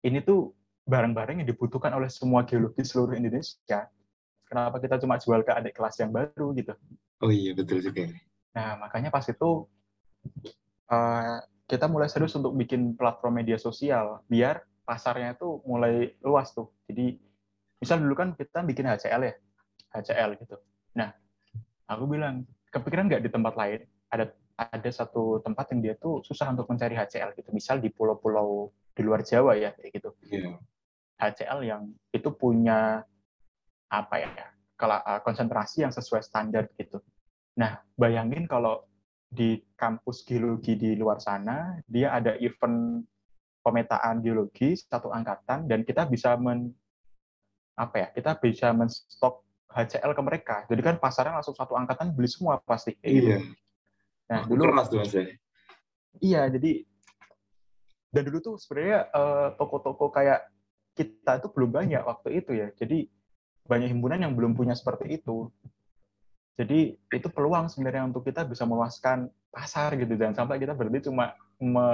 ini 0.02 0.20
tuh 0.20 0.52
barang-barang 0.84 1.40
yang 1.40 1.48
dibutuhkan 1.48 1.94
oleh 1.96 2.12
semua 2.12 2.44
geologi 2.44 2.84
seluruh 2.84 3.16
Indonesia. 3.16 3.88
Kenapa 4.44 4.76
kita 4.78 5.00
cuma 5.00 5.16
jual 5.16 5.40
ke 5.40 5.52
adik 5.54 5.74
kelas 5.74 5.96
yang 5.98 6.12
baru 6.12 6.52
gitu? 6.52 6.76
Oh 7.24 7.32
iya 7.32 7.56
betul 7.56 7.80
juga. 7.80 8.12
Nah 8.52 8.76
makanya 8.76 9.08
pas 9.08 9.24
itu 9.24 9.64
uh, 10.92 11.38
kita 11.64 11.88
mulai 11.88 12.12
serius 12.12 12.36
untuk 12.36 12.52
bikin 12.52 12.92
platform 12.92 13.40
media 13.40 13.56
sosial 13.56 14.20
biar 14.28 14.60
pasarnya 14.84 15.32
itu 15.32 15.64
mulai 15.64 16.12
luas 16.20 16.52
tuh. 16.52 16.68
Jadi 16.84 17.16
misal 17.80 18.04
dulu 18.04 18.12
kan 18.12 18.36
kita 18.36 18.60
bikin 18.60 18.84
HCL 18.84 19.22
ya, 19.24 19.34
HCL 19.96 20.30
gitu. 20.44 20.60
Nah 20.92 21.16
aku 21.88 22.04
bilang 22.04 22.44
kepikiran 22.74 23.06
nggak 23.06 23.22
di 23.22 23.30
tempat 23.30 23.54
lain 23.54 23.80
ada 24.10 24.34
ada 24.58 24.90
satu 24.90 25.42
tempat 25.42 25.70
yang 25.74 25.80
dia 25.82 25.94
tuh 25.98 26.22
susah 26.22 26.50
untuk 26.50 26.66
mencari 26.70 26.94
HCL 26.94 27.34
gitu. 27.38 27.50
Misal 27.50 27.78
di 27.82 27.90
pulau-pulau 27.90 28.70
di 28.94 29.02
luar 29.02 29.22
Jawa 29.22 29.54
ya 29.58 29.74
kayak 29.74 29.90
gitu. 29.94 30.10
Yeah. 30.30 30.58
HCL 31.18 31.60
yang 31.62 31.82
itu 32.10 32.30
punya 32.34 33.02
apa 33.90 34.14
ya 34.18 34.30
kalau 34.74 34.98
eh, 34.98 35.20
konsentrasi 35.22 35.86
yang 35.86 35.94
sesuai 35.94 36.22
standar 36.22 36.70
gitu. 36.74 36.98
Nah, 37.58 37.78
bayangin 37.94 38.50
kalau 38.50 38.82
di 39.34 39.58
kampus 39.74 40.22
geologi 40.22 40.78
di 40.78 40.94
luar 40.94 41.18
sana 41.18 41.74
dia 41.90 42.14
ada 42.14 42.38
event 42.38 43.02
pemetaan 43.66 44.22
geologi 44.22 44.78
satu 44.78 45.10
angkatan 45.10 45.66
dan 45.66 45.82
kita 45.82 46.06
bisa 46.06 46.38
men 46.38 46.70
apa 47.74 47.96
ya 47.98 48.08
kita 48.14 48.38
bisa 48.38 48.70
menstok 48.70 49.42
HCL 49.74 50.12
ke 50.14 50.22
mereka. 50.22 50.56
Jadi 50.70 50.80
kan 50.80 50.96
pasarnya 51.02 51.42
langsung 51.42 51.58
satu 51.58 51.74
angkatan 51.74 52.14
beli 52.14 52.30
semua 52.30 52.62
pasti. 52.62 52.94
Kayak 52.96 53.10
iya. 53.10 53.18
Gitu. 53.20 53.36
Nah, 54.24 54.40
dulu 54.48 54.62
keras 54.70 54.86
tuh 54.88 54.98
Mas. 55.02 55.12
Iya, 56.22 56.42
jadi 56.46 56.72
dan 58.14 58.22
dulu 58.30 58.38
tuh 58.38 58.54
sebenarnya 58.62 59.10
uh, 59.10 59.48
toko-toko 59.58 60.14
kayak 60.14 60.46
kita 60.94 61.42
itu 61.42 61.50
belum 61.50 61.70
banyak 61.74 62.02
waktu 62.06 62.28
itu 62.38 62.54
ya. 62.54 62.70
Jadi 62.78 63.10
banyak 63.66 63.90
himpunan 63.90 64.22
yang 64.22 64.32
belum 64.38 64.54
punya 64.54 64.78
seperti 64.78 65.18
itu. 65.18 65.50
Jadi 66.54 66.94
itu 66.94 67.28
peluang 67.34 67.66
sebenarnya 67.66 68.06
untuk 68.06 68.22
kita 68.22 68.46
bisa 68.46 68.62
meluaskan 68.62 69.26
pasar 69.50 69.98
gitu 69.98 70.14
dan 70.14 70.30
sampai 70.38 70.62
kita 70.62 70.74
berhenti 70.74 71.10
cuma 71.10 71.34
me 71.58 71.86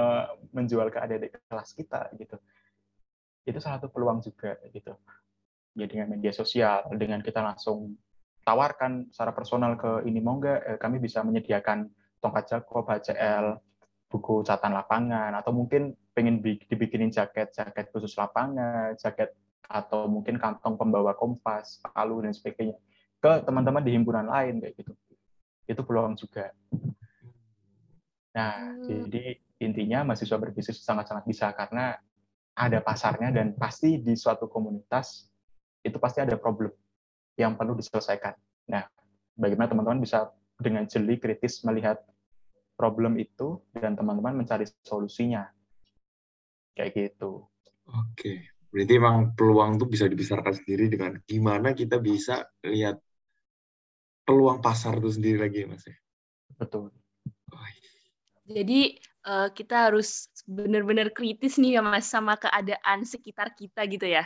menjual 0.53 0.93
ke 0.93 1.01
adik-adik 1.01 1.41
kelas 1.49 1.73
kita 1.73 2.13
gitu. 2.21 2.37
Itu 3.41 3.57
salah 3.57 3.81
satu 3.81 3.89
peluang 3.89 4.21
juga 4.21 4.61
gitu. 4.69 4.93
Ya 5.71 5.87
dengan 5.87 6.11
media 6.11 6.35
sosial, 6.35 6.83
dengan 6.99 7.23
kita 7.23 7.39
langsung 7.39 7.95
tawarkan 8.43 9.07
secara 9.07 9.31
personal 9.31 9.79
ke 9.79 10.03
ini 10.03 10.19
mau 10.19 10.35
nggak 10.35 10.59
eh, 10.67 10.77
kami 10.81 10.99
bisa 10.99 11.23
menyediakan 11.23 11.87
tongkat 12.19 12.51
Jakob, 12.51 12.83
HCL, 12.89 13.55
buku 14.11 14.43
catatan 14.43 14.75
lapangan 14.75 15.31
atau 15.39 15.55
mungkin 15.55 15.95
pengen 16.11 16.43
dibikinin 16.43 17.07
jaket 17.07 17.55
jaket 17.55 17.87
khusus 17.95 18.11
lapangan 18.19 18.91
jaket 18.99 19.31
atau 19.71 20.11
mungkin 20.11 20.35
kantong 20.35 20.75
pembawa 20.75 21.15
kompas 21.15 21.79
palu 21.79 22.19
dan 22.19 22.35
sebagainya 22.35 22.75
ke 23.23 23.31
teman-teman 23.47 23.79
di 23.79 23.95
himpunan 23.95 24.27
lain 24.27 24.59
kayak 24.59 24.75
gitu 24.75 24.93
itu 25.71 25.81
peluang 25.87 26.19
juga 26.19 26.51
nah 28.35 28.75
hmm. 28.75 29.07
jadi 29.07 29.39
intinya 29.63 30.11
mahasiswa 30.11 30.35
berbisnis 30.35 30.83
sangat-sangat 30.83 31.23
bisa 31.23 31.47
karena 31.55 31.95
ada 32.51 32.83
pasarnya 32.83 33.31
dan 33.31 33.55
pasti 33.55 33.95
di 33.95 34.11
suatu 34.19 34.51
komunitas 34.51 35.30
itu 35.81 35.97
pasti 35.97 36.21
ada 36.21 36.37
problem 36.37 36.71
yang 37.35 37.57
perlu 37.57 37.73
diselesaikan 37.77 38.37
nah 38.69 38.85
bagaimana 39.35 39.71
teman-teman 39.71 40.01
bisa 40.01 40.29
dengan 40.61 40.85
jeli 40.85 41.17
kritis 41.17 41.65
melihat 41.65 41.97
problem 42.81 43.13
itu 43.21 43.61
dan 43.77 43.93
teman-teman 43.93 44.41
mencari 44.41 44.65
solusinya. 44.81 45.45
Kayak 46.73 47.13
gitu. 47.13 47.45
Oke. 47.85 48.49
Berarti 48.73 48.93
emang 48.97 49.37
peluang 49.37 49.77
tuh 49.77 49.85
bisa 49.85 50.09
dibesarkan 50.09 50.55
sendiri 50.55 50.89
dengan 50.89 51.19
gimana 51.29 51.77
kita 51.77 52.01
bisa 52.01 52.47
lihat 52.65 52.97
peluang 54.23 54.63
pasar 54.63 54.97
itu 54.97 55.13
sendiri 55.13 55.45
lagi, 55.45 55.67
Mas. 55.69 55.85
Ya? 55.85 55.97
Betul. 56.57 56.89
Oh, 57.51 57.69
Jadi 58.47 58.97
uh, 59.27 59.51
kita 59.51 59.91
harus 59.91 60.31
benar-benar 60.47 61.11
kritis 61.11 61.59
nih 61.59 61.77
ya 61.77 61.81
Mas 61.83 62.07
sama 62.07 62.39
keadaan 62.39 63.03
sekitar 63.03 63.53
kita 63.53 63.83
gitu 63.91 64.07
ya. 64.07 64.23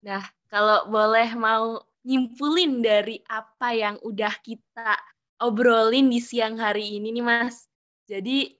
Nah, 0.00 0.24
kalau 0.48 0.88
boleh 0.88 1.28
mau 1.36 1.84
nyimpulin 2.04 2.80
dari 2.80 3.20
apa 3.28 3.76
yang 3.76 3.96
udah 4.00 4.32
kita 4.40 4.96
obrolin 5.40 6.08
di 6.08 6.20
siang 6.20 6.56
hari 6.56 6.96
ini 6.96 7.12
nih 7.12 7.24
Mas. 7.24 7.68
Jadi 8.08 8.56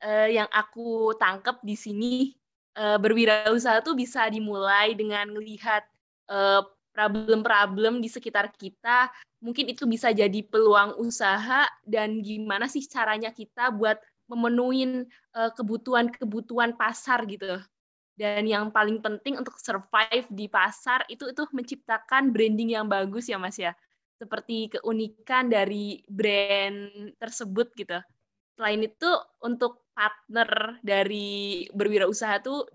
eh, 0.00 0.28
yang 0.32 0.48
aku 0.48 1.12
tangkap 1.20 1.60
di 1.60 1.76
sini 1.76 2.32
eh, 2.76 2.96
berwirausaha 2.96 3.84
tuh 3.84 3.92
bisa 3.92 4.24
dimulai 4.32 4.96
dengan 4.96 5.28
melihat 5.36 5.84
eh, 6.32 6.64
problem-problem 6.96 8.00
di 8.00 8.08
sekitar 8.08 8.50
kita. 8.56 9.12
Mungkin 9.44 9.70
itu 9.70 9.86
bisa 9.86 10.10
jadi 10.10 10.42
peluang 10.48 10.98
usaha 10.98 11.68
dan 11.86 12.24
gimana 12.24 12.66
sih 12.66 12.82
caranya 12.88 13.30
kita 13.30 13.70
buat 13.70 14.00
memenuhi 14.28 15.04
eh, 15.36 15.50
kebutuhan-kebutuhan 15.52 16.80
pasar 16.80 17.28
gitu. 17.28 17.60
Dan 18.18 18.50
yang 18.50 18.74
paling 18.74 18.98
penting 18.98 19.38
untuk 19.38 19.54
survive 19.62 20.26
di 20.26 20.50
pasar 20.50 21.06
itu 21.06 21.30
itu 21.30 21.46
menciptakan 21.54 22.34
branding 22.34 22.74
yang 22.74 22.90
bagus 22.90 23.30
ya 23.30 23.38
Mas 23.38 23.54
ya 23.54 23.70
seperti 24.18 24.74
keunikan 24.74 25.46
dari 25.46 26.02
brand 26.10 27.14
tersebut 27.22 27.70
gitu. 27.78 28.02
Selain 28.58 28.82
itu 28.82 29.06
untuk 29.38 29.86
partner 29.94 30.82
dari 30.82 31.70
berwirausaha 31.70 32.42
itu 32.42 32.66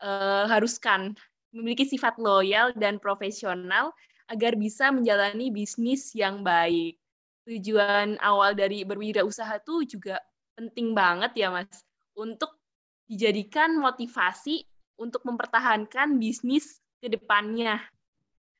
diharuskan 0.00 1.12
uh, 1.12 1.16
memiliki 1.52 1.84
sifat 1.84 2.16
loyal 2.16 2.72
dan 2.80 2.96
profesional 2.96 3.92
agar 4.32 4.56
bisa 4.56 4.88
menjalani 4.88 5.52
bisnis 5.52 6.16
yang 6.16 6.40
baik. 6.40 6.96
Tujuan 7.44 8.16
awal 8.24 8.56
dari 8.56 8.88
berwirausaha 8.88 9.60
itu 9.60 10.00
juga 10.00 10.16
penting 10.56 10.96
banget 10.96 11.36
ya 11.36 11.52
Mas 11.52 11.84
untuk 12.16 12.63
dijadikan 13.04 13.76
motivasi 13.76 14.64
untuk 14.96 15.26
mempertahankan 15.26 16.16
bisnis 16.16 16.80
ke 17.02 17.10
depannya. 17.10 17.82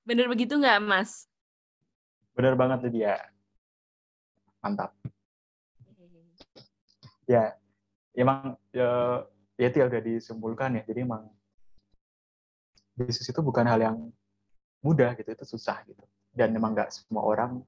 Benar 0.04 0.28
begitu 0.28 0.60
nggak 0.60 0.84
Mas? 0.84 1.30
Benar 2.36 2.58
banget 2.58 2.90
dia. 2.92 3.16
Mantap. 4.60 4.92
Ya, 7.24 7.56
emang 8.12 8.60
ya, 8.68 9.22
ya 9.56 9.66
itu 9.72 9.76
ya 9.80 9.86
udah 9.88 10.02
disimpulkan 10.04 10.76
ya. 10.76 10.82
Jadi 10.84 11.08
emang 11.08 11.24
bisnis 12.92 13.32
itu 13.32 13.40
bukan 13.40 13.64
hal 13.64 13.80
yang 13.80 13.96
mudah 14.84 15.16
gitu, 15.16 15.32
itu 15.32 15.44
susah 15.56 15.80
gitu. 15.88 16.04
Dan 16.34 16.52
memang 16.52 16.76
nggak 16.76 16.92
semua 16.92 17.24
orang 17.24 17.64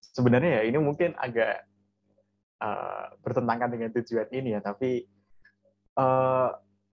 sebenarnya 0.00 0.60
ya 0.60 0.62
ini 0.68 0.76
mungkin 0.76 1.16
agak 1.16 1.64
uh, 2.60 3.16
bertentangan 3.24 3.72
dengan 3.72 3.90
tujuan 3.96 4.28
ini 4.34 4.56
ya, 4.56 4.60
tapi 4.60 5.08
uh, 5.96 6.50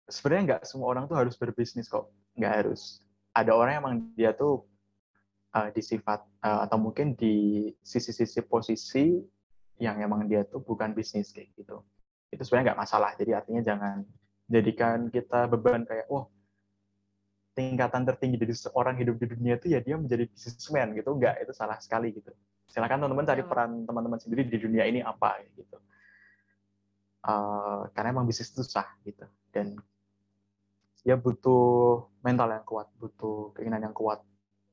sebenarnya 0.07 0.43
nggak 0.43 0.61
semua 0.67 0.87
orang 0.91 1.05
tuh 1.05 1.19
harus 1.19 1.35
berbisnis 1.35 1.91
kok, 1.91 2.09
nggak 2.39 2.53
harus. 2.63 3.03
Ada 3.33 3.51
orang 3.53 3.71
yang 3.77 3.81
emang 3.83 3.95
dia 4.15 4.31
tuh 4.33 4.63
uh, 5.55 5.69
di 5.73 5.81
sifat 5.81 6.23
uh, 6.43 6.65
atau 6.65 6.77
mungkin 6.79 7.13
di 7.17 7.69
sisi-sisi 7.83 8.41
posisi 8.45 9.19
yang 9.81 9.99
emang 9.99 10.29
dia 10.29 10.45
tuh 10.45 10.61
bukan 10.61 10.93
bisnis 10.93 11.33
kayak 11.33 11.51
gitu. 11.57 11.81
Itu 12.29 12.41
sebenarnya 12.45 12.73
nggak 12.73 12.81
masalah. 12.81 13.11
Jadi 13.17 13.31
artinya 13.33 13.61
jangan 13.61 14.05
jadikan 14.47 15.09
kita 15.09 15.49
beban 15.49 15.83
kayak, 15.83 16.07
wah 16.09 16.29
tingkatan 17.53 18.01
tertinggi 18.05 18.37
dari 18.41 18.53
seorang 18.53 18.97
hidup 18.97 19.21
di 19.21 19.29
dunia 19.29 19.61
itu 19.61 19.69
ya 19.73 19.79
dia 19.81 19.97
menjadi 19.97 20.25
bisnismen 20.29 20.97
gitu. 20.97 21.13
Enggak, 21.13 21.41
itu 21.41 21.53
salah 21.53 21.77
sekali 21.77 22.13
gitu. 22.13 22.33
silakan 22.63 23.05
teman-teman 23.05 23.27
cari 23.27 23.43
peran 23.45 23.71
teman-teman 23.85 24.17
sendiri 24.17 24.49
di 24.49 24.57
dunia 24.57 24.87
ini 24.89 25.05
apa 25.05 25.45
gitu 25.53 25.77
uh, 27.25 27.87
karena 27.95 28.13
emang 28.13 28.27
bisnis 28.27 28.51
itu 28.51 28.63
susah 28.63 28.87
gitu. 29.07 29.25
Dan 29.49 29.79
ya 31.03 31.19
butuh 31.19 32.07
mental 32.23 32.47
yang 32.55 32.63
kuat 32.63 32.87
butuh 32.95 33.51
keinginan 33.55 33.91
yang 33.91 33.95
kuat 33.95 34.23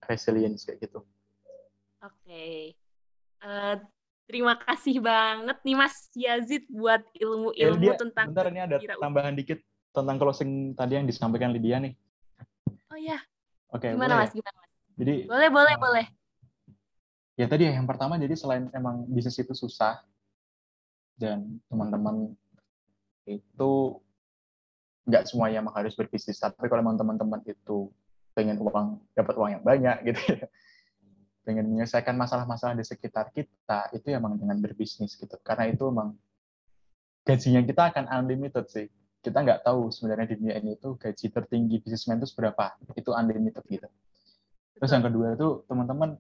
resilience 0.07 0.67
kayak 0.67 0.87
gitu. 0.87 1.03
Oke. 2.01 2.15
Okay. 2.25 2.59
uh, 3.45 3.75
eh, 3.75 3.75
terima 4.31 4.55
kasih 4.63 5.03
banget 5.03 5.59
nih 5.67 5.77
Mas 5.77 5.97
Yazid 6.15 6.65
buat 6.71 7.03
ilmu-ilmu 7.19 7.83
ya, 7.83 7.99
tentang 7.99 8.31
bentar 8.31 8.47
ini 8.47 8.61
ada 8.63 8.77
tambahan 8.79 9.35
dikit 9.35 9.59
tentang 9.91 10.17
closing 10.23 10.73
tadi 10.79 10.95
yang 11.03 11.07
disampaikan 11.11 11.51
Lydia 11.51 11.83
nih. 11.83 11.99
Oh 12.95 12.99
ya 12.99 13.19
oke 13.75 13.83
okay, 13.83 13.99
gimana 13.99 14.23
Mas? 14.23 14.31
Gimana 14.31 14.57
Mas? 14.63 14.71
Jadi 14.95 15.15
boleh 15.27 15.51
boleh 15.51 15.75
uh, 15.75 15.81
boleh. 15.83 16.07
ya 17.35 17.47
tadi 17.51 17.67
ya 17.67 17.73
yang 17.75 17.89
pertama 17.89 18.21
jadi 18.21 18.37
selain 18.37 18.69
emang 18.71 19.09
bisnis 19.09 19.41
itu 19.41 19.57
susah 19.57 19.99
dan 21.21 21.61
teman-teman 21.69 22.33
itu 23.29 24.01
nggak 25.05 25.29
semuanya 25.29 25.61
harus 25.77 25.93
berbisnis 25.93 26.41
tapi 26.41 26.67
kalau 26.73 26.81
emang 26.81 26.97
teman-teman 26.97 27.45
itu 27.45 27.93
pengen 28.33 28.57
uang 28.57 28.97
dapat 29.13 29.35
uang 29.37 29.51
yang 29.61 29.65
banyak 29.65 29.97
gitu 30.09 30.21
ya 30.41 30.49
pengen 31.45 31.67
menyelesaikan 31.67 32.15
masalah-masalah 32.17 32.77
di 32.77 32.85
sekitar 32.85 33.33
kita 33.33 33.91
itu 33.97 34.13
emang 34.13 34.37
dengan 34.37 34.61
berbisnis 34.61 35.17
gitu. 35.17 35.35
Karena 35.41 35.73
itu 35.73 35.89
emang 35.89 36.15
gajinya 37.25 37.65
kita 37.65 37.83
akan 37.91 38.05
unlimited 38.21 38.67
sih. 38.69 38.87
Kita 39.21 39.43
nggak 39.45 39.67
tahu 39.67 39.93
sebenarnya 39.93 40.33
di 40.33 40.37
dunia 40.41 40.55
ini 40.63 40.79
itu 40.79 40.97
gaji 40.97 41.27
tertinggi 41.29 41.77
bisnismen 41.83 42.23
itu 42.23 42.29
seberapa. 42.31 42.77
Itu 42.97 43.13
unlimited 43.13 43.65
gitu. 43.69 43.89
Terus 44.79 44.91
yang 44.95 45.05
kedua 45.05 45.37
itu 45.37 45.49
teman-teman 45.69 46.17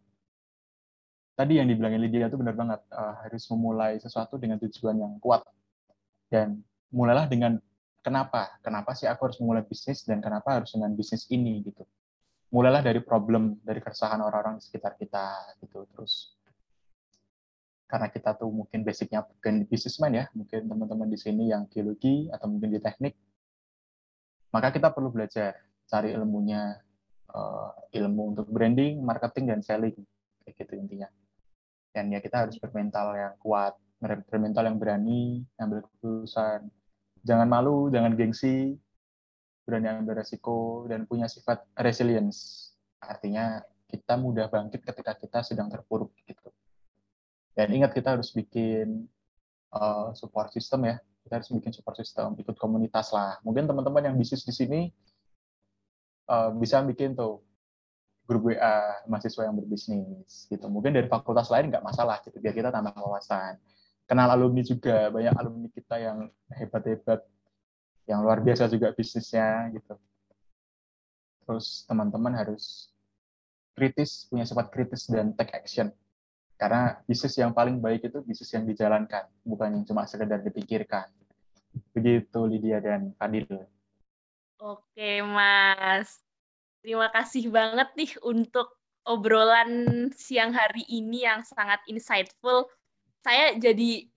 tadi 1.41 1.57
yang 1.57 1.72
dibilangin 1.72 2.05
Lydia 2.05 2.28
itu 2.28 2.36
benar 2.36 2.53
banget 2.53 2.84
uh, 2.93 3.16
harus 3.24 3.49
memulai 3.49 3.97
sesuatu 3.97 4.36
dengan 4.36 4.61
tujuan 4.61 5.01
yang 5.01 5.16
kuat. 5.24 5.41
Dan 6.28 6.61
mulailah 6.93 7.32
dengan 7.32 7.57
kenapa? 8.05 8.61
Kenapa 8.61 8.93
sih 8.93 9.09
aku 9.09 9.32
harus 9.32 9.41
memulai 9.41 9.64
bisnis 9.64 10.05
dan 10.05 10.20
kenapa 10.20 10.61
harus 10.61 10.76
dengan 10.76 10.93
bisnis 10.93 11.24
ini 11.32 11.64
gitu? 11.64 11.88
Mulailah 12.53 12.84
dari 12.84 13.01
problem 13.01 13.57
dari 13.64 13.80
keresahan 13.80 14.20
orang-orang 14.20 14.61
di 14.61 14.68
sekitar 14.68 15.01
kita 15.01 15.57
gitu. 15.64 15.88
Terus 15.97 16.36
karena 17.88 18.12
kita 18.12 18.36
tuh 18.36 18.53
mungkin 18.53 18.84
basicnya 18.84 19.24
bukan 19.24 19.66
bisnismen 19.66 20.14
ya 20.14 20.30
mungkin 20.30 20.70
teman-teman 20.70 21.11
di 21.11 21.18
sini 21.18 21.51
yang 21.51 21.66
geologi 21.66 22.30
atau 22.30 22.47
mungkin 22.47 22.70
di 22.70 22.78
teknik 22.78 23.18
maka 24.55 24.70
kita 24.70 24.95
perlu 24.95 25.11
belajar 25.11 25.59
cari 25.91 26.14
ilmunya 26.14 26.78
uh, 27.34 27.74
ilmu 27.91 28.30
untuk 28.30 28.47
branding 28.47 29.03
marketing 29.03 29.51
dan 29.51 29.61
selling 29.66 29.99
kayak 30.47 30.55
gitu 30.55 30.78
intinya 30.78 31.11
dan 31.91 32.11
ya 32.11 32.22
kita 32.22 32.47
harus 32.47 32.57
bermental 32.59 33.12
yang 33.14 33.34
kuat 33.43 33.74
bermental 34.01 34.64
yang 34.64 34.80
berani 34.80 35.45
ambil 35.61 35.84
keputusan. 35.84 36.72
Jangan 37.20 37.49
malu 37.49 37.93
jangan 37.93 38.16
gengsi 38.16 38.80
berani 39.68 39.93
ambil 39.93 40.24
resiko 40.24 40.88
dan 40.88 41.05
punya 41.05 41.28
sifat 41.28 41.68
resilience. 41.76 42.72
Artinya 42.99 43.61
kita 43.86 44.16
mudah 44.16 44.49
bangkit 44.49 44.80
ketika 44.82 45.12
kita 45.14 45.38
sedang 45.45 45.68
terpuruk 45.68 46.11
gitu. 46.24 46.49
Dan 47.53 47.76
ingat 47.76 47.93
kita 47.93 48.16
harus 48.16 48.32
bikin 48.32 49.05
uh, 49.76 50.16
support 50.16 50.49
system 50.55 50.88
ya. 50.88 50.97
Kita 51.20 51.43
harus 51.43 51.53
bikin 51.53 51.76
support 51.76 52.01
system 52.01 52.32
ikut 52.41 52.57
komunitas 52.57 53.12
lah. 53.12 53.36
Mungkin 53.45 53.68
teman-teman 53.68 54.09
yang 54.09 54.16
bisnis 54.16 54.49
di 54.49 54.55
sini 54.57 54.80
uh, 56.32 56.49
bisa 56.57 56.80
bikin 56.80 57.12
tuh 57.12 57.45
grup 58.30 58.46
WA 58.46 59.02
mahasiswa 59.10 59.42
yang 59.42 59.58
berbisnis 59.58 60.46
gitu. 60.46 60.70
Mungkin 60.70 60.94
dari 60.94 61.10
fakultas 61.10 61.50
lain 61.50 61.74
nggak 61.74 61.82
masalah 61.82 62.22
gitu 62.22 62.38
biar 62.38 62.54
kita 62.54 62.70
tambah 62.70 62.94
wawasan. 62.94 63.58
Kenal 64.06 64.30
alumni 64.30 64.62
juga, 64.62 65.10
banyak 65.10 65.34
alumni 65.34 65.66
kita 65.74 65.98
yang 65.98 66.30
hebat-hebat, 66.54 67.26
yang 68.06 68.22
luar 68.22 68.38
biasa 68.38 68.70
juga 68.70 68.94
bisnisnya 68.94 69.74
gitu. 69.74 69.98
Terus 71.42 71.82
teman-teman 71.90 72.38
harus 72.38 72.94
kritis, 73.74 74.30
punya 74.30 74.46
sifat 74.46 74.70
kritis 74.70 75.10
dan 75.10 75.34
take 75.34 75.50
action. 75.50 75.90
Karena 76.54 77.02
bisnis 77.02 77.34
yang 77.34 77.50
paling 77.50 77.82
baik 77.82 78.06
itu 78.06 78.22
bisnis 78.22 78.50
yang 78.54 78.62
dijalankan, 78.62 79.26
bukan 79.42 79.74
yang 79.74 79.84
cuma 79.86 80.06
sekedar 80.06 80.38
dipikirkan. 80.38 81.10
Begitu 81.94 82.40
Lydia 82.46 82.78
dan 82.78 83.10
Fadil. 83.18 83.46
Oke, 84.58 85.22
Mas. 85.24 86.29
Terima 86.80 87.12
kasih 87.12 87.52
banget 87.52 87.88
nih 87.92 88.12
untuk 88.24 88.72
obrolan 89.04 90.08
siang 90.16 90.52
hari 90.52 90.84
ini 90.88 91.28
yang 91.28 91.44
sangat 91.44 91.80
insightful. 91.88 92.68
Saya 93.20 93.52
jadi 93.60 94.08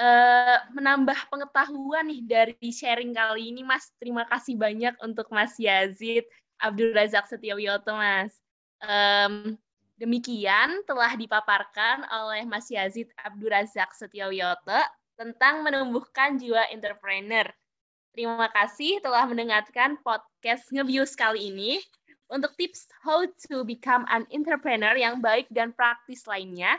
uh, 0.00 0.58
menambah 0.72 1.28
pengetahuan 1.28 2.08
nih 2.08 2.22
dari 2.24 2.68
sharing 2.72 3.12
kali 3.12 3.52
ini, 3.52 3.60
Mas. 3.60 3.92
Terima 4.00 4.24
kasih 4.24 4.56
banyak 4.56 4.96
untuk 5.04 5.28
Mas 5.28 5.56
Yazid 5.60 6.24
Abdul 6.56 6.96
Razak 6.96 7.28
Setiawiyoto, 7.28 7.92
Mas. 7.92 8.32
Um, 8.84 9.56
demikian 10.00 10.82
telah 10.88 11.12
dipaparkan 11.14 12.04
oleh 12.08 12.48
Mas 12.48 12.68
Yazid 12.72 13.12
Abdul 13.20 13.52
Razak 13.52 13.92
Setiawiyoto 13.92 14.80
tentang 15.14 15.62
menumbuhkan 15.62 16.40
jiwa 16.40 16.66
entrepreneur. 16.74 17.46
Terima 18.14 18.46
kasih 18.46 19.02
telah 19.02 19.26
mendengarkan 19.26 19.98
podcast 19.98 20.70
Ngebius 20.70 21.18
kali 21.18 21.50
ini. 21.50 21.82
Untuk 22.30 22.54
tips 22.54 22.86
how 23.02 23.26
to 23.50 23.66
become 23.66 24.06
an 24.06 24.22
entrepreneur 24.30 24.94
yang 24.94 25.18
baik 25.18 25.50
dan 25.50 25.74
praktis 25.74 26.22
lainnya, 26.30 26.78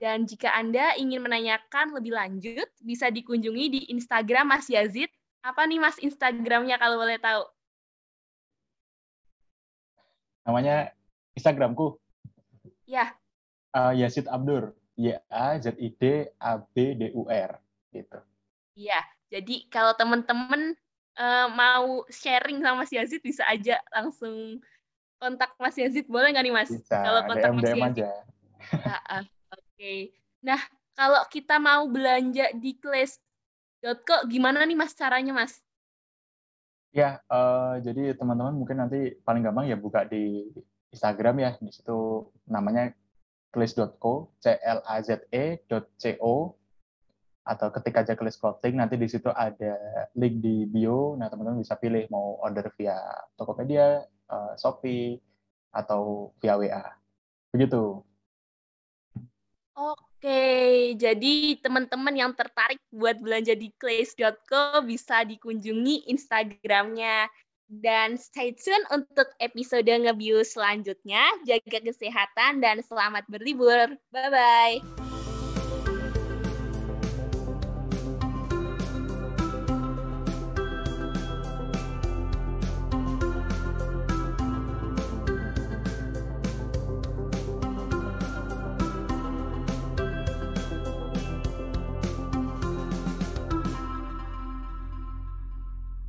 dan 0.00 0.24
jika 0.24 0.56
Anda 0.56 0.96
ingin 0.96 1.20
menanyakan 1.20 1.92
lebih 1.92 2.16
lanjut, 2.16 2.64
bisa 2.80 3.12
dikunjungi 3.12 3.64
di 3.68 3.92
Instagram 3.92 4.56
Mas 4.56 4.72
Yazid. 4.72 5.12
Apa 5.44 5.68
nih 5.68 5.76
Mas 5.76 6.00
Instagramnya 6.00 6.80
kalau 6.80 6.96
boleh 6.96 7.20
tahu? 7.20 7.44
Namanya 10.48 10.96
Instagramku? 11.36 12.00
Ya. 12.88 13.12
Uh, 13.76 13.92
Yazid 13.92 14.24
Abdur. 14.32 14.72
Y-A-Z-I-D-A-B-D-U-R. 14.96 16.00
Gitu. 17.92 18.18
Iya. 18.80 19.00
Jadi 19.30 19.70
kalau 19.70 19.94
teman-teman 19.94 20.74
uh, 21.14 21.48
mau 21.54 22.02
sharing 22.10 22.60
sama 22.60 22.82
Mas 22.82 22.92
Yazid 22.92 23.22
bisa 23.22 23.46
aja 23.46 23.78
langsung 23.94 24.58
kontak 25.22 25.54
Mas 25.62 25.78
Yazid 25.78 26.10
boleh 26.10 26.34
nggak 26.34 26.44
nih 26.44 26.54
Mas? 26.54 26.70
Bisa. 26.70 26.98
Kalau 26.98 27.20
kontak 27.30 27.50
DM, 27.50 27.56
Mas 27.56 27.70
Yazid. 27.70 27.82
aja. 27.86 28.10
Oke. 29.22 29.30
Okay. 29.54 30.00
Nah 30.42 30.60
kalau 30.98 31.22
kita 31.30 31.56
mau 31.62 31.86
belanja 31.86 32.50
di 32.58 32.74
class.co 32.76 34.26
gimana 34.26 34.66
nih 34.66 34.76
Mas 34.76 34.92
caranya 34.92 35.32
Mas? 35.32 35.62
Ya, 36.90 37.22
uh, 37.30 37.78
jadi 37.78 38.18
teman-teman 38.18 38.50
mungkin 38.50 38.82
nanti 38.82 39.14
paling 39.22 39.46
gampang 39.46 39.70
ya 39.70 39.78
buka 39.78 40.02
di 40.10 40.50
Instagram 40.90 41.38
ya. 41.38 41.50
Di 41.62 41.70
situ 41.70 42.26
namanya 42.50 42.90
class.co, 43.54 44.34
c 44.42 44.58
l 44.58 44.82
a 44.82 44.98
z 44.98 45.22
e 45.30 45.62
.co 46.18 46.59
atau 47.40 47.72
ketik 47.72 47.96
aja 47.96 48.12
kelis 48.14 48.36
clothing 48.36 48.76
nanti 48.76 49.00
di 49.00 49.08
situ 49.08 49.32
ada 49.32 50.06
link 50.14 50.44
di 50.44 50.68
bio 50.68 51.16
nah 51.16 51.32
teman-teman 51.32 51.64
bisa 51.64 51.74
pilih 51.80 52.04
mau 52.12 52.36
order 52.44 52.68
via 52.76 53.00
Tokopedia, 53.34 54.04
uh, 54.28 54.52
Shopee 54.60 55.16
atau 55.72 56.34
via 56.38 56.60
WA 56.60 56.84
begitu 57.50 58.04
Oke, 59.80 60.92
jadi 61.00 61.56
teman-teman 61.64 62.12
yang 62.12 62.36
tertarik 62.36 62.76
buat 62.92 63.16
belanja 63.24 63.56
di 63.56 63.72
clays.co 63.80 64.84
bisa 64.84 65.24
dikunjungi 65.24 66.12
Instagramnya. 66.12 67.24
Dan 67.70 68.20
stay 68.20 68.52
tune 68.52 68.84
untuk 68.92 69.30
episode 69.40 69.88
ngebius 69.88 70.58
selanjutnya. 70.58 71.24
Jaga 71.48 71.80
kesehatan 71.80 72.60
dan 72.60 72.84
selamat 72.84 73.24
berlibur. 73.32 73.96
Bye-bye. 74.12 74.99